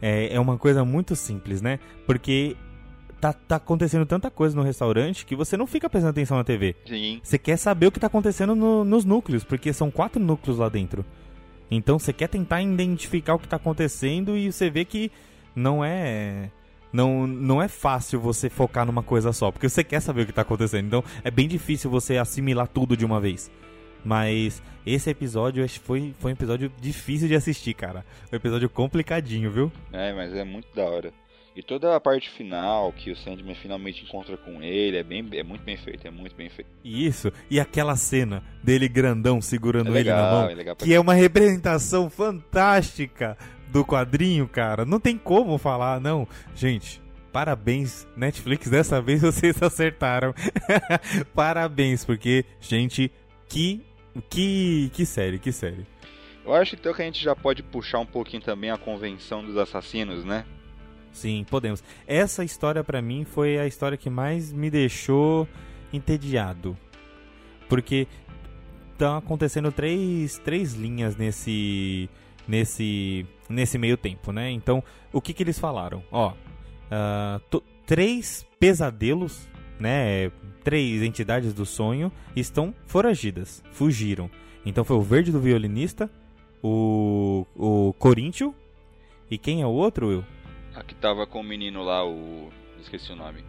é, 0.00 0.32
é 0.34 0.38
uma 0.40 0.56
coisa 0.56 0.84
muito 0.84 1.16
simples, 1.16 1.60
né? 1.60 1.78
Porque 2.06 2.56
tá, 3.20 3.32
tá 3.32 3.56
acontecendo 3.56 4.06
tanta 4.06 4.30
coisa 4.30 4.54
no 4.56 4.62
restaurante 4.62 5.26
que 5.26 5.34
você 5.36 5.56
não 5.56 5.66
fica 5.66 5.90
prestando 5.90 6.10
atenção 6.10 6.36
na 6.36 6.44
TV. 6.44 6.76
Sim. 6.86 7.20
Você 7.22 7.36
quer 7.36 7.56
saber 7.56 7.86
o 7.88 7.92
que 7.92 8.00
tá 8.00 8.06
acontecendo 8.06 8.54
no- 8.54 8.84
nos 8.84 9.04
núcleos, 9.04 9.42
porque 9.44 9.72
são 9.72 9.90
quatro 9.90 10.22
núcleos 10.22 10.56
lá 10.58 10.68
dentro. 10.68 11.04
Então 11.70 11.98
você 11.98 12.12
quer 12.12 12.28
tentar 12.28 12.62
identificar 12.62 13.34
o 13.34 13.38
que 13.38 13.48
tá 13.48 13.56
acontecendo 13.56 14.36
e 14.36 14.52
você 14.52 14.70
vê 14.70 14.84
que 14.84 15.10
não 15.54 15.84
é. 15.84 16.50
Não, 16.92 17.24
não 17.26 17.62
é 17.62 17.68
fácil 17.68 18.18
você 18.20 18.50
focar 18.50 18.84
numa 18.84 19.02
coisa 19.02 19.32
só, 19.32 19.52
porque 19.52 19.68
você 19.68 19.84
quer 19.84 20.00
saber 20.00 20.22
o 20.22 20.26
que 20.26 20.32
tá 20.32 20.42
acontecendo. 20.42 20.86
Então 20.86 21.04
é 21.22 21.30
bem 21.30 21.46
difícil 21.46 21.88
você 21.90 22.16
assimilar 22.16 22.66
tudo 22.66 22.96
de 22.96 23.04
uma 23.04 23.20
vez. 23.20 23.48
Mas 24.04 24.62
esse 24.86 25.10
episódio 25.10 25.66
foi, 25.80 26.14
foi 26.18 26.32
um 26.32 26.34
episódio 26.34 26.72
difícil 26.80 27.28
de 27.28 27.34
assistir, 27.34 27.74
cara. 27.74 28.04
Um 28.32 28.36
episódio 28.36 28.68
complicadinho, 28.68 29.50
viu? 29.50 29.72
É, 29.92 30.12
mas 30.12 30.32
é 30.34 30.44
muito 30.44 30.68
da 30.74 30.84
hora. 30.84 31.12
E 31.54 31.62
toda 31.62 31.94
a 31.96 32.00
parte 32.00 32.30
final, 32.30 32.92
que 32.92 33.10
o 33.10 33.16
Sandman 33.16 33.56
finalmente 33.56 34.04
encontra 34.04 34.36
com 34.36 34.62
ele, 34.62 34.96
é, 34.96 35.02
bem, 35.02 35.28
é 35.32 35.42
muito 35.42 35.62
bem 35.64 35.76
feito, 35.76 36.06
é 36.06 36.10
muito 36.10 36.34
bem 36.36 36.48
feito. 36.48 36.70
E 36.84 37.04
isso, 37.04 37.30
e 37.50 37.58
aquela 37.58 37.96
cena 37.96 38.42
dele 38.62 38.88
grandão 38.88 39.40
segurando 39.42 39.94
É 39.94 40.00
ele 40.00 40.10
na 40.10 40.16
legal, 40.16 40.40
mão. 40.42 40.50
é 40.50 40.54
legal 40.54 40.76
que 40.76 40.94
é 40.94 41.00
uma 41.00 41.12
representação 41.12 42.08
fantástica 42.08 43.36
do 43.68 43.84
quadrinho, 43.84 44.46
cara. 44.48 44.84
Não 44.84 45.00
tem 45.00 45.18
como 45.18 45.58
falar, 45.58 46.00
não. 46.00 46.26
Gente, 46.54 47.02
parabéns, 47.32 48.06
Netflix, 48.16 48.70
dessa 48.70 49.00
vez 49.02 49.20
vocês 49.20 49.60
acertaram. 49.60 50.32
parabéns, 51.34 52.04
porque, 52.04 52.44
gente, 52.60 53.10
que, 53.48 53.82
que, 54.28 54.90
que 54.92 55.04
série, 55.06 55.38
que 55.38 55.52
série. 55.52 55.86
Eu 56.44 56.54
acho 56.54 56.74
então 56.74 56.92
que 56.94 57.02
a 57.02 57.04
gente 57.04 57.22
já 57.22 57.36
pode 57.36 57.62
puxar 57.62 57.98
um 58.00 58.06
pouquinho 58.06 58.42
também 58.42 58.70
a 58.70 58.76
convenção 58.78 59.44
dos 59.44 59.56
assassinos, 59.56 60.24
né? 60.24 60.44
Sim, 61.12 61.44
podemos. 61.48 61.82
Essa 62.06 62.44
história 62.44 62.82
pra 62.84 63.02
mim 63.02 63.24
foi 63.24 63.58
a 63.58 63.66
história 63.66 63.98
que 63.98 64.08
mais 64.08 64.52
me 64.52 64.70
deixou 64.70 65.46
entediado. 65.92 66.76
Porque 67.68 68.06
estão 68.92 69.16
acontecendo 69.16 69.70
três, 69.70 70.38
três 70.38 70.74
linhas 70.74 71.16
nesse 71.16 72.08
nesse 72.48 73.26
nesse 73.48 73.76
meio 73.78 73.96
tempo, 73.96 74.32
né? 74.32 74.50
Então, 74.50 74.82
o 75.12 75.20
que 75.20 75.32
que 75.32 75.42
eles 75.42 75.58
falaram? 75.58 76.02
Ó, 76.10 76.32
to- 77.50 77.62
três 77.86 78.46
pesadelos, 78.58 79.48
né? 79.78 80.30
Três 80.62 81.02
entidades 81.02 81.52
do 81.54 81.64
sonho 81.64 82.12
estão 82.36 82.74
foragidas, 82.86 83.62
fugiram. 83.72 84.30
Então 84.64 84.84
foi 84.84 84.96
o 84.96 85.02
Verde 85.02 85.32
do 85.32 85.40
Violinista, 85.40 86.10
o 86.62 87.46
o 87.56 87.94
Coríntio 87.98 88.54
e 89.30 89.38
quem 89.38 89.62
é 89.62 89.66
o 89.66 89.70
outro, 89.70 90.08
Will? 90.08 90.24
A 90.74 90.82
que 90.82 90.94
tava 90.94 91.26
com 91.26 91.40
o 91.40 91.44
menino 91.44 91.84
lá, 91.84 92.04
o. 92.04 92.48
Esqueci 92.80 93.12
o 93.12 93.16
nome. 93.16 93.44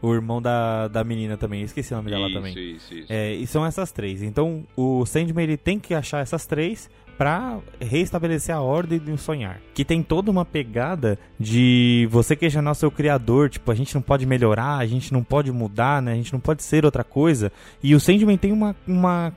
O 0.00 0.14
irmão 0.14 0.40
da, 0.40 0.86
da 0.86 1.02
menina 1.02 1.36
também, 1.36 1.62
esqueci 1.62 1.92
o 1.92 1.96
nome 1.96 2.10
dela 2.10 2.26
isso, 2.26 2.34
também. 2.34 2.52
isso, 2.52 2.94
isso. 2.94 3.12
É, 3.12 3.32
e 3.32 3.46
são 3.46 3.64
essas 3.64 3.90
três. 3.90 4.22
Então 4.22 4.66
o 4.76 5.04
Sandman 5.06 5.44
ele 5.44 5.56
tem 5.56 5.80
que 5.80 5.94
achar 5.94 6.20
essas 6.20 6.46
três 6.46 6.90
pra 7.16 7.58
reestabelecer 7.80 8.54
a 8.54 8.60
ordem 8.60 8.98
do 8.98 9.16
sonhar. 9.16 9.60
Que 9.72 9.84
tem 9.84 10.02
toda 10.02 10.30
uma 10.30 10.44
pegada 10.44 11.18
de 11.38 12.08
você 12.10 12.36
questionar 12.36 12.72
o 12.72 12.74
seu 12.74 12.90
criador, 12.90 13.48
tipo, 13.48 13.70
a 13.70 13.74
gente 13.74 13.94
não 13.94 14.02
pode 14.02 14.26
melhorar, 14.26 14.76
a 14.76 14.86
gente 14.86 15.12
não 15.12 15.22
pode 15.22 15.50
mudar, 15.52 16.02
né? 16.02 16.12
A 16.12 16.16
gente 16.16 16.32
não 16.32 16.40
pode 16.40 16.62
ser 16.62 16.84
outra 16.84 17.04
coisa. 17.04 17.52
E 17.82 17.94
o 17.94 18.00
Sandman 18.00 18.36
tem 18.36 18.52
uma, 18.52 18.74
uma 18.86 19.32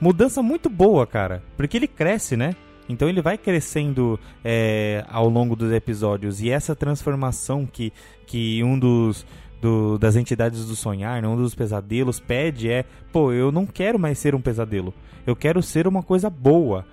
mudança 0.00 0.42
muito 0.42 0.68
boa, 0.68 1.06
cara. 1.06 1.42
Porque 1.56 1.76
ele 1.76 1.88
cresce, 1.88 2.36
né? 2.36 2.54
Então 2.88 3.08
ele 3.08 3.22
vai 3.22 3.38
crescendo 3.38 4.18
é, 4.44 5.04
ao 5.08 5.28
longo 5.28 5.56
dos 5.56 5.72
episódios. 5.72 6.40
E 6.40 6.50
essa 6.50 6.76
transformação 6.76 7.66
que, 7.66 7.92
que 8.26 8.62
um 8.62 8.78
dos, 8.78 9.26
do, 9.60 9.98
das 9.98 10.16
entidades 10.16 10.66
do 10.66 10.76
sonhar, 10.76 11.22
né, 11.22 11.28
um 11.28 11.36
dos 11.36 11.54
pesadelos, 11.54 12.20
pede 12.20 12.70
é, 12.70 12.84
pô, 13.10 13.32
eu 13.32 13.50
não 13.50 13.64
quero 13.64 13.98
mais 13.98 14.18
ser 14.18 14.34
um 14.34 14.40
pesadelo. 14.40 14.92
Eu 15.26 15.34
quero 15.34 15.62
ser 15.62 15.86
uma 15.86 16.02
coisa 16.02 16.28
boa 16.28 16.84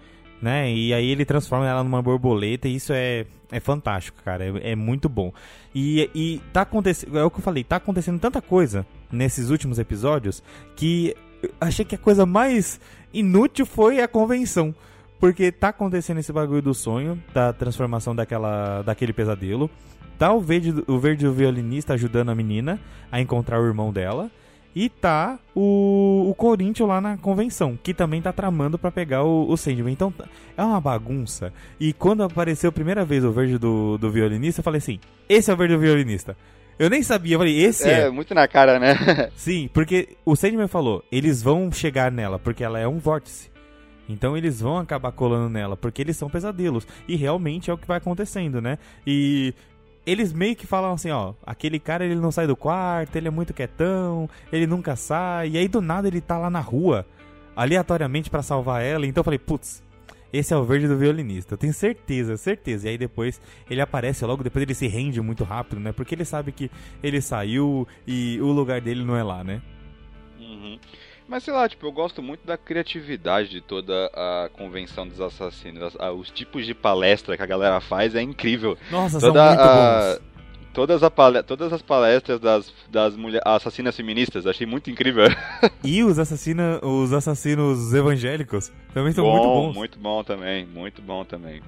né? 0.42 0.72
E 0.72 0.94
aí 0.94 1.10
ele 1.10 1.24
transforma 1.24 1.68
ela 1.68 1.84
numa 1.84 2.02
borboleta 2.02 2.68
e 2.68 2.76
isso 2.76 2.92
é, 2.94 3.26
é 3.52 3.60
fantástico, 3.60 4.22
cara. 4.24 4.44
É, 4.46 4.72
é 4.72 4.76
muito 4.76 5.08
bom. 5.08 5.32
E, 5.74 6.10
e 6.16 6.42
tá 6.52 6.62
acontecendo, 6.62 7.18
é 7.18 7.24
o 7.24 7.30
que 7.30 7.38
eu 7.38 7.44
falei, 7.44 7.64
tá 7.64 7.76
acontecendo 7.76 8.20
tanta 8.20 8.42
coisa 8.42 8.86
nesses 9.12 9.50
últimos 9.50 9.78
episódios 9.78 10.44
que 10.76 11.16
achei 11.60 11.86
que 11.86 11.96
a 11.96 11.98
coisa 11.98 12.26
mais 12.26 12.80
inútil 13.14 13.66
foi 13.66 14.02
a 14.02 14.08
convenção. 14.08 14.74
Porque 15.20 15.52
tá 15.52 15.70
acontecendo 15.70 16.18
esse 16.18 16.34
bagulho 16.34 16.64
do 16.64 16.74
sonho, 16.74 17.22
da 17.32 17.54
transformação 17.54 18.16
daquela, 18.16 18.82
daquele 18.82 19.14
pesadelo. 19.14 19.70
Tá 20.18 20.34
o 20.34 20.42
verde, 20.42 20.84
o 20.88 20.98
verde 20.98 21.28
violinista 21.30 21.94
ajudando 21.94 22.30
a 22.30 22.36
menina 22.36 22.80
a 23.12 23.22
encontrar 23.22 23.62
o 23.62 23.68
irmão 23.68 23.94
dela. 23.94 24.32
E 24.76 24.88
tá 24.88 25.38
o, 25.54 26.28
o 26.30 26.36
Corinthians 26.36 26.88
lá 26.88 27.02
na 27.02 27.18
convenção, 27.18 27.78
que 27.82 27.94
também 27.94 28.22
tá 28.22 28.32
tramando 28.32 28.78
para 28.78 28.92
pegar 28.92 29.24
o, 29.24 29.50
o 29.50 29.58
Sandman. 29.58 29.92
Então 29.92 30.14
é 30.56 30.64
uma 30.64 30.80
bagunça. 30.80 31.52
E 31.80 31.92
quando 31.94 32.24
apareceu 32.24 32.70
a 32.70 32.74
primeira 32.74 33.04
vez 33.04 33.24
o 33.26 33.32
verde 33.32 33.58
do, 33.58 33.98
do 33.98 34.10
violinista, 34.10 34.62
eu 34.62 34.64
falei 34.64 34.78
assim: 34.78 35.00
esse 35.28 35.52
é 35.52 35.54
o 35.54 35.58
verde 35.58 35.76
do 35.76 35.80
violinista. 35.80 36.38
Eu 36.80 36.90
nem 36.90 37.04
sabia, 37.04 37.36
eu 37.36 37.40
falei, 37.40 37.62
esse 37.62 37.88
é. 37.88 38.02
É, 38.02 38.10
muito 38.10 38.34
na 38.34 38.48
cara, 38.48 38.80
né? 38.80 38.96
Sim, 39.36 39.70
porque 39.74 40.18
o 40.26 40.36
Sandman 40.36 40.68
falou: 40.68 41.04
eles 41.12 41.44
vão 41.44 41.72
chegar 41.72 42.12
nela, 42.12 42.40
porque 42.40 42.64
ela 42.64 42.80
é 42.80 42.88
um 42.88 42.98
vórtice. 42.98 43.52
Então 44.10 44.36
eles 44.36 44.62
vão 44.62 44.78
acabar 44.78 45.12
colando 45.12 45.50
nela, 45.50 45.78
porque 45.78 46.02
eles 46.02 46.18
são 46.18 46.30
pesadelos. 46.30 46.88
E 47.08 47.16
realmente 47.16 47.70
é 47.70 47.74
o 47.74 47.78
que 47.78 47.88
vai 47.88 47.98
acontecendo, 47.98 48.62
né? 48.62 48.78
E 49.06 49.54
eles 50.06 50.34
meio 50.34 50.56
que 50.56 50.66
falam 50.66 50.94
assim, 50.94 51.12
ó, 51.12 51.34
aquele 51.46 51.80
cara 51.80 52.06
ele 52.06 52.16
não 52.16 52.32
sai 52.32 52.48
do 52.48 52.56
quarto, 52.56 53.16
ele 53.16 53.28
é 53.28 53.32
muito 53.32 53.54
quietão, 53.54 54.30
ele 54.52 54.66
nunca 54.66 54.96
sai, 54.96 55.50
e 55.50 55.58
aí 55.58 55.68
do 55.68 55.82
nada 55.82 56.08
ele 56.08 56.22
tá 56.22 56.38
lá 56.38 56.50
na 56.50 56.60
rua, 56.60 57.06
aleatoriamente 57.56 58.30
para 58.30 58.42
salvar 58.42 58.82
ela, 58.82 59.06
então 59.06 59.22
eu 59.22 59.26
falei, 59.26 59.40
putz, 59.40 59.84
esse 60.34 60.54
é 60.54 60.58
o 60.58 60.64
verde 60.64 60.88
do 60.88 60.98
violinista, 60.98 61.54
eu 61.54 61.58
tenho 61.58 61.74
certeza, 61.74 62.38
certeza. 62.38 62.88
E 62.88 62.92
aí 62.92 62.98
depois 62.98 63.42
ele 63.70 63.82
aparece 63.82 64.26
logo, 64.26 64.44
depois 64.44 64.64
ele 64.64 64.74
se 64.74 64.88
rende 64.88 65.20
muito 65.22 65.44
rápido, 65.44 65.80
né? 65.80 65.92
Porque 65.92 66.16
ele 66.16 66.24
sabe 66.24 66.52
que 66.54 66.72
ele 67.04 67.22
saiu 67.22 67.86
e 68.08 68.40
o 68.42 68.48
lugar 68.48 68.80
dele 68.80 69.04
não 69.04 69.16
é 69.16 69.24
lá, 69.24 69.44
né? 69.44 69.62
Uhum. 70.40 70.80
Mas 71.32 71.44
sei 71.46 71.54
lá, 71.54 71.70
tipo, 71.70 71.86
eu 71.86 71.94
gosto 71.94 72.22
muito 72.22 72.46
da 72.46 72.58
criatividade 72.58 73.48
de 73.48 73.62
toda 73.62 74.12
a 74.14 74.50
convenção 74.52 75.08
dos 75.08 75.22
assassinos. 75.22 75.96
Os 76.20 76.30
tipos 76.30 76.66
de 76.66 76.74
palestra 76.74 77.38
que 77.38 77.42
a 77.42 77.46
galera 77.46 77.80
faz 77.80 78.16
é 78.16 78.22
incrível. 78.22 78.78
Nossa, 78.92 79.18
toda 79.18 79.40
são 79.40 79.48
muito 79.48 79.62
a... 79.62 80.18
bons. 80.18 80.32
Todas, 80.74 81.04
a 81.04 81.10
pale... 81.10 81.42
Todas 81.42 81.72
as 81.72 81.82
palestras 81.82 82.38
das, 82.38 82.74
das 82.90 83.16
mulher... 83.16 83.42
assassinas 83.46 83.96
feministas, 83.96 84.46
achei 84.46 84.68
muito 84.68 84.92
incrível. 84.92 85.24
E 85.86 86.04
os, 86.04 86.20
assassina... 86.20 86.82
os 86.84 87.14
assassinos 87.14 87.94
evangélicos 87.94 88.70
também 88.94 89.14
são 89.14 89.24
bom, 89.24 89.32
muito 89.32 89.48
bons. 89.48 89.76
Muito 89.76 90.00
bom 90.00 90.24
também, 90.26 90.66
muito 90.66 91.02
bom 91.02 91.24
também. 91.24 91.62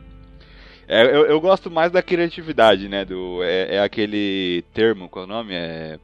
É, 0.89 1.05
eu, 1.05 1.25
eu 1.25 1.39
gosto 1.39 1.71
mais 1.71 1.89
da 1.89 2.01
criatividade, 2.01 2.89
né? 2.89 3.05
Do, 3.05 3.41
é, 3.41 3.75
é 3.75 3.79
aquele 3.79 4.65
termo, 4.73 5.07
qual 5.07 5.23
é 5.23 5.25
o 5.25 5.29
nome? 5.29 5.53
É 5.53 5.97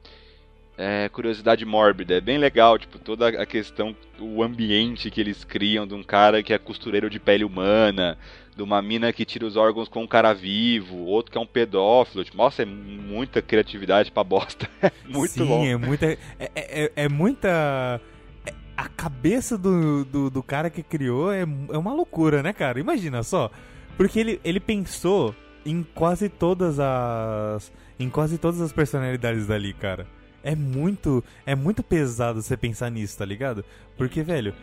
é, 0.81 1.09
curiosidade 1.09 1.65
mórbida. 1.65 2.15
É 2.15 2.21
bem 2.21 2.37
legal, 2.37 2.79
tipo, 2.79 2.97
toda 2.97 3.27
a 3.27 3.45
questão, 3.45 3.93
o 4.17 4.41
ambiente 4.41 5.11
que 5.11 5.19
eles 5.19 5.43
criam 5.43 5.85
de 5.85 5.93
um 5.93 6.01
cara 6.01 6.41
que 6.41 6.53
é 6.53 6.57
costureiro 6.57 7.09
de 7.09 7.19
pele 7.19 7.43
humana, 7.43 8.17
de 8.55 8.63
uma 8.63 8.81
mina 8.81 9.11
que 9.11 9.25
tira 9.25 9.45
os 9.45 9.57
órgãos 9.57 9.89
com 9.89 10.03
um 10.03 10.07
cara 10.07 10.31
vivo, 10.33 10.95
outro 10.99 11.33
que 11.33 11.37
é 11.37 11.41
um 11.41 11.45
pedófilo. 11.45 12.23
Tipo, 12.23 12.37
nossa, 12.37 12.61
é 12.61 12.65
muita 12.65 13.41
criatividade 13.41 14.09
pra 14.09 14.23
bosta. 14.23 14.69
É 14.81 14.91
muito 15.05 15.31
Sim, 15.33 15.45
bom. 15.45 15.65
é 15.65 15.75
muita. 15.75 16.05
É, 16.05 16.17
é, 16.39 16.91
é 16.95 17.09
muita. 17.09 17.99
é- 18.45 18.53
A 18.77 18.87
cabeça 18.87 19.57
do, 19.57 20.05
do, 20.05 20.29
do 20.29 20.41
cara 20.41 20.69
que 20.69 20.81
criou 20.81 21.29
é, 21.33 21.41
é 21.41 21.77
uma 21.77 21.93
loucura, 21.93 22.41
né, 22.41 22.53
cara? 22.53 22.79
Imagina 22.79 23.21
só. 23.21 23.51
Porque 23.97 24.17
ele, 24.17 24.39
ele 24.45 24.61
pensou 24.61 25.35
em 25.65 25.83
quase 25.93 26.29
todas 26.29 26.79
as. 26.79 27.69
Em 27.99 28.09
quase 28.09 28.37
todas 28.37 28.61
as 28.61 28.71
personalidades 28.71 29.45
dali, 29.45 29.73
cara. 29.73 30.07
É 30.43 30.55
muito. 30.55 31.23
É 31.45 31.55
muito 31.55 31.83
pesado 31.83 32.41
você 32.41 32.55
pensar 32.55 32.89
nisso, 32.89 33.17
tá 33.17 33.25
ligado? 33.25 33.63
Porque, 33.97 34.23
velho, 34.23 34.53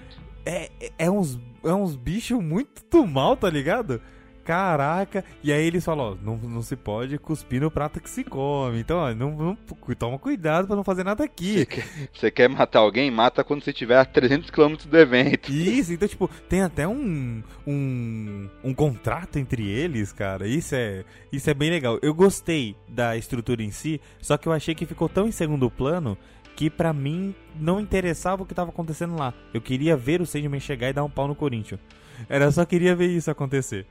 é, 0.44 0.70
é- 0.98 1.10
uns, 1.10 1.38
é 1.64 1.72
uns 1.72 1.96
bichos 1.96 2.42
muito 2.42 3.06
mal, 3.06 3.36
tá 3.36 3.50
ligado? 3.50 4.00
Caraca, 4.46 5.24
e 5.42 5.52
aí 5.52 5.66
eles 5.66 5.84
falam, 5.84 6.12
ó, 6.12 6.16
não, 6.24 6.36
não 6.36 6.62
se 6.62 6.76
pode 6.76 7.18
cuspir 7.18 7.60
no 7.60 7.68
prato 7.68 8.00
que 8.00 8.08
se 8.08 8.22
come. 8.22 8.78
Então, 8.78 8.98
ó, 8.98 9.12
não, 9.12 9.32
não- 9.36 9.58
toma 9.98 10.18
cuidado 10.20 10.68
pra 10.68 10.76
não 10.76 10.84
fazer 10.84 11.02
nada 11.02 11.24
aqui. 11.24 11.66
Você 12.12 12.30
quer 12.30 12.48
matar 12.48 12.78
alguém? 12.78 13.10
Mata 13.10 13.42
quando 13.42 13.64
você 13.64 13.70
estiver 13.70 13.98
a 13.98 14.04
300 14.04 14.48
km 14.50 14.76
do 14.88 14.96
evento. 14.96 15.50
Isso, 15.50 15.92
então, 15.92 16.06
tipo, 16.06 16.28
tem 16.48 16.62
até 16.62 16.86
um, 16.86 17.42
um, 17.66 18.48
um 18.62 18.72
contrato 18.72 19.36
entre 19.36 19.68
eles, 19.68 20.12
cara. 20.12 20.46
Isso 20.46 20.76
é, 20.76 21.04
isso 21.32 21.50
é 21.50 21.54
bem 21.54 21.70
legal. 21.70 21.98
Eu 22.00 22.14
gostei 22.14 22.76
da 22.88 23.16
estrutura 23.16 23.62
em 23.64 23.72
si, 23.72 24.00
só 24.20 24.36
que 24.36 24.46
eu 24.46 24.52
achei 24.52 24.74
que 24.76 24.86
ficou 24.86 25.08
tão 25.08 25.26
em 25.26 25.32
segundo 25.32 25.68
plano 25.68 26.16
que 26.54 26.70
pra 26.70 26.92
mim 26.92 27.34
não 27.60 27.80
interessava 27.80 28.42
o 28.42 28.46
que 28.46 28.54
tava 28.54 28.70
acontecendo 28.70 29.16
lá. 29.18 29.34
Eu 29.52 29.60
queria 29.60 29.96
ver 29.96 30.20
o 30.20 30.26
Sandman 30.26 30.60
chegar 30.60 30.88
e 30.88 30.92
dar 30.92 31.04
um 31.04 31.10
pau 31.10 31.26
no 31.26 31.34
Corinthians. 31.34 31.80
Era 32.28 32.50
só 32.50 32.64
queria 32.64 32.96
ver 32.96 33.08
isso 33.08 33.30
acontecer. 33.30 33.84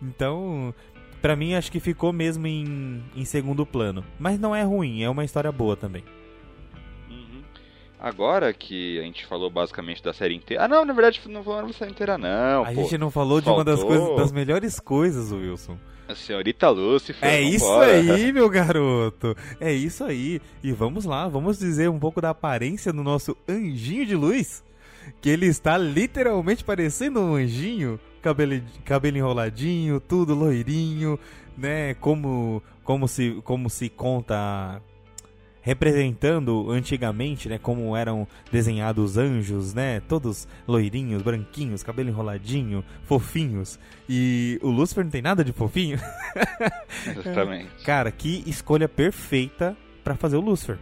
Então, 0.00 0.74
pra 1.20 1.36
mim 1.36 1.54
acho 1.54 1.70
que 1.72 1.80
ficou 1.80 2.12
mesmo 2.12 2.46
em, 2.46 3.02
em 3.14 3.24
segundo 3.24 3.66
plano. 3.66 4.04
Mas 4.18 4.38
não 4.38 4.54
é 4.54 4.62
ruim, 4.62 5.02
é 5.02 5.10
uma 5.10 5.24
história 5.24 5.50
boa 5.50 5.76
também. 5.76 6.04
Uhum. 7.08 7.42
Agora 7.98 8.52
que 8.52 8.98
a 8.98 9.02
gente 9.02 9.26
falou 9.26 9.50
basicamente 9.50 10.02
da 10.02 10.12
série 10.12 10.34
inteira. 10.34 10.64
Ah, 10.64 10.68
não, 10.68 10.84
na 10.84 10.92
verdade 10.92 11.20
não 11.26 11.42
falamos 11.42 11.72
da 11.72 11.78
série 11.78 11.90
inteira, 11.90 12.18
não. 12.18 12.62
A 12.62 12.66
pô. 12.66 12.74
gente 12.74 12.98
não 12.98 13.10
falou 13.10 13.40
de 13.40 13.48
uma 13.48 13.64
das, 13.64 13.80
faltou. 13.80 13.98
coisas, 13.98 14.16
das 14.16 14.32
melhores 14.32 14.78
coisas, 14.78 15.32
Wilson. 15.32 15.78
A 16.08 16.14
senhorita 16.14 16.70
Lucifer. 16.70 17.28
É 17.28 17.40
isso 17.40 17.66
vambora. 17.66 17.92
aí, 17.92 18.30
meu 18.32 18.48
garoto. 18.48 19.36
É 19.60 19.72
isso 19.72 20.04
aí. 20.04 20.40
E 20.62 20.72
vamos 20.72 21.04
lá, 21.04 21.26
vamos 21.26 21.58
dizer 21.58 21.90
um 21.90 21.98
pouco 21.98 22.20
da 22.20 22.30
aparência 22.30 22.92
do 22.92 23.02
nosso 23.02 23.36
anjinho 23.48 24.06
de 24.06 24.14
luz. 24.14 24.62
Que 25.20 25.30
ele 25.30 25.46
está 25.46 25.76
literalmente 25.76 26.64
parecendo 26.64 27.20
um 27.20 27.34
anjinho. 27.34 27.98
Cabelo, 28.26 28.60
cabelo 28.84 29.18
enroladinho, 29.18 30.00
tudo 30.00 30.34
loirinho, 30.34 31.16
né? 31.56 31.94
Como, 31.94 32.60
como, 32.82 33.06
se, 33.06 33.40
como 33.44 33.70
se 33.70 33.88
conta 33.88 34.82
representando 35.62 36.68
antigamente, 36.72 37.48
né, 37.48 37.56
como 37.58 37.96
eram 37.96 38.26
desenhados 38.50 39.12
os 39.12 39.16
anjos, 39.16 39.74
né, 39.74 39.98
todos 39.98 40.46
loirinhos, 40.66 41.22
branquinhos, 41.22 41.84
cabelo 41.84 42.08
enroladinho, 42.08 42.84
fofinhos. 43.04 43.78
E 44.08 44.58
o 44.60 44.70
Lúcifer 44.70 45.04
não 45.04 45.10
tem 45.10 45.22
nada 45.22 45.44
de 45.44 45.52
fofinho. 45.52 45.98
Exatamente. 47.06 47.84
Cara, 47.84 48.10
que 48.10 48.42
escolha 48.44 48.88
perfeita 48.88 49.76
pra 50.02 50.16
fazer 50.16 50.36
o 50.36 50.40
Lúcifer. 50.40 50.78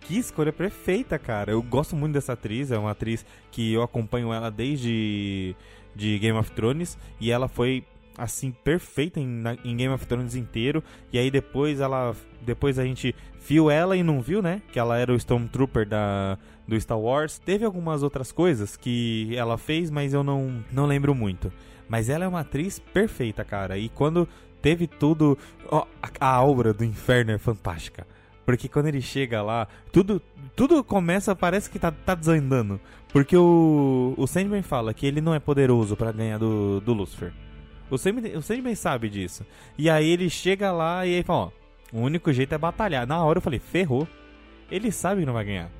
Que 0.00 0.16
escolha 0.16 0.52
perfeita, 0.52 1.18
cara. 1.18 1.52
Eu 1.52 1.62
gosto 1.62 1.94
muito 1.94 2.14
dessa 2.14 2.32
atriz, 2.32 2.70
é 2.70 2.78
uma 2.78 2.92
atriz 2.92 3.26
que 3.50 3.72
eu 3.72 3.82
acompanho 3.82 4.32
ela 4.32 4.50
desde 4.50 5.54
de 5.98 6.18
Game 6.18 6.38
of 6.38 6.50
Thrones 6.52 6.96
e 7.20 7.30
ela 7.30 7.48
foi 7.48 7.84
assim 8.16 8.50
perfeita 8.50 9.20
em, 9.20 9.42
em 9.64 9.76
Game 9.76 9.92
of 9.92 10.06
Thrones 10.06 10.34
inteiro. 10.34 10.82
E 11.12 11.18
aí 11.18 11.30
depois 11.30 11.80
ela 11.80 12.14
depois 12.40 12.78
a 12.78 12.84
gente 12.84 13.14
viu 13.46 13.70
ela 13.70 13.96
e 13.96 14.02
não 14.02 14.22
viu, 14.22 14.40
né? 14.40 14.62
Que 14.72 14.78
ela 14.78 14.96
era 14.96 15.12
o 15.12 15.16
Stormtrooper 15.16 15.86
da 15.86 16.38
do 16.66 16.80
Star 16.80 16.98
Wars. 16.98 17.38
Teve 17.38 17.64
algumas 17.64 18.02
outras 18.02 18.30
coisas 18.30 18.76
que 18.76 19.34
ela 19.36 19.58
fez, 19.58 19.90
mas 19.90 20.14
eu 20.14 20.22
não 20.22 20.64
não 20.72 20.86
lembro 20.86 21.14
muito. 21.14 21.52
Mas 21.88 22.08
ela 22.08 22.24
é 22.24 22.28
uma 22.28 22.40
atriz 22.40 22.78
perfeita, 22.78 23.44
cara. 23.44 23.76
E 23.76 23.88
quando 23.88 24.28
teve 24.60 24.86
tudo, 24.86 25.36
ó, 25.68 25.86
a, 26.02 26.10
a 26.20 26.28
aura 26.28 26.72
do 26.72 26.84
inferno 26.84 27.32
é 27.32 27.38
fantástica. 27.38 28.06
Porque 28.48 28.66
quando 28.66 28.86
ele 28.86 29.02
chega 29.02 29.42
lá, 29.42 29.68
tudo 29.92 30.22
tudo 30.56 30.82
começa, 30.82 31.36
parece 31.36 31.68
que 31.68 31.78
tá, 31.78 31.90
tá 31.92 32.14
desandando. 32.14 32.80
Porque 33.12 33.36
o, 33.36 34.14
o 34.16 34.26
Sandman 34.26 34.62
fala 34.62 34.94
que 34.94 35.04
ele 35.04 35.20
não 35.20 35.34
é 35.34 35.38
poderoso 35.38 35.94
pra 35.94 36.12
ganhar 36.12 36.38
do, 36.38 36.80
do 36.80 36.94
Lucifer. 36.94 37.30
O 37.90 37.98
Sandman, 37.98 38.38
o 38.38 38.40
Sandman 38.40 38.74
sabe 38.74 39.10
disso. 39.10 39.44
E 39.76 39.90
aí 39.90 40.08
ele 40.08 40.30
chega 40.30 40.72
lá 40.72 41.04
e 41.04 41.16
aí 41.16 41.22
fala, 41.22 41.40
ó, 41.40 41.50
o 41.92 42.00
único 42.00 42.32
jeito 42.32 42.54
é 42.54 42.56
batalhar. 42.56 43.06
Na 43.06 43.22
hora 43.22 43.36
eu 43.36 43.42
falei, 43.42 43.58
ferrou. 43.58 44.08
Ele 44.70 44.90
sabe 44.90 45.20
que 45.20 45.26
não 45.26 45.34
vai 45.34 45.44
ganhar. 45.44 45.70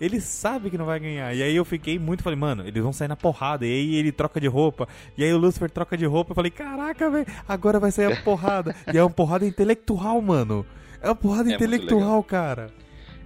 Ele 0.00 0.20
sabe 0.20 0.70
que 0.70 0.78
não 0.78 0.86
vai 0.86 1.00
ganhar. 1.00 1.34
E 1.34 1.42
aí 1.42 1.56
eu 1.56 1.64
fiquei 1.64 1.98
muito, 1.98 2.22
falei, 2.22 2.38
mano, 2.38 2.64
eles 2.64 2.80
vão 2.80 2.92
sair 2.92 3.08
na 3.08 3.16
porrada. 3.16 3.66
E 3.66 3.68
aí 3.68 3.96
ele 3.96 4.12
troca 4.12 4.40
de 4.40 4.46
roupa. 4.46 4.86
E 5.18 5.24
aí 5.24 5.34
o 5.34 5.38
Lucifer 5.38 5.68
troca 5.68 5.96
de 5.96 6.06
roupa. 6.06 6.30
Eu 6.30 6.36
falei, 6.36 6.52
caraca, 6.52 7.10
velho, 7.10 7.26
agora 7.48 7.80
vai 7.80 7.90
sair 7.90 8.12
a 8.12 8.22
porrada. 8.22 8.76
e 8.94 8.96
é 8.96 9.02
uma 9.02 9.10
porrada 9.10 9.44
intelectual, 9.44 10.22
mano. 10.22 10.64
É 11.02 11.08
uma 11.08 11.14
porrada 11.16 11.50
É 11.50 11.54
intelectual, 11.54 12.22
cara. 12.22 12.70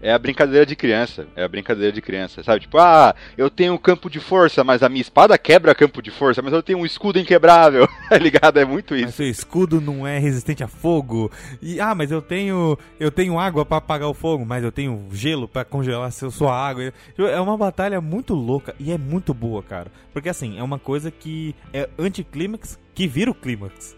é 0.03 0.13
a 0.13 0.19
brincadeira 0.19 0.65
de 0.65 0.77
criança. 0.77 1.27
É 1.35 1.43
a 1.43 1.49
brincadeira 1.49 1.91
de 1.91 2.01
criança, 2.03 2.43
sabe? 2.43 2.61
Tipo, 2.61 2.79
ah, 2.79 3.15
eu 3.37 3.49
tenho 3.51 3.73
um 3.73 3.79
campo 3.79 4.09
de 4.11 4.21
força, 4.21 4.63
mas 4.63 4.83
a 4.83 4.89
minha 4.89 5.01
espada 5.01 5.37
quebra 5.39 5.75
campo 5.75 6.01
de 6.03 6.11
força, 6.11 6.43
mas 6.43 6.53
eu 6.53 6.63
tenho 6.63 6.79
um 6.79 6.87
escudo 6.87 7.19
inquebrável. 7.19 7.89
tá 8.09 8.17
ligado? 8.19 8.59
É 8.59 8.65
muito 8.65 8.95
isso. 8.95 9.07
Mas 9.07 9.15
seu 9.15 9.29
escudo 9.29 9.81
não 9.81 10.07
é 10.07 10.19
resistente 10.19 10.63
a 10.63 10.69
fogo. 10.69 11.31
E 11.61 11.81
ah, 11.81 11.95
mas 11.95 12.11
eu 12.11 12.23
tenho 12.23 12.79
eu 13.01 13.11
tenho 13.11 13.39
água 13.39 13.65
para 13.65 13.79
apagar 13.79 14.09
o 14.09 14.15
fogo, 14.15 14.45
mas 14.45 14.63
eu 14.63 14.71
tenho 14.71 15.09
gelo 15.13 15.49
para 15.49 15.65
congelar 15.65 16.13
seu, 16.13 16.31
sua 16.31 16.55
água. 16.55 16.93
É 17.19 17.41
uma 17.41 17.57
batalha 17.57 18.01
muito 18.01 18.35
louca 18.35 18.75
e 18.79 18.93
é 18.93 18.99
muito 18.99 19.35
boa, 19.35 19.63
cara. 19.63 19.91
Porque 20.13 20.29
assim, 20.29 20.59
é 20.59 20.63
uma 20.63 20.79
coisa 20.79 21.11
que 21.11 21.55
é 21.73 21.89
anticlímax 21.99 22.79
que 22.95 23.07
vira 23.09 23.31
o 23.31 23.35
clímax. 23.35 23.97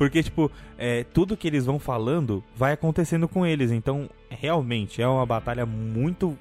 Porque, 0.00 0.22
tipo, 0.22 0.50
é, 0.78 1.04
tudo 1.04 1.36
que 1.36 1.46
eles 1.46 1.66
vão 1.66 1.78
falando 1.78 2.42
vai 2.56 2.72
acontecendo 2.72 3.28
com 3.28 3.44
eles. 3.44 3.70
Então, 3.70 4.08
realmente, 4.30 5.02
é 5.02 5.06
uma 5.06 5.26
batalha 5.26 5.66
muito. 5.66 6.38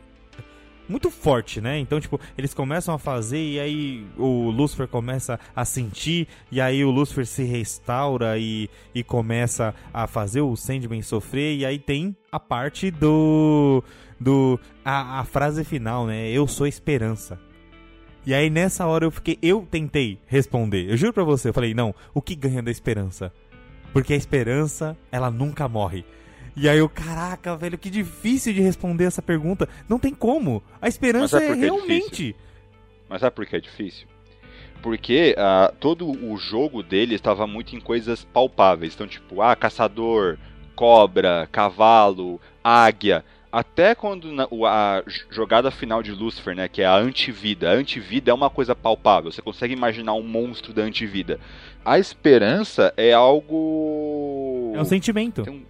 Muito 0.88 1.12
forte, 1.12 1.60
né? 1.60 1.78
Então, 1.78 2.00
tipo, 2.00 2.17
eles 2.38 2.54
começam 2.54 2.95
a 2.95 2.98
fazer 2.98 3.38
e 3.38 3.60
aí 3.60 4.08
o 4.17 4.50
Lucifer 4.50 4.88
começa 4.88 5.38
a 5.54 5.65
sentir, 5.65 6.28
e 6.50 6.60
aí 6.60 6.84
o 6.86 6.89
Lucifer 6.89 7.28
se 7.28 7.43
restaura 7.43 8.39
e, 8.39 8.69
e 8.95 9.04
começa 9.04 9.76
a 9.93 10.08
fazer 10.08 10.39
o 10.39 10.56
Sandman 10.56 11.02
sofrer, 11.02 11.58
e 11.58 11.65
aí 11.65 11.78
tem 11.78 12.15
a 12.32 12.39
parte 12.39 12.89
do. 12.89 13.84
do 14.17 14.58
a, 14.86 15.19
a 15.19 15.26
frase 15.26 15.65
final, 15.65 16.08
né? 16.08 16.30
Eu 16.30 16.48
sou 16.48 16.65
esperança. 16.65 17.38
E 18.26 18.34
aí 18.34 18.50
nessa 18.50 18.88
hora 18.88 19.06
eu 19.06 19.12
fiquei, 19.12 19.38
eu 19.41 19.67
tentei 19.69 20.17
responder. 20.28 20.89
Eu 20.89 20.95
juro 20.95 21.12
pra 21.12 21.26
você, 21.26 21.50
eu 21.50 21.54
falei, 21.54 21.74
não, 21.74 21.93
o 22.13 22.22
que 22.22 22.36
ganha 22.36 22.63
da 22.63 22.72
esperança? 22.72 23.34
Porque 23.93 24.13
a 24.13 24.17
esperança, 24.17 24.97
ela 25.12 25.32
nunca 25.32 25.67
morre. 25.67 26.06
E 26.56 26.67
aí 26.67 26.78
eu, 26.78 26.89
caraca, 26.89 27.56
velho, 27.56 27.78
que 27.78 27.89
difícil 27.89 28.54
de 28.54 28.62
responder 28.62 29.06
essa 29.06 29.21
pergunta. 29.21 29.67
Não 29.88 29.97
tem 29.97 30.13
como. 30.13 30.62
A 30.82 30.88
esperança 30.88 31.41
é 31.41 31.54
realmente. 31.54 32.36
É 32.38 32.43
Mas 33.08 33.21
sabe 33.21 33.36
por 33.36 33.45
que 33.45 33.56
é 33.56 33.60
difícil? 33.62 34.08
Porque 34.82 35.36
uh, 35.38 35.75
todo 35.78 36.10
o 36.10 36.38
jogo 36.38 36.82
dele 36.84 37.15
estava 37.15 37.45
muito 37.45 37.75
em 37.75 37.80
coisas 37.80 38.23
palpáveis. 38.25 38.93
Então, 38.93 39.08
tipo, 39.08 39.41
ah, 39.41 39.56
caçador, 39.56 40.38
cobra, 40.75 41.47
cavalo, 41.52 42.39
águia. 42.63 43.23
Até 43.51 43.95
quando 43.95 44.31
na, 44.31 44.47
a 44.67 45.03
jogada 45.29 45.71
final 45.71 46.03
de 46.03 46.12
Lucifer, 46.12 46.55
né, 46.55 46.67
que 46.67 46.81
é 46.81 46.85
a 46.85 46.95
antivida. 46.95 47.71
A 47.71 47.73
antivida 47.73 48.29
é 48.29 48.33
uma 48.33 48.49
coisa 48.49 48.75
palpável. 48.75 49.31
Você 49.31 49.41
consegue 49.41 49.73
imaginar 49.73 50.13
um 50.13 50.23
monstro 50.23 50.71
da 50.71 50.83
antivida. 50.83 51.39
A 51.83 51.97
esperança 51.97 52.93
é 52.95 53.12
algo. 53.12 54.73
É 54.75 54.79
um 54.79 54.85
sentimento. 54.85 55.43
Tem 55.43 55.53
um, 55.53 55.65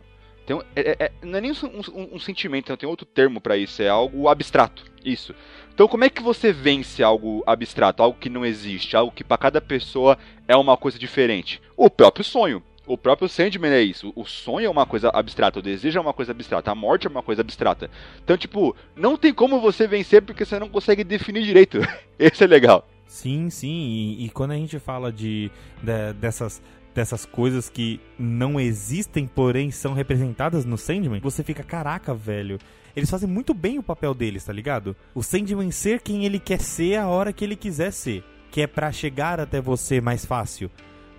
tem 0.45 0.55
um, 0.57 0.61
é, 0.75 1.05
é, 1.05 1.11
não 1.21 1.37
é 1.37 1.41
nem 1.41 1.51
um, 1.51 1.55
um, 1.93 2.15
um 2.15 2.19
sentimento, 2.19 2.75
tem 2.75 2.89
outro 2.89 3.05
termo 3.05 3.39
para 3.39 3.55
isso. 3.55 3.81
É 3.81 3.87
algo 3.87 4.27
abstrato. 4.27 4.83
Isso. 5.03 5.33
Então, 5.73 5.87
como 5.87 6.03
é 6.03 6.09
que 6.09 6.21
você 6.21 6.51
vence 6.51 7.01
algo 7.01 7.41
abstrato, 7.47 8.03
algo 8.03 8.19
que 8.19 8.29
não 8.29 8.45
existe, 8.45 8.97
algo 8.97 9.13
que 9.13 9.23
para 9.23 9.37
cada 9.37 9.61
pessoa 9.61 10.17
é 10.45 10.55
uma 10.57 10.75
coisa 10.75 10.99
diferente? 10.99 11.61
O 11.77 11.89
próprio 11.89 12.25
sonho. 12.25 12.61
O 12.89 12.97
próprio 12.97 13.29
Sandman 13.29 13.71
é 13.71 13.83
isso. 13.83 14.11
O 14.15 14.25
sonho 14.25 14.65
é 14.65 14.69
uma 14.69 14.83
coisa 14.83 15.11
abstrata, 15.13 15.59
o 15.59 15.61
desejo 15.61 15.99
é 15.99 16.01
uma 16.01 16.11
coisa 16.11 16.31
abstrata, 16.31 16.71
a 16.71 16.75
morte 16.75 17.05
é 17.05 17.09
uma 17.09 17.21
coisa 17.21 17.41
abstrata. 17.41 17.87
Então, 18.23 18.35
tipo, 18.35 18.75
não 18.95 19.15
tem 19.15 19.31
como 19.31 19.61
você 19.61 19.87
vencer 19.87 20.23
porque 20.23 20.43
você 20.43 20.57
não 20.57 20.67
consegue 20.67 21.03
definir 21.03 21.43
direito. 21.43 21.77
Esse 22.17 22.43
é 22.43 22.47
legal. 22.47 22.89
Sim, 23.05 23.51
sim. 23.51 24.15
E, 24.17 24.25
e 24.25 24.29
quando 24.31 24.51
a 24.51 24.55
gente 24.55 24.79
fala 24.79 25.11
de, 25.13 25.51
de, 25.83 26.13
dessas 26.13 26.63
dessas 26.95 27.27
coisas 27.27 27.69
que 27.69 28.01
não 28.17 28.59
existem, 28.59 29.27
porém 29.27 29.69
são 29.69 29.93
representadas 29.93 30.65
no 30.65 30.75
Sandman, 30.75 31.21
você 31.21 31.43
fica, 31.43 31.61
caraca, 31.61 32.15
velho. 32.15 32.57
Eles 32.95 33.11
fazem 33.11 33.29
muito 33.29 33.53
bem 33.53 33.77
o 33.77 33.83
papel 33.83 34.15
deles, 34.15 34.43
tá 34.43 34.51
ligado? 34.51 34.95
O 35.13 35.21
Sandman 35.21 35.69
ser 35.69 36.01
quem 36.01 36.25
ele 36.25 36.39
quer 36.39 36.59
ser 36.59 36.95
a 36.95 37.07
hora 37.07 37.31
que 37.31 37.45
ele 37.45 37.55
quiser 37.55 37.91
ser. 37.91 38.23
Que 38.49 38.61
é 38.61 38.67
para 38.67 38.91
chegar 38.91 39.39
até 39.39 39.61
você 39.61 40.01
mais 40.01 40.25
fácil 40.25 40.71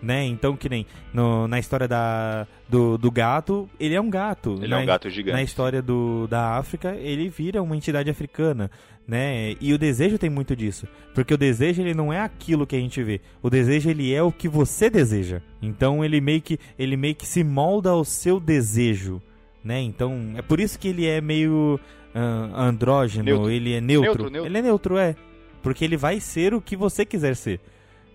né? 0.02 0.24
Então, 0.24 0.56
que 0.56 0.68
nem 0.68 0.86
no, 1.12 1.46
na 1.46 1.58
história 1.58 1.86
da, 1.86 2.46
do, 2.68 2.96
do 2.96 3.10
gato, 3.10 3.68
ele 3.78 3.94
é 3.94 4.00
um 4.00 4.10
gato. 4.10 4.58
Ele 4.58 4.68
na, 4.68 4.80
é 4.80 4.82
um 4.82 4.86
gato 4.86 5.10
gigante. 5.10 5.36
Na 5.36 5.42
história 5.42 5.82
do, 5.82 6.26
da 6.26 6.56
África, 6.56 6.94
ele 6.96 7.28
vira 7.28 7.62
uma 7.62 7.76
entidade 7.76 8.10
africana, 8.10 8.70
né? 9.06 9.56
E 9.60 9.72
o 9.72 9.78
desejo 9.78 10.18
tem 10.18 10.30
muito 10.30 10.56
disso, 10.56 10.86
porque 11.14 11.34
o 11.34 11.38
desejo 11.38 11.82
ele 11.82 11.94
não 11.94 12.12
é 12.12 12.20
aquilo 12.20 12.66
que 12.66 12.76
a 12.76 12.80
gente 12.80 13.02
vê. 13.02 13.20
O 13.42 13.50
desejo 13.50 13.90
ele 13.90 14.12
é 14.12 14.22
o 14.22 14.32
que 14.32 14.48
você 14.48 14.88
deseja. 14.88 15.40
Então, 15.60 16.04
ele 16.04 16.20
meio 16.20 16.40
que 16.40 16.58
ele 16.78 16.96
meio 16.96 17.14
que 17.14 17.26
se 17.26 17.44
molda 17.44 17.90
ao 17.90 18.04
seu 18.04 18.40
desejo, 18.40 19.20
né? 19.62 19.80
Então, 19.80 20.32
é 20.36 20.42
por 20.42 20.60
isso 20.60 20.78
que 20.78 20.88
ele 20.88 21.06
é 21.06 21.20
meio 21.20 21.78
uh, 22.14 22.56
andrógeno, 22.56 23.24
neutro. 23.24 23.50
ele 23.50 23.74
é 23.74 23.80
neutro. 23.80 24.08
Neutro, 24.08 24.30
neutro. 24.30 24.50
Ele 24.50 24.58
é 24.58 24.62
neutro, 24.62 24.98
é. 24.98 25.14
Porque 25.62 25.84
ele 25.84 25.96
vai 25.96 26.20
ser 26.20 26.54
o 26.54 26.60
que 26.60 26.76
você 26.76 27.04
quiser 27.04 27.36
ser. 27.36 27.60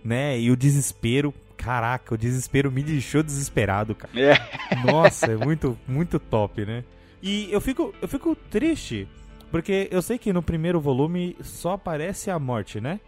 Né? 0.04 0.38
E 0.40 0.50
o 0.50 0.56
desespero, 0.56 1.32
Caraca, 1.66 2.14
o 2.14 2.16
desespero 2.16 2.70
me 2.70 2.80
deixou 2.80 3.24
desesperado, 3.24 3.92
cara. 3.92 4.12
É. 4.16 4.86
Nossa, 4.86 5.32
é 5.32 5.36
muito, 5.36 5.76
muito 5.88 6.20
top, 6.20 6.64
né? 6.64 6.84
E 7.20 7.50
eu 7.50 7.60
fico, 7.60 7.92
eu 8.00 8.06
fico 8.06 8.36
triste, 8.36 9.08
porque 9.50 9.88
eu 9.90 10.00
sei 10.00 10.16
que 10.16 10.32
no 10.32 10.44
primeiro 10.44 10.80
volume 10.80 11.36
só 11.42 11.72
aparece 11.72 12.30
a 12.30 12.38
morte, 12.38 12.80
né? 12.80 13.00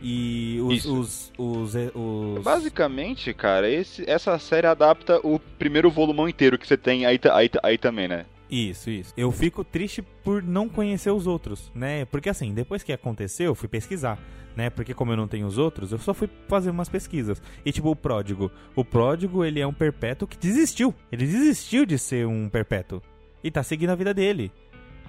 E 0.00 0.58
os, 0.62 0.86
os, 0.86 1.32
os, 1.36 1.74
os, 1.94 2.42
Basicamente, 2.42 3.34
cara, 3.34 3.68
esse, 3.68 4.08
essa 4.08 4.38
série 4.38 4.66
adapta 4.66 5.20
o 5.22 5.38
primeiro 5.38 5.90
volumão 5.90 6.26
inteiro 6.26 6.58
que 6.58 6.66
você 6.66 6.78
tem 6.78 7.04
aí, 7.04 7.20
aí, 7.30 7.50
aí 7.62 7.76
também, 7.76 8.08
né? 8.08 8.24
Isso, 8.50 8.90
isso. 8.90 9.12
Eu 9.16 9.32
fico 9.32 9.64
triste 9.64 10.02
por 10.02 10.42
não 10.42 10.68
conhecer 10.68 11.10
os 11.10 11.26
outros, 11.26 11.70
né? 11.74 12.04
Porque 12.04 12.28
assim, 12.28 12.54
depois 12.54 12.82
que 12.82 12.92
aconteceu, 12.92 13.46
eu 13.46 13.54
fui 13.54 13.68
pesquisar, 13.68 14.18
né? 14.54 14.70
Porque 14.70 14.94
como 14.94 15.12
eu 15.12 15.16
não 15.16 15.26
tenho 15.26 15.46
os 15.46 15.58
outros, 15.58 15.92
eu 15.92 15.98
só 15.98 16.14
fui 16.14 16.28
fazer 16.48 16.70
umas 16.70 16.88
pesquisas. 16.88 17.42
E 17.64 17.72
tipo, 17.72 17.90
o 17.90 17.96
pródigo. 17.96 18.50
O 18.74 18.84
pródigo, 18.84 19.44
ele 19.44 19.60
é 19.60 19.66
um 19.66 19.72
perpétuo 19.72 20.28
que 20.28 20.38
desistiu. 20.38 20.94
Ele 21.10 21.26
desistiu 21.26 21.84
de 21.84 21.98
ser 21.98 22.26
um 22.26 22.48
perpétuo. 22.48 23.02
E 23.42 23.50
tá 23.50 23.62
seguindo 23.62 23.90
a 23.90 23.96
vida 23.96 24.14
dele. 24.14 24.52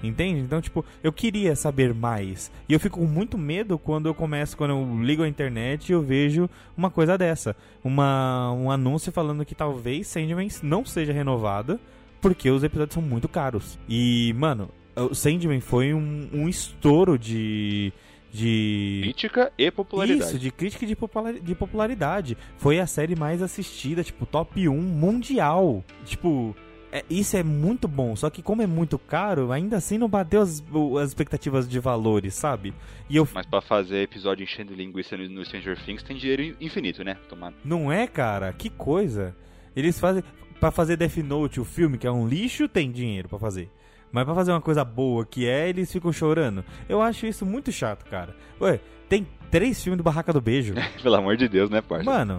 Entende? 0.02 0.39
Então, 0.41 0.62
tipo, 0.62 0.86
eu 1.04 1.12
queria 1.12 1.56
saber 1.56 1.93
mais. 1.93 2.52
E 2.69 2.73
eu 2.73 2.80
fico 2.80 3.00
com 3.00 3.06
muito 3.06 3.38
medo 3.38 3.80
quando 3.80 4.08
eu 4.08 4.13
começo, 4.13 4.56
quando 4.56 4.71
eu 4.71 5.04
ligo 5.04 5.23
a 5.23 5.28
internet 5.28 5.89
e 5.89 5.93
eu 5.93 6.02
vejo 6.02 6.50
uma 6.76 6.91
coisa 6.91 7.17
dessa. 7.17 7.56
Uma, 7.84 8.52
um 8.52 8.69
anúncio 8.69 9.12
falando 9.12 9.45
que 9.45 9.56
talvez 9.56 10.08
Sandman 10.08 10.50
não 10.62 10.86
seja 10.86 11.12
renovada 11.12 11.80
porque 12.21 12.49
os 12.49 12.63
episódios 12.63 12.93
são 12.93 13.03
muito 13.03 13.27
caros. 13.27 13.77
E, 13.88 14.34
mano, 14.38 14.69
o 14.95 15.13
Sandman 15.13 15.62
foi 15.62 15.93
um, 15.93 16.30
um 16.34 16.49
estouro 16.49 17.17
de. 17.17 17.93
De. 18.32 18.99
Crítica 19.03 19.51
e 19.58 19.71
popularidade. 19.71 20.30
Isso, 20.30 20.39
de 20.39 20.51
crítica 20.51 20.86
e 20.86 20.88
de, 20.88 20.97
de 21.41 21.56
popularidade. 21.56 22.38
Foi 22.58 22.80
a 22.80 22.86
série 22.86 23.15
mais 23.15 23.41
assistida, 23.41 24.03
tipo, 24.03 24.25
top 24.25 24.67
1 24.67 24.75
mundial. 24.75 25.84
Tipo, 26.06 26.56
é, 26.91 27.03
isso 27.10 27.36
é 27.36 27.43
muito 27.43 27.88
bom, 27.88 28.15
só 28.15 28.30
que 28.30 28.41
como 28.41 28.62
é 28.62 28.67
muito 28.67 28.97
caro, 28.97 29.51
ainda 29.51 29.77
assim 29.77 29.97
não 29.97 30.08
bateu 30.08 30.41
as, 30.41 30.63
as 31.01 31.10
expectativas 31.10 31.67
de 31.67 31.80
valores, 31.80 32.34
sabe? 32.34 32.73
E 33.10 33.17
eu... 33.17 33.27
Mas 33.34 33.45
para 33.45 33.62
fazer 33.62 34.03
episódio 34.03 34.43
enchendo 34.43 34.73
linguiça 34.73 35.17
no, 35.17 35.27
no 35.27 35.45
Stranger 35.45 35.77
Things 35.84 36.01
tem 36.01 36.17
dinheiro 36.17 36.56
infinito, 36.62 37.03
né? 37.03 37.17
Tomar. 37.27 37.53
Não 37.63 37.91
é, 37.91 38.08
cara? 38.08 38.53
Que 38.53 38.69
coisa. 38.69 39.36
Eles 39.75 39.99
fazem 39.99 40.23
para 40.60 40.72
fazer 40.72 40.98
Death 40.98 41.17
Note, 41.17 41.60
o 41.60 41.65
filme, 41.65 41.98
que 41.98 42.08
é 42.08 42.12
um 42.12 42.28
lixo, 42.28 42.67
tem 42.67 42.91
dinheiro 42.91 43.30
para 43.30 43.39
fazer. 43.39 43.70
Mas 44.12 44.26
pra 44.26 44.34
fazer 44.34 44.52
uma 44.52 44.62
coisa 44.62 44.84
boa 44.84 45.26
que 45.26 45.48
é, 45.48 45.70
eles 45.70 45.91
ficam 45.91 46.12
chorando. 46.12 46.63
Eu 46.88 47.02
acho 47.02 47.26
isso 47.26 47.46
muito 47.46 47.72
chato, 47.72 48.06
cara. 48.06 48.36
Ué, 48.60 48.80
tem 49.10 49.28
três 49.52 49.82
filmes 49.82 49.98
do 49.98 50.04
Barraca 50.04 50.34
do 50.34 50.41
Beijo. 50.41 50.74
Pelo 51.02 51.15
amor 51.15 51.38
de 51.38 51.48
Deus, 51.48 51.70
né, 51.70 51.82
parça? 51.82 52.04
Mano, 52.04 52.38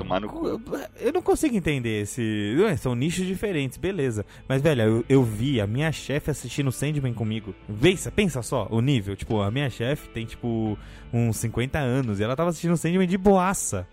eu 1.01 1.13
não 1.13 1.23
consigo 1.23 1.55
entender 1.55 2.03
esse. 2.03 2.57
Ué, 2.59 2.77
são 2.77 2.95
nichos 2.95 3.27
diferentes, 3.27 3.77
beleza. 3.77 4.25
Mas, 4.49 4.63
velho, 4.63 4.83
eu, 4.83 5.05
eu 5.09 5.23
vi 5.23 5.61
a 5.61 5.67
minha 5.67 5.93
chefe 5.93 6.31
assistindo 6.31 6.73
Sandman 6.73 7.15
comigo. 7.15 7.55
Pensa, 7.81 8.11
pensa 8.11 8.43
só 8.43 8.67
o 8.71 8.81
nível. 8.81 9.15
Tipo, 9.15 9.41
a 9.41 9.51
minha 9.51 9.71
chefe 9.71 10.09
tem, 10.09 10.27
tipo, 10.27 10.79
uns 11.12 11.37
50 11.37 11.79
anos 11.79 12.21
e 12.21 12.25
ela 12.25 12.37
tava 12.37 12.51
assistindo 12.51 12.77
Sandman 12.77 13.07
de 13.07 13.19
boaça. 13.19 13.87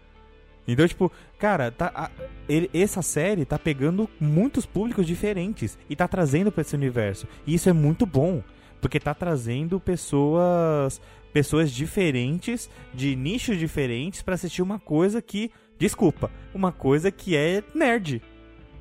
Então, 0.68 0.88
tipo, 0.88 1.11
cara, 1.38 1.72
tá, 1.72 1.91
a, 1.93 2.09
ele, 2.49 2.70
essa 2.74 3.01
série 3.01 3.45
tá 3.45 3.57
pegando 3.59 4.09
muitos 4.20 4.66
públicos 4.66 5.05
diferentes 5.05 5.78
e 5.89 5.95
tá 5.95 6.07
trazendo 6.07 6.51
para 6.51 6.61
esse 6.61 6.76
universo. 6.76 7.28
E 7.45 7.53
isso 7.53 7.70
é 7.70 7.74
muito 7.74 8.05
bom, 8.05 8.41
porque 8.82 8.99
tá 8.99 9.13
trazendo 9.13 9.80
pessoas 9.80 11.01
pessoas 11.36 11.70
diferentes, 11.70 12.70
de 12.93 13.13
nichos 13.13 13.59
diferentes 13.59 14.22
para 14.22 14.36
assistir 14.36 14.61
uma 14.61 14.80
coisa 14.80 15.22
que, 15.22 15.51
desculpa, 15.78 16.32
uma 16.53 16.72
coisa 16.72 17.11
que 17.11 17.36
é 17.36 17.61
nerd. 17.74 18.22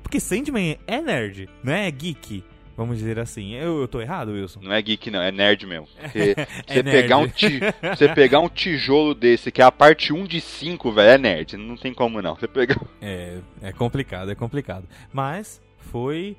Porque 0.01 0.21
Sandman 0.21 0.77
é 0.87 1.01
nerd, 1.01 1.49
não 1.61 1.73
é 1.73 1.91
geek. 1.91 2.45
Vamos 2.75 2.97
dizer 2.97 3.19
assim. 3.19 3.53
Eu, 3.53 3.81
eu 3.81 3.87
tô 3.87 4.01
errado, 4.01 4.33
Wilson? 4.33 4.59
Não 4.61 4.73
é 4.73 4.81
geek, 4.81 5.09
não, 5.09 5.21
é 5.21 5.31
nerd 5.31 5.65
mesmo. 5.65 5.87
Você, 6.11 6.35
é 6.67 6.83
pegar, 6.83 7.17
um 7.17 7.27
ti, 7.27 7.59
você 7.95 8.09
pegar 8.09 8.39
um 8.39 8.49
tijolo 8.49 9.13
desse, 9.13 9.51
que 9.51 9.61
é 9.61 9.65
a 9.65 9.71
parte 9.71 10.11
1 10.11 10.25
de 10.25 10.41
5, 10.41 10.91
velho, 10.91 11.09
é 11.09 11.17
nerd. 11.17 11.57
Não 11.57 11.77
tem 11.77 11.93
como 11.93 12.21
não. 12.21 12.35
Você 12.35 12.47
pegar. 12.47 12.79
É, 13.01 13.39
é 13.61 13.71
complicado, 13.71 14.31
é 14.31 14.35
complicado. 14.35 14.87
Mas 15.13 15.61
foi 15.77 16.35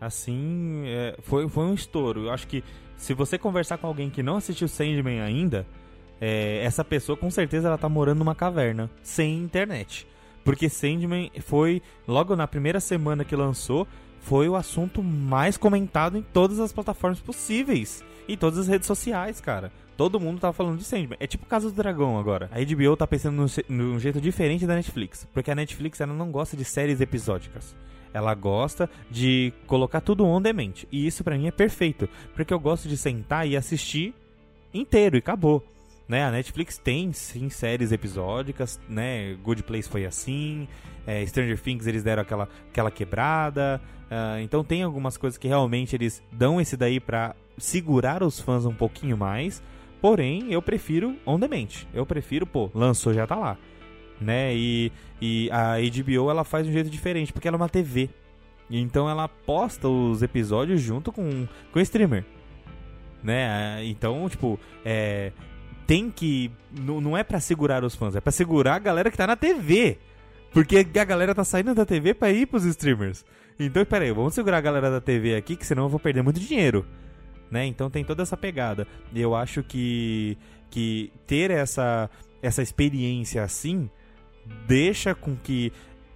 assim. 0.00 0.82
É, 0.86 1.16
foi, 1.22 1.48
foi 1.48 1.64
um 1.64 1.74
estouro. 1.74 2.24
Eu 2.24 2.30
acho 2.32 2.46
que 2.46 2.62
se 2.96 3.14
você 3.14 3.38
conversar 3.38 3.78
com 3.78 3.86
alguém 3.86 4.10
que 4.10 4.22
não 4.22 4.36
assistiu 4.36 4.68
Sandman 4.68 5.22
ainda, 5.22 5.66
é, 6.20 6.60
essa 6.64 6.84
pessoa 6.84 7.16
com 7.16 7.30
certeza 7.30 7.68
ela 7.68 7.78
tá 7.78 7.88
morando 7.88 8.18
numa 8.18 8.34
caverna, 8.34 8.90
sem 9.02 9.38
internet. 9.38 10.06
Porque 10.44 10.68
Sandman 10.68 11.30
foi, 11.40 11.82
logo 12.06 12.34
na 12.34 12.46
primeira 12.46 12.80
semana 12.80 13.24
que 13.24 13.36
lançou, 13.36 13.86
foi 14.28 14.46
o 14.46 14.56
assunto 14.56 15.02
mais 15.02 15.56
comentado 15.56 16.18
em 16.18 16.22
todas 16.22 16.60
as 16.60 16.70
plataformas 16.70 17.18
possíveis. 17.18 18.04
E 18.28 18.36
todas 18.36 18.58
as 18.58 18.68
redes 18.68 18.86
sociais, 18.86 19.40
cara. 19.40 19.72
Todo 19.96 20.20
mundo 20.20 20.38
tava 20.38 20.52
falando 20.52 20.76
de 20.76 20.84
Sandman. 20.84 21.16
É 21.18 21.26
tipo 21.26 21.46
Casa 21.46 21.70
do 21.70 21.74
Dragão 21.74 22.18
agora. 22.18 22.50
A 22.52 22.60
HBO 22.60 22.94
tá 22.94 23.06
pensando 23.06 23.46
num, 23.70 23.98
jeito 23.98 24.20
diferente 24.20 24.66
da 24.66 24.74
Netflix. 24.74 25.26
Porque 25.32 25.50
a 25.50 25.54
Netflix 25.54 26.02
ela 26.02 26.12
não 26.12 26.30
gosta 26.30 26.58
de 26.58 26.64
séries 26.64 27.00
episódicas. 27.00 27.74
Ela 28.12 28.34
gosta 28.34 28.88
de 29.10 29.50
colocar 29.66 30.02
tudo 30.02 30.26
on 30.26 30.42
demand. 30.42 30.74
E 30.92 31.06
isso 31.06 31.24
para 31.24 31.38
mim 31.38 31.46
é 31.46 31.50
perfeito. 31.50 32.06
Porque 32.34 32.52
eu 32.52 32.60
gosto 32.60 32.86
de 32.86 32.98
sentar 32.98 33.48
e 33.48 33.56
assistir 33.56 34.14
inteiro 34.74 35.16
e 35.16 35.20
acabou. 35.20 35.64
Né, 36.08 36.24
a 36.24 36.30
Netflix 36.30 36.78
tem 36.78 37.12
sim 37.12 37.50
séries 37.50 37.92
episódicas, 37.92 38.80
né? 38.88 39.34
Good 39.42 39.62
Place 39.62 39.86
foi 39.86 40.06
assim, 40.06 40.66
é, 41.06 41.24
Stranger 41.26 41.60
Things 41.60 41.86
eles 41.86 42.02
deram 42.02 42.22
aquela, 42.22 42.48
aquela 42.70 42.90
quebrada, 42.90 43.78
uh, 44.04 44.40
então 44.40 44.64
tem 44.64 44.82
algumas 44.82 45.18
coisas 45.18 45.36
que 45.36 45.46
realmente 45.46 45.94
eles 45.94 46.22
dão 46.32 46.58
esse 46.58 46.78
daí 46.78 46.98
pra 46.98 47.36
segurar 47.58 48.22
os 48.22 48.40
fãs 48.40 48.64
um 48.64 48.72
pouquinho 48.72 49.18
mais, 49.18 49.62
porém 50.00 50.50
eu 50.50 50.62
prefiro 50.62 51.14
on 51.26 51.38
demand, 51.38 51.68
eu 51.92 52.06
prefiro, 52.06 52.46
pô, 52.46 52.70
lançou 52.74 53.12
já 53.12 53.26
tá 53.26 53.36
lá, 53.36 53.58
né? 54.18 54.56
E, 54.56 54.90
e 55.20 55.50
a 55.50 55.74
HBO 55.76 56.30
ela 56.30 56.42
faz 56.42 56.64
de 56.64 56.70
um 56.70 56.72
jeito 56.72 56.88
diferente, 56.88 57.34
porque 57.34 57.46
ela 57.46 57.56
é 57.56 57.60
uma 57.60 57.68
TV, 57.68 58.08
então 58.70 59.10
ela 59.10 59.28
posta 59.28 59.88
os 59.88 60.22
episódios 60.22 60.80
junto 60.80 61.12
com, 61.12 61.46
com 61.70 61.78
o 61.78 61.82
streamer, 61.82 62.24
né? 63.22 63.84
Então, 63.84 64.26
tipo, 64.28 64.58
é, 64.84 65.32
tem 65.88 66.10
que. 66.10 66.52
Não 66.70 67.16
é 67.16 67.24
para 67.24 67.40
segurar 67.40 67.82
os 67.82 67.94
fãs, 67.94 68.14
é 68.14 68.20
para 68.20 68.30
segurar 68.30 68.74
a 68.74 68.78
galera 68.78 69.10
que 69.10 69.16
tá 69.16 69.26
na 69.26 69.34
TV. 69.34 69.96
Porque 70.52 70.86
a 70.98 71.04
galera 71.04 71.34
tá 71.34 71.42
saindo 71.44 71.74
da 71.74 71.86
TV 71.86 72.12
pra 72.12 72.30
ir 72.30 72.46
pros 72.46 72.64
streamers. 72.64 73.24
Então, 73.58 73.84
pera 73.86 74.04
aí, 74.04 74.12
vamos 74.12 74.34
segurar 74.34 74.58
a 74.58 74.60
galera 74.60 74.90
da 74.90 75.00
TV 75.00 75.34
aqui, 75.34 75.56
que 75.56 75.66
senão 75.66 75.84
eu 75.84 75.88
vou 75.88 75.98
perder 75.98 76.22
muito 76.22 76.38
dinheiro. 76.38 76.86
Né? 77.50 77.64
Então 77.64 77.88
tem 77.88 78.04
toda 78.04 78.22
essa 78.22 78.36
pegada. 78.36 78.86
E 79.14 79.20
eu 79.20 79.34
acho 79.34 79.62
que, 79.62 80.36
que 80.70 81.10
ter 81.26 81.50
essa, 81.50 82.10
essa 82.42 82.62
experiência 82.62 83.42
assim 83.42 83.90
deixa 84.66 85.14
com 85.14 85.34
que 85.36 85.72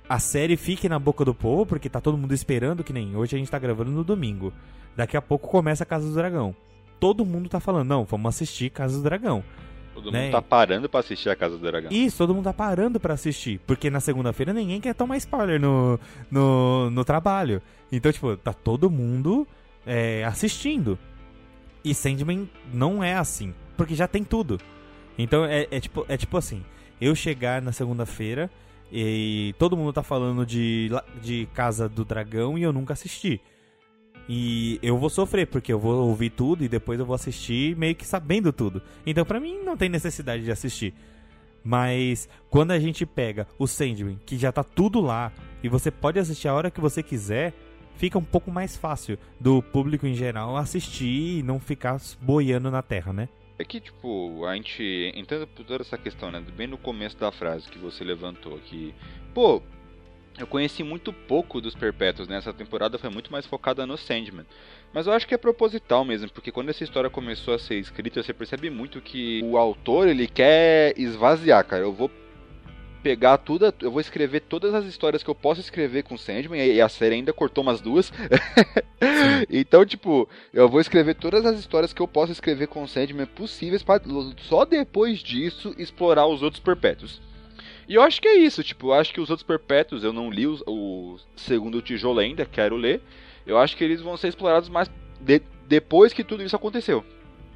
a 0.07 0.19
série 0.19 0.57
fique 0.59 0.89
na 0.89 0.99
boca 0.99 1.25
do 1.25 1.35
povo, 1.35 1.65
porque 1.65 1.89
tá 1.89 2.01
todo 2.01 2.19
mundo 2.19 2.35
esperando, 2.35 2.85
que 2.85 2.93
nem 2.93 3.17
hoje 3.17 3.37
a 3.37 3.39
gente 3.39 3.51
tá 3.51 3.59
gravando 3.59 3.91
no 3.91 4.05
domingo. 4.05 4.53
Daqui 4.95 5.17
a 5.17 5.23
pouco 5.23 5.49
começa 5.49 5.85
a 5.85 5.87
Casa 5.87 6.07
do 6.07 6.15
Dragão. 6.15 6.55
Todo 7.03 7.27
mundo 7.27 7.49
tá 7.49 7.59
falando, 7.59 7.89
não, 7.89 8.05
vamos 8.05 8.29
assistir 8.29 8.71
Casa 8.71 8.97
do 8.97 9.03
Dragão. 9.03 9.43
Todo 9.93 10.13
né? 10.13 10.23
mundo 10.23 10.31
tá 10.31 10.41
parando 10.41 10.89
pra 10.89 11.01
assistir 11.01 11.31
a 11.31 11.35
Casa 11.35 11.59
do 11.59 11.61
Dragão. 11.61 11.91
Isso, 11.91 12.17
todo 12.17 12.33
mundo 12.33 12.45
tá 12.45 12.53
parando 12.53 13.01
pra 13.01 13.15
assistir. 13.15 13.59
Porque 13.67 13.91
na 13.91 13.99
segunda-feira 13.99 14.53
ninguém 14.53 14.81
quer 14.81 14.95
tomar 14.95 15.17
spoiler 15.17 15.61
no, 15.61 15.99
no, 16.31 16.91
no 16.91 17.05
trabalho. 17.05 17.61
Então, 17.91 18.13
tipo, 18.13 18.37
tá 18.37 18.53
todo 18.53 18.89
mundo 18.89 19.49
é, 19.85 20.23
assistindo. 20.23 20.97
E 21.85 21.93
Sandman 21.93 22.49
não 22.73 23.03
é 23.03 23.15
assim. 23.15 23.53
Porque 23.77 23.97
já 23.97 24.07
tem 24.07 24.23
tudo. 24.23 24.61
Então 25.19 25.45
é, 25.45 25.67
é, 25.73 25.81
tipo, 25.81 26.07
é 26.09 26.17
tipo 26.17 26.37
assim: 26.37 26.65
eu 27.01 27.17
chegar 27.17 27.61
na 27.61 27.73
segunda-feira 27.73 28.49
e 28.93 29.57
todo 29.59 29.77
mundo 29.77 29.93
tá 29.93 30.05
falando 30.05 30.47
de, 30.47 30.89
de 31.21 31.49
Casa 31.53 31.89
do 31.89 32.05
Dragão 32.05 32.57
e 32.57 32.63
eu 32.63 32.73
nunca 32.73 32.93
assisti. 32.93 33.41
E 34.29 34.79
eu 34.83 34.97
vou 34.97 35.11
sofrer, 35.11 35.47
porque 35.47 35.73
eu 35.73 35.79
vou 35.79 36.09
ouvir 36.09 36.31
tudo 36.31 36.65
e 36.65 36.69
depois 36.69 36.99
eu 36.99 37.07
vou 37.07 37.15
assistir 37.15 37.77
meio 37.77 37.95
que 37.95 38.07
sabendo 38.07 38.53
tudo. 38.53 38.83
Então, 39.05 39.25
pra 39.25 39.41
mim, 39.41 39.59
não 39.65 39.77
tem 39.77 39.89
necessidade 39.89 40.45
de 40.45 40.51
assistir. 40.51 40.95
Mas 41.65 42.29
quando 42.51 42.73
a 42.73 42.79
gente 42.79 43.07
pega 43.07 43.47
o 43.59 43.67
Sandman, 43.67 44.19
que 44.27 44.37
já 44.37 44.51
tá 44.51 44.65
tudo 44.65 45.01
lá, 45.01 45.33
e 45.63 45.69
você 45.69 45.91
pode 45.91 46.19
assistir 46.19 46.49
a 46.49 46.55
hora 46.55 46.71
que 46.71 46.81
você 46.81 47.03
quiser, 47.03 47.53
fica 47.97 48.19
um 48.19 48.25
pouco 48.25 48.51
mais 48.51 48.77
fácil 48.77 49.19
do 49.41 49.63
público 49.63 50.07
em 50.07 50.15
geral 50.15 50.57
assistir 50.57 51.39
e 51.39 51.43
não 51.43 51.61
ficar 51.61 52.01
boiando 52.21 52.71
na 52.71 52.83
terra, 52.83 53.13
né? 53.13 53.29
É 53.59 53.65
que, 53.65 53.81
tipo, 53.81 54.45
a 54.45 54.57
gente 54.57 55.13
entenda 55.15 55.47
por 55.47 55.65
toda 55.65 55.83
essa 55.83 55.97
questão, 55.97 56.31
né? 56.31 56.43
Bem 56.57 56.67
no 56.67 56.79
começo 56.79 57.17
da 57.17 57.31
frase 57.31 57.69
que 57.69 57.79
você 57.79 58.03
levantou, 58.03 58.59
que, 58.59 58.93
pô, 59.33 59.63
eu 60.39 60.47
conheci 60.47 60.83
muito 60.83 61.13
pouco 61.13 61.61
dos 61.61 61.75
Perpétuos, 61.75 62.27
né? 62.27 62.37
Essa 62.37 62.53
temporada 62.53 62.99
foi 62.99 63.11
muito 63.11 63.31
mais 63.31 63.47
focada 63.47 63.87
no 63.87 63.97
Sandman. 63.97 64.47
Mas 64.93 65.07
eu 65.07 65.13
acho 65.13 65.27
que 65.27 65.35
é 65.35 65.39
proposital 65.39 66.05
mesmo, 66.05 66.31
porque 66.31 66.51
quando 66.51 66.71
essa 66.71 66.85
história 66.85 67.11
começou 67.11 67.55
a 67.55 67.59
ser 67.59 67.77
escrita, 67.77 68.23
você 68.23 68.33
percebe 68.33 68.71
muito 68.71 69.01
que 69.01 69.43
o 69.45 69.57
autor, 69.57 70.09
ele 70.09 70.27
quer 70.27 70.99
esvaziar, 70.99 71.65
cara. 71.65 71.83
Eu 71.83 71.93
vou 71.93 72.11
pegar 73.03 73.37
tudo, 73.39 73.75
eu 73.81 73.91
vou 73.91 74.01
escrever 74.01 74.41
todas 74.41 74.73
as 74.73 74.85
histórias 74.85 75.23
que 75.23 75.29
eu 75.29 75.35
posso 75.35 75.61
escrever 75.61 76.05
com 76.05 76.17
Sandman, 76.17 76.65
e 76.65 76.81
a 76.81 76.89
série 76.89 77.17
ainda 77.17 77.33
cortou 77.33 77.63
umas 77.63 77.81
duas. 77.81 78.13
então, 79.51 79.85
tipo, 79.85 80.29
eu 80.53 80.69
vou 80.69 80.81
escrever 80.81 81.15
todas 81.15 81.45
as 81.45 81.59
histórias 81.59 81.93
que 81.93 82.01
eu 82.01 82.09
posso 82.09 82.33
escrever 82.33 82.69
com 82.69 82.87
Sandman 82.87 83.27
possíveis 83.27 83.83
para 83.83 84.03
só 84.49 84.65
depois 84.65 85.19
disso 85.19 85.75
explorar 85.77 86.27
os 86.27 86.43
outros 86.43 86.63
Perpétuos. 86.63 87.21
E 87.89 87.95
eu 87.95 88.03
acho 88.03 88.21
que 88.21 88.29
é 88.29 88.37
isso, 88.37 88.63
tipo, 88.63 88.89
eu 88.89 88.95
acho 88.95 89.13
que 89.13 89.21
os 89.21 89.31
outros 89.31 89.47
perpétuos, 89.47 90.05
eu 90.05 90.13
não 90.13 90.31
li 90.31 90.47
o, 90.47 90.59
o 90.67 91.17
segundo 91.37 91.83
tijolo 91.83 92.21
ainda, 92.21 92.45
quero 92.45 92.77
ler. 92.77 93.01
Eu 93.47 93.59
acho 93.59 93.77
que 93.77 93.83
eles 93.83 94.01
vão 94.01 94.17
ser 94.17 94.29
explorados 94.29 94.69
mais 94.69 94.91
de, 95.21 95.43
depois 95.67 96.13
que 96.13 96.23
tudo 96.23 96.43
isso 96.43 96.57
aconteceu. 96.57 97.05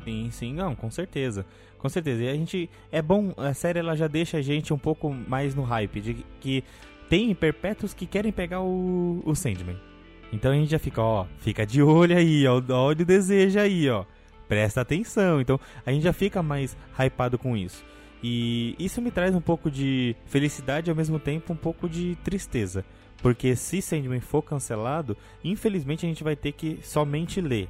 Sim, 0.04 0.30
sim, 0.30 0.52
não, 0.52 0.74
com 0.74 0.90
certeza. 0.90 1.46
Com 1.78 1.88
certeza. 1.88 2.22
E 2.22 2.28
a 2.28 2.34
gente. 2.34 2.70
É 2.90 3.02
bom, 3.02 3.32
a 3.36 3.52
série 3.54 3.78
ela 3.78 3.96
já 3.96 4.06
deixa 4.06 4.38
a 4.38 4.42
gente 4.42 4.72
um 4.72 4.78
pouco 4.78 5.12
mais 5.12 5.54
no 5.54 5.62
hype, 5.62 6.00
de 6.00 6.14
que 6.40 6.64
tem 7.08 7.34
perpétuos 7.34 7.94
que 7.94 8.06
querem 8.06 8.32
pegar 8.32 8.60
o, 8.60 9.22
o 9.24 9.34
Sandman. 9.34 9.78
Então 10.32 10.52
a 10.52 10.54
gente 10.54 10.70
já 10.70 10.78
fica, 10.78 11.00
ó, 11.00 11.26
fica 11.38 11.64
de 11.64 11.82
olho 11.82 12.16
aí, 12.16 12.46
ó, 12.46 12.60
olha 12.70 13.02
o 13.02 13.04
desejo 13.04 13.58
aí, 13.58 13.88
ó. 13.88 14.04
Presta 14.48 14.80
atenção. 14.80 15.40
Então 15.40 15.60
a 15.84 15.92
gente 15.92 16.02
já 16.02 16.12
fica 16.12 16.42
mais 16.42 16.76
hypado 16.98 17.38
com 17.38 17.56
isso. 17.56 17.84
E 18.22 18.74
isso 18.78 19.00
me 19.00 19.10
traz 19.10 19.34
um 19.34 19.40
pouco 19.40 19.70
de 19.70 20.16
felicidade 20.26 20.88
e 20.88 20.90
ao 20.90 20.96
mesmo 20.96 21.18
tempo 21.18 21.52
um 21.52 21.56
pouco 21.56 21.88
de 21.88 22.16
tristeza. 22.24 22.84
Porque 23.22 23.56
se 23.56 23.80
Sandman 23.80 24.20
for 24.20 24.42
cancelado, 24.42 25.16
infelizmente 25.42 26.04
a 26.04 26.08
gente 26.08 26.24
vai 26.24 26.36
ter 26.36 26.52
que 26.52 26.78
somente 26.82 27.40
ler. 27.40 27.68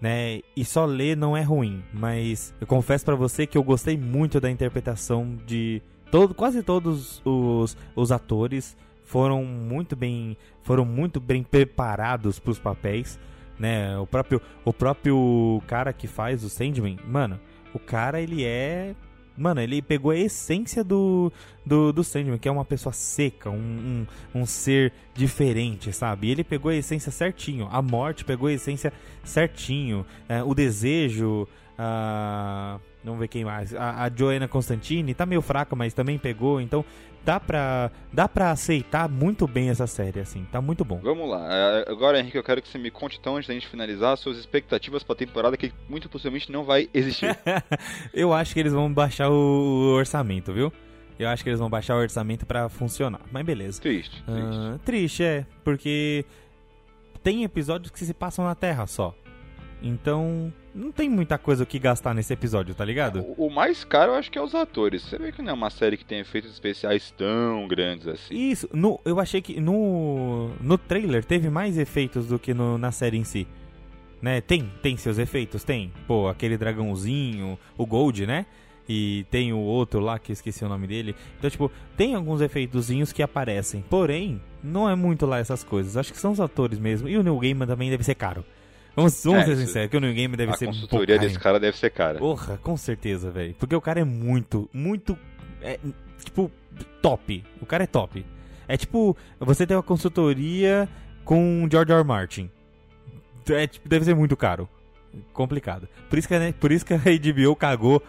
Né? 0.00 0.40
E 0.56 0.64
só 0.64 0.84
ler 0.84 1.16
não 1.16 1.36
é 1.36 1.42
ruim, 1.42 1.82
mas 1.92 2.54
eu 2.60 2.66
confesso 2.66 3.04
para 3.04 3.16
você 3.16 3.46
que 3.46 3.58
eu 3.58 3.64
gostei 3.64 3.96
muito 3.96 4.40
da 4.40 4.48
interpretação 4.48 5.36
de 5.44 5.82
todo, 6.10 6.34
quase 6.34 6.62
todos 6.62 7.20
os, 7.24 7.76
os 7.96 8.12
atores 8.12 8.76
foram 9.02 9.44
muito 9.44 9.96
bem 9.96 10.36
foram 10.62 10.84
muito 10.84 11.18
bem 11.18 11.42
preparados 11.42 12.38
para 12.38 12.50
os 12.50 12.58
papéis, 12.60 13.18
né? 13.58 13.98
O 13.98 14.06
próprio 14.06 14.40
o 14.64 14.72
próprio 14.72 15.60
cara 15.66 15.92
que 15.92 16.06
faz 16.06 16.44
o 16.44 16.48
Sandman, 16.48 16.98
mano, 17.04 17.40
o 17.74 17.78
cara 17.80 18.20
ele 18.20 18.44
é 18.44 18.94
Mano, 19.38 19.60
ele 19.60 19.80
pegou 19.80 20.10
a 20.10 20.16
essência 20.16 20.82
do, 20.82 21.32
do, 21.64 21.92
do 21.92 22.02
Sandman, 22.02 22.38
que 22.38 22.48
é 22.48 22.52
uma 22.52 22.64
pessoa 22.64 22.92
seca, 22.92 23.50
um, 23.50 24.06
um, 24.34 24.40
um, 24.40 24.46
ser 24.46 24.92
diferente, 25.14 25.92
sabe? 25.92 26.26
E 26.26 26.30
ele 26.32 26.44
pegou 26.44 26.70
a 26.70 26.74
essência 26.74 27.12
certinho. 27.12 27.68
A 27.70 27.80
morte 27.80 28.24
pegou 28.24 28.48
a 28.48 28.52
essência 28.52 28.92
certinho. 29.22 30.04
É, 30.28 30.42
o 30.42 30.54
desejo. 30.54 31.46
A... 31.78 32.80
Vamos 33.04 33.20
ver 33.20 33.28
quem 33.28 33.44
mais. 33.44 33.72
A, 33.74 34.04
a 34.04 34.10
Joanna 34.10 34.48
Constantine 34.48 35.14
tá 35.14 35.24
meio 35.24 35.40
fraca, 35.40 35.76
mas 35.76 35.94
também 35.94 36.18
pegou. 36.18 36.60
Então 36.60 36.84
dá 37.28 37.38
pra, 37.38 37.90
dá 38.10 38.26
pra 38.26 38.50
aceitar 38.52 39.06
muito 39.06 39.46
bem 39.46 39.68
essa 39.68 39.86
série, 39.86 40.18
assim. 40.18 40.46
Tá 40.50 40.62
muito 40.62 40.82
bom. 40.82 40.98
Vamos 41.02 41.28
lá. 41.28 41.46
É, 41.50 41.84
agora, 41.86 42.18
Henrique, 42.18 42.38
eu 42.38 42.42
quero 42.42 42.62
que 42.62 42.68
você 42.68 42.78
me 42.78 42.90
conte 42.90 43.18
então, 43.20 43.36
antes 43.36 43.46
da 43.46 43.52
gente 43.52 43.68
finalizar, 43.68 44.16
suas 44.16 44.38
expectativas 44.38 45.02
pra 45.02 45.14
temporada 45.14 45.54
que 45.54 45.70
muito 45.90 46.08
possivelmente 46.08 46.50
não 46.50 46.64
vai 46.64 46.88
existir. 46.94 47.38
eu 48.14 48.32
acho 48.32 48.54
que 48.54 48.60
eles 48.60 48.72
vão 48.72 48.90
baixar 48.90 49.28
o 49.28 49.92
orçamento, 49.94 50.54
viu? 50.54 50.72
Eu 51.18 51.28
acho 51.28 51.42
que 51.42 51.50
eles 51.50 51.60
vão 51.60 51.68
baixar 51.68 51.96
o 51.96 51.98
orçamento 51.98 52.46
para 52.46 52.66
funcionar. 52.70 53.20
Mas 53.30 53.44
beleza. 53.44 53.78
Triste. 53.82 54.22
Triste. 54.22 54.74
Uh, 54.74 54.78
triste, 54.78 55.22
é. 55.22 55.46
Porque 55.62 56.24
tem 57.22 57.44
episódios 57.44 57.90
que 57.90 58.06
se 58.06 58.14
passam 58.14 58.42
na 58.42 58.54
Terra 58.54 58.86
só. 58.86 59.14
Então, 59.82 60.50
não 60.78 60.92
tem 60.92 61.08
muita 61.08 61.36
coisa 61.36 61.64
o 61.64 61.66
que 61.66 61.78
gastar 61.78 62.14
nesse 62.14 62.32
episódio, 62.32 62.74
tá 62.74 62.84
ligado? 62.84 63.20
O, 63.20 63.46
o, 63.46 63.50
mais 63.50 63.84
caro 63.84 64.12
eu 64.12 64.14
acho 64.16 64.30
que 64.30 64.38
é 64.38 64.42
os 64.42 64.54
atores. 64.54 65.02
Você 65.02 65.18
vê 65.18 65.32
que 65.32 65.42
não 65.42 65.50
é 65.50 65.52
uma 65.52 65.70
série 65.70 65.96
que 65.96 66.04
tem 66.04 66.20
efeitos 66.20 66.52
especiais 66.52 67.12
tão 67.16 67.66
grandes 67.66 68.06
assim. 68.06 68.34
Isso, 68.34 68.68
no, 68.72 69.00
eu 69.04 69.18
achei 69.18 69.42
que 69.42 69.60
no, 69.60 70.50
no 70.60 70.78
trailer 70.78 71.24
teve 71.24 71.50
mais 71.50 71.76
efeitos 71.76 72.28
do 72.28 72.38
que 72.38 72.54
no, 72.54 72.78
na 72.78 72.92
série 72.92 73.18
em 73.18 73.24
si. 73.24 73.46
Né? 74.22 74.40
Tem, 74.40 74.70
tem 74.82 74.96
seus 74.96 75.18
efeitos, 75.18 75.64
tem. 75.64 75.92
Pô, 76.06 76.28
aquele 76.28 76.56
dragãozinho, 76.56 77.58
o 77.76 77.84
Gold, 77.84 78.26
né? 78.26 78.46
E 78.88 79.26
tem 79.30 79.52
o 79.52 79.58
outro 79.58 80.00
lá 80.00 80.18
que 80.18 80.32
esqueci 80.32 80.64
o 80.64 80.68
nome 80.68 80.86
dele. 80.86 81.14
Então, 81.38 81.50
tipo, 81.50 81.70
tem 81.96 82.14
alguns 82.14 82.40
efeitozinhos 82.40 83.12
que 83.12 83.22
aparecem. 83.22 83.84
Porém, 83.88 84.40
não 84.64 84.88
é 84.88 84.94
muito 84.94 85.26
lá 85.26 85.38
essas 85.38 85.62
coisas. 85.62 85.96
Acho 85.96 86.12
que 86.12 86.18
são 86.18 86.32
os 86.32 86.40
atores 86.40 86.78
mesmo. 86.78 87.06
E 87.06 87.16
o 87.18 87.22
New 87.22 87.38
Gaiman 87.38 87.66
também 87.66 87.90
deve 87.90 88.02
ser 88.02 88.14
caro. 88.14 88.44
Vamos, 88.98 89.22
vamos 89.24 89.42
É, 89.42 89.44
ser 89.44 89.56
sinceros, 89.56 89.90
que 89.90 89.96
o 89.96 90.00
New 90.00 90.12
Game 90.12 90.36
deve 90.36 90.52
a 90.52 90.56
ser 90.56 90.66
consultoria 90.66 90.98
porcaria. 91.06 91.28
desse 91.28 91.38
cara 91.38 91.60
deve 91.60 91.76
ser 91.76 91.90
cara. 91.90 92.18
Porra, 92.18 92.58
com 92.58 92.76
certeza, 92.76 93.30
velho. 93.30 93.54
Porque 93.58 93.74
o 93.76 93.80
cara 93.80 94.00
é 94.00 94.04
muito, 94.04 94.68
muito. 94.72 95.16
É, 95.62 95.78
tipo, 96.24 96.50
top. 97.00 97.44
O 97.60 97.66
cara 97.66 97.84
é 97.84 97.86
top. 97.86 98.26
É 98.66 98.76
tipo, 98.76 99.16
você 99.38 99.64
tem 99.66 99.76
uma 99.76 99.82
consultoria 99.84 100.88
com 101.24 101.62
o 101.64 101.70
George 101.70 101.92
R. 101.92 102.00
R. 102.00 102.04
Martin. 102.06 102.50
É, 103.50 103.66
tipo, 103.66 103.88
deve 103.88 104.04
ser 104.04 104.14
muito 104.14 104.36
caro. 104.36 104.68
Complicado. 105.32 105.88
Por 106.10 106.18
isso 106.18 106.26
que, 106.28 106.38
né, 106.38 106.52
por 106.58 106.70
isso 106.72 106.84
que 106.84 106.92
a 106.92 106.98
HBO 106.98 107.54
cagou 107.56 108.02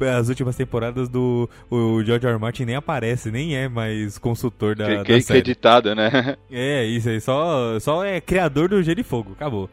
as 0.00 0.28
últimas 0.28 0.54
temporadas 0.56 1.08
do. 1.08 1.50
O 1.70 2.02
George 2.04 2.24
R. 2.24 2.32
R. 2.34 2.38
Martin 2.40 2.64
nem 2.66 2.76
aparece, 2.76 3.30
nem 3.30 3.56
é 3.56 3.68
mais 3.68 4.16
consultor 4.16 4.76
da, 4.76 4.86
que, 4.86 4.96
da 4.96 5.04
que, 5.04 5.20
série. 5.20 5.40
acreditada, 5.40 5.94
né? 5.94 6.36
É, 6.50 6.84
isso 6.84 7.08
aí, 7.08 7.20
só, 7.20 7.78
só 7.80 8.04
é 8.04 8.20
criador 8.20 8.68
do 8.68 8.82
Gelo 8.82 9.00
e 9.00 9.04
Fogo, 9.04 9.32
acabou. 9.32 9.68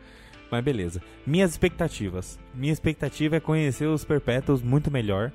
Mas 0.53 0.63
beleza. 0.63 1.01
Minhas 1.25 1.49
expectativas. 1.49 2.37
Minha 2.53 2.71
expectativa 2.71 3.37
é 3.37 3.39
conhecer 3.39 3.87
os 3.87 4.05
Perpétuos 4.05 4.61
muito 4.61 4.91
melhor, 4.91 5.31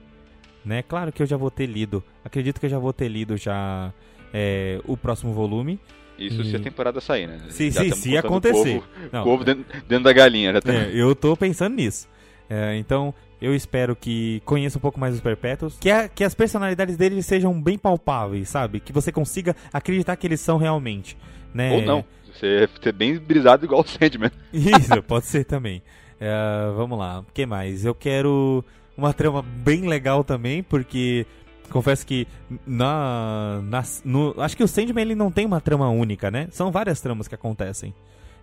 né? 0.65 0.81
Claro 0.83 1.11
que 1.11 1.21
eu 1.21 1.27
já 1.27 1.37
vou 1.37 1.51
ter 1.51 1.67
lido, 1.67 2.05
acredito 2.25 2.61
que 2.61 2.67
eu 2.67 2.71
já 2.71 2.79
vou 2.79 2.93
ter 2.93 3.09
lido 3.09 3.37
já 3.37 3.93
é, 4.33 4.81
o 4.87 4.97
próximo 4.97 5.33
volume. 5.33 5.81
Isso 6.17 6.45
se 6.45 6.55
a 6.55 6.59
E- 6.61 6.63
temporada 6.63 7.01
sair, 7.01 7.27
né? 7.27 7.39
Se, 7.49 7.69
Já 7.71 7.83
se, 7.83 7.91
se 7.93 8.17
acontecer. 8.17 8.77
Ovo, 8.79 8.85
Não, 9.13 9.27
ovo 9.27 9.43
dentro, 9.45 9.65
dentro 9.89 10.05
da 10.05 10.13
galinha. 10.13 10.53
Já 10.53 10.61
tá... 10.61 10.73
é, 10.73 10.91
eu 10.95 11.15
tô 11.17 11.37
pensando 11.37 11.75
nisso. 11.75 12.09
É, 12.49 12.77
então, 12.77 13.13
eu 13.43 13.55
espero 13.55 13.95
que 13.97 14.41
conheça 14.45 14.79
um 14.79 14.81
pouco 14.81 14.99
mais 15.01 15.15
os 15.15 15.21
Perpétuos. 15.21 15.77
Que, 15.81 15.91
a- 15.91 16.09
que 16.09 16.23
as 16.23 16.33
personalidades 16.35 16.97
deles 16.97 17.27
sejam 17.27 17.61
bem 17.61 17.77
palpáveis, 17.77 18.49
sabe? 18.49 18.79
Que 18.81 18.93
você 18.93 19.11
consiga 19.11 19.57
acreditar 19.73 20.15
que 20.17 20.27
eles 20.29 20.41
são 20.41 20.59
realmente. 20.59 21.17
Né? 21.55 21.73
Ou 21.73 21.83
não. 21.83 22.05
Você 22.39 22.69
ser 22.81 22.93
bem 22.93 23.19
brisado 23.19 23.65
igual 23.65 23.81
o 23.81 23.87
Sandman. 23.87 24.31
Isso, 24.53 25.03
pode 25.03 25.27
ser 25.27 25.45
também. 25.45 25.83
É, 26.21 26.33
vamos 26.77 26.99
lá, 26.99 27.21
o 27.21 27.27
que 27.33 27.45
mais? 27.45 27.85
Eu 27.85 27.95
quero 27.95 28.65
uma 28.97 29.13
trama 29.13 29.43
bem 29.43 29.89
legal 29.89 30.23
também, 30.23 30.63
porque 30.63 31.27
confesso 31.71 32.07
que 32.07 32.27
na, 32.67 33.61
na 33.65 33.83
no, 34.05 34.35
acho 34.41 34.57
que 34.57 34.65
o 34.65 34.69
Sandman 34.69 35.03
ele 35.03 35.15
não 35.15 35.31
tem 35.31 35.47
uma 35.47 35.61
trama 35.61 35.89
única, 35.89 36.31
né? 36.31 36.49
São 36.51 36.71
várias 36.71 37.01
tramas 37.01 37.27
que 37.27 37.35
acontecem. 37.35 37.95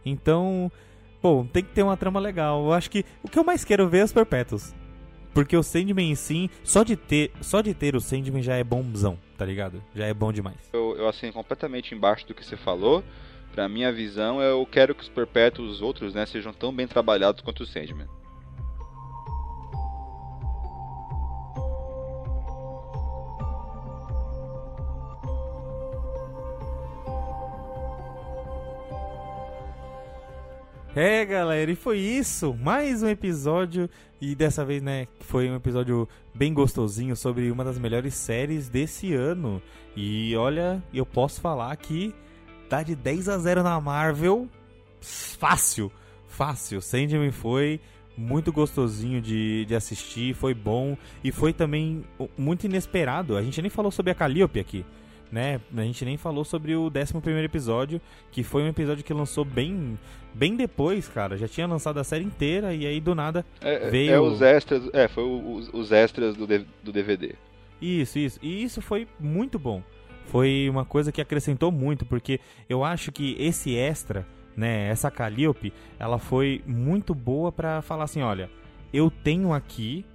Então, 0.06 0.72
pô, 1.22 1.46
tem 1.52 1.64
que 1.64 1.72
ter 1.72 1.84
uma 1.84 1.98
trama 1.98 2.20
legal. 2.20 2.66
Eu 2.66 2.74
acho 2.74 2.90
que 2.92 3.06
o 3.24 3.30
que 3.30 3.40
eu 3.40 3.44
mais 3.44 3.64
quero 3.64 3.88
ver 3.88 4.00
é 4.00 4.04
os 4.04 4.14
Perpétuos. 4.14 4.74
Porque 5.34 5.58
o 5.58 5.64
Sandman 5.64 6.12
em 6.12 6.16
si, 6.16 6.50
só 6.64 6.82
de 6.84 6.96
ter, 6.96 7.32
só 7.42 7.60
de 7.60 7.74
ter 7.74 7.94
o 7.94 8.00
Sandman 8.00 8.42
já 8.42 8.56
é 8.56 8.64
bonzão, 8.64 9.18
tá 9.38 9.46
ligado? 9.46 9.84
Já 9.94 10.06
é 10.06 10.14
bom 10.14 10.32
demais. 10.32 10.56
Eu, 10.72 10.96
eu 10.98 11.10
assino 11.10 11.34
completamente 11.34 11.94
embaixo 11.94 12.26
do 12.26 12.34
que 12.34 12.46
você 12.46 12.56
falou. 12.56 13.04
Pra 13.56 13.70
minha 13.70 13.90
visão, 13.90 14.42
eu 14.42 14.68
quero 14.70 14.94
que 14.94 15.02
os 15.02 15.08
perpétuos, 15.08 15.76
os 15.76 15.82
outros, 15.82 16.14
né, 16.14 16.26
sejam 16.26 16.52
tão 16.52 16.76
bem 16.76 16.86
trabalhados 16.86 17.42
quanto 17.42 17.64
o 17.64 17.66
Sandman. 17.66 18.06
É, 30.94 31.24
galera, 31.24 31.72
e 31.72 31.76
foi 31.78 32.00
isso. 32.00 32.54
Mais 32.56 33.04
um 33.04 33.08
episódio. 33.08 33.90
E 34.20 34.36
dessa 34.36 34.66
vez, 34.66 34.84
né, 34.84 35.08
foi 35.22 35.50
um 35.50 35.56
episódio 35.56 36.10
bem 36.34 36.54
gostosinho 36.54 37.16
sobre 37.16 37.50
uma 37.50 37.64
das 37.64 37.80
melhores 37.80 38.16
séries 38.16 38.68
desse 38.68 39.14
ano. 39.14 39.62
E 39.96 40.36
olha, 40.36 40.84
eu 40.94 41.06
posso 41.06 41.40
falar 41.40 41.74
que 41.78 42.14
tá 42.76 42.84
de 42.84 42.96
10 42.96 43.30
a 43.30 43.38
0 43.38 43.64
na 43.64 43.80
Marvel. 43.80 44.48
Fácil, 45.02 45.92
fácil. 46.28 46.82
Sandman 46.82 47.32
foi 47.32 47.80
muito 48.18 48.52
gostosinho 48.52 49.22
de, 49.22 49.66
de 49.66 49.76
assistir, 49.76 50.34
foi 50.34 50.54
bom. 50.54 50.98
E 51.24 51.32
foi 51.32 51.54
também 51.54 52.04
muito 52.38 52.66
inesperado. 52.66 53.38
A 53.38 53.42
gente 53.42 53.62
nem 53.62 53.70
falou 53.70 53.92
sobre 53.92 54.12
a 54.12 54.16
Calliope 54.16 54.60
aqui. 54.60 54.86
Né? 55.32 55.60
A 55.76 55.82
gente 55.82 56.04
nem 56.06 56.18
falou 56.18 56.44
sobre 56.44 56.76
o 56.76 56.88
11 56.88 57.14
primeiro 57.22 57.46
episódio, 57.46 58.00
que 58.32 58.44
foi 58.44 58.64
um 58.64 58.68
episódio 58.68 59.04
que 59.04 59.14
lançou 59.14 59.44
bem 59.46 59.98
bem 60.34 60.56
depois, 60.56 61.08
cara. 61.08 61.38
Já 61.38 61.48
tinha 61.48 61.66
lançado 61.66 61.98
a 61.98 62.04
série 62.04 62.26
inteira 62.26 62.74
e 62.74 62.86
aí 62.86 63.00
do 63.00 63.16
nada. 63.16 63.46
É, 63.62 63.90
Veio- 63.90 64.12
é 64.12 64.20
os 64.20 64.42
extras, 64.42 64.90
é, 64.94 65.08
foi 65.08 65.24
os, 65.24 65.70
os 65.74 65.92
extras 65.92 66.36
do, 66.36 66.46
do 66.84 66.92
DVD. 66.92 67.36
Isso, 67.82 68.20
isso. 68.20 68.40
E 68.42 68.64
isso 68.64 68.82
foi 68.82 69.08
muito 69.20 69.58
bom. 69.58 69.82
Foi 70.26 70.68
uma 70.70 70.84
coisa 70.86 71.12
que 71.12 71.22
acrescentou 71.22 71.72
muito, 71.72 72.06
porque 72.06 72.40
eu 72.70 72.84
acho 72.84 73.12
que 73.12 73.36
esse 73.40 73.76
extra, 73.76 74.26
né, 74.56 74.88
essa 74.90 75.10
Calliope, 75.12 75.72
ela 76.00 76.18
foi 76.18 76.62
muito 76.66 77.14
boa 77.14 77.52
pra 77.52 77.82
falar 77.82 78.06
assim, 78.06 78.22
olha, 78.22 78.50
eu 78.94 79.10
tenho 79.12 79.54
aqui 79.54 80.06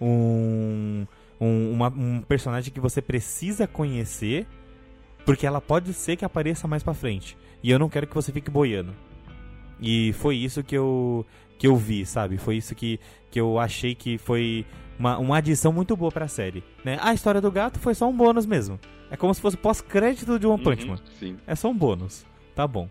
um 0.00 1.06
um, 1.38 1.72
uma- 1.72 1.88
um 1.88 2.22
personagem 2.22 2.72
que 2.72 2.80
você 2.80 3.02
precisa 3.02 3.66
conhecer, 3.66 4.46
porque 5.26 5.46
ela 5.46 5.60
pode 5.60 5.92
ser 5.92 6.16
que 6.16 6.24
apareça 6.24 6.66
mais 6.66 6.82
pra 6.82 6.94
frente. 6.94 7.36
E 7.62 7.70
eu 7.70 7.78
não 7.78 7.90
quero 7.90 8.06
que 8.06 8.14
você 8.14 8.32
fique 8.32 8.50
boiando. 8.50 8.94
E 9.78 10.14
foi 10.14 10.36
isso 10.36 10.62
que 10.64 10.74
eu 10.74 11.26
que 11.58 11.66
eu 11.66 11.76
vi, 11.76 12.06
sabe? 12.06 12.38
Foi 12.38 12.56
isso 12.56 12.74
que, 12.74 12.98
que 13.30 13.38
eu 13.40 13.58
achei 13.58 13.94
que 13.94 14.16
foi 14.18 14.64
uma, 14.98 15.18
uma 15.18 15.36
adição 15.38 15.72
muito 15.72 15.94
boa 15.96 16.10
pra 16.10 16.26
série. 16.28 16.62
Né? 16.84 16.98
A 17.02 17.12
história 17.12 17.40
do 17.40 17.50
gato 17.50 17.78
foi 17.78 17.94
só 17.94 18.08
um 18.08 18.16
bônus 18.16 18.46
mesmo. 18.46 18.78
É 19.10 19.16
como 19.16 19.32
se 19.34 19.40
fosse 19.40 19.56
pós-crédito 19.56 20.38
de 20.38 20.46
One 20.46 20.62
Punch 20.62 20.82
Uhum, 20.84 20.90
Man. 20.90 20.98
sim. 21.18 21.36
É 21.46 21.54
só 21.54 21.68
um 21.68 21.74
bônus. 21.76 22.24
Tá 22.54 22.66
bom. 22.66 22.88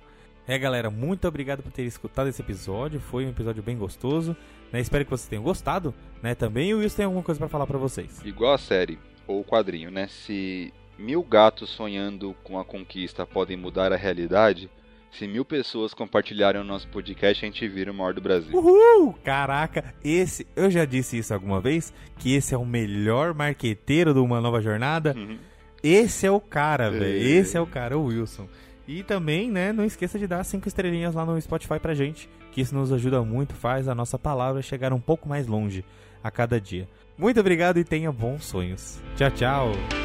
É, 0.48 0.58
galera, 0.60 0.90
muito 0.92 1.28
obrigado 1.28 1.64
por 1.64 1.72
ter 1.72 1.84
escutado 1.84 2.28
esse 2.30 2.42
episódio. 2.42 3.00
Foi 3.00 3.26
um 3.26 3.30
episódio 3.30 3.64
bem 3.64 3.76
gostoso. 3.78 4.36
Né? 4.72 4.80
Espero 4.80 5.04
que 5.04 5.10
vocês 5.12 5.28
tenham 5.28 5.44
gostado. 5.44 5.94
Né? 6.22 6.36
Também 6.36 6.74
o 6.74 6.78
Wilson 6.80 6.96
tem 6.98 7.06
alguma 7.06 7.24
coisa 7.24 7.40
pra 7.40 7.50
falar 7.50 7.66
pra 7.68 7.78
vocês. 7.78 8.22
Igual 8.24 8.54
a 8.54 8.58
série, 8.58 9.00
ou 9.28 9.42
o 9.42 9.44
quadrinho, 9.44 9.90
né? 9.90 10.08
Se 10.08 10.72
mil 11.00 11.24
gatos 11.24 11.70
sonhando 11.72 12.36
com 12.44 12.60
a 12.60 12.64
conquista 12.64 13.26
podem 13.26 13.58
mudar 13.58 13.92
a 13.92 13.98
realidade, 13.98 14.70
se 15.12 15.28
mil 15.28 15.44
pessoas 15.44 15.94
compartilharem 15.94 16.62
o 16.62 16.64
nosso 16.64 16.88
podcast, 16.90 17.44
a 17.44 17.48
gente 17.48 17.68
vira 17.68 17.92
o 17.92 17.96
maior 17.96 18.14
do 18.14 18.22
Brasil. 18.22 18.56
Uhul! 18.56 19.14
Caraca, 19.24 19.96
esse. 20.04 20.46
Eu 20.56 20.70
já 20.70 20.86
disse 20.86 21.18
isso 21.18 21.34
alguma 21.34 21.60
vez, 21.60 21.92
que 22.20 22.36
esse 22.36 22.54
é 22.54 22.58
o 22.58 22.66
melhor 22.66 23.34
marqueteiro 23.34 24.14
de 24.14 24.20
uma 24.20 24.40
nova 24.40 24.62
jornada. 24.62 25.14
Uhum. 25.18 25.38
Esse 25.86 26.26
é 26.26 26.32
o 26.32 26.40
cara, 26.40 26.90
velho. 26.90 27.06
É. 27.06 27.18
Esse 27.20 27.56
é 27.58 27.62
o 27.62 27.68
cara, 27.68 27.98
o 27.98 28.06
Wilson. 28.06 28.48
E 28.88 29.04
também, 29.04 29.52
né, 29.52 29.72
não 29.72 29.84
esqueça 29.84 30.18
de 30.18 30.28
dar 30.28 30.44
cinco 30.44 30.68
estrelinhas 30.68 31.16
lá 31.16 31.26
no 31.26 31.40
Spotify 31.40 31.80
pra 31.80 31.94
gente, 31.94 32.30
que 32.52 32.62
isso 32.62 32.76
nos 32.76 32.92
ajuda 32.92 33.24
muito, 33.24 33.54
faz 33.54 33.88
a 33.88 33.96
nossa 33.96 34.18
palavra 34.18 34.62
chegar 34.62 34.94
um 34.94 35.00
pouco 35.00 35.28
mais 35.28 35.48
longe 35.48 35.84
a 36.24 36.30
cada 36.30 36.60
dia. 36.60 36.88
Muito 37.18 37.40
obrigado 37.40 37.78
e 37.78 37.84
tenha 37.84 38.12
bons 38.12 38.46
sonhos. 38.46 39.02
Tchau, 39.16 39.32
tchau. 39.32 40.05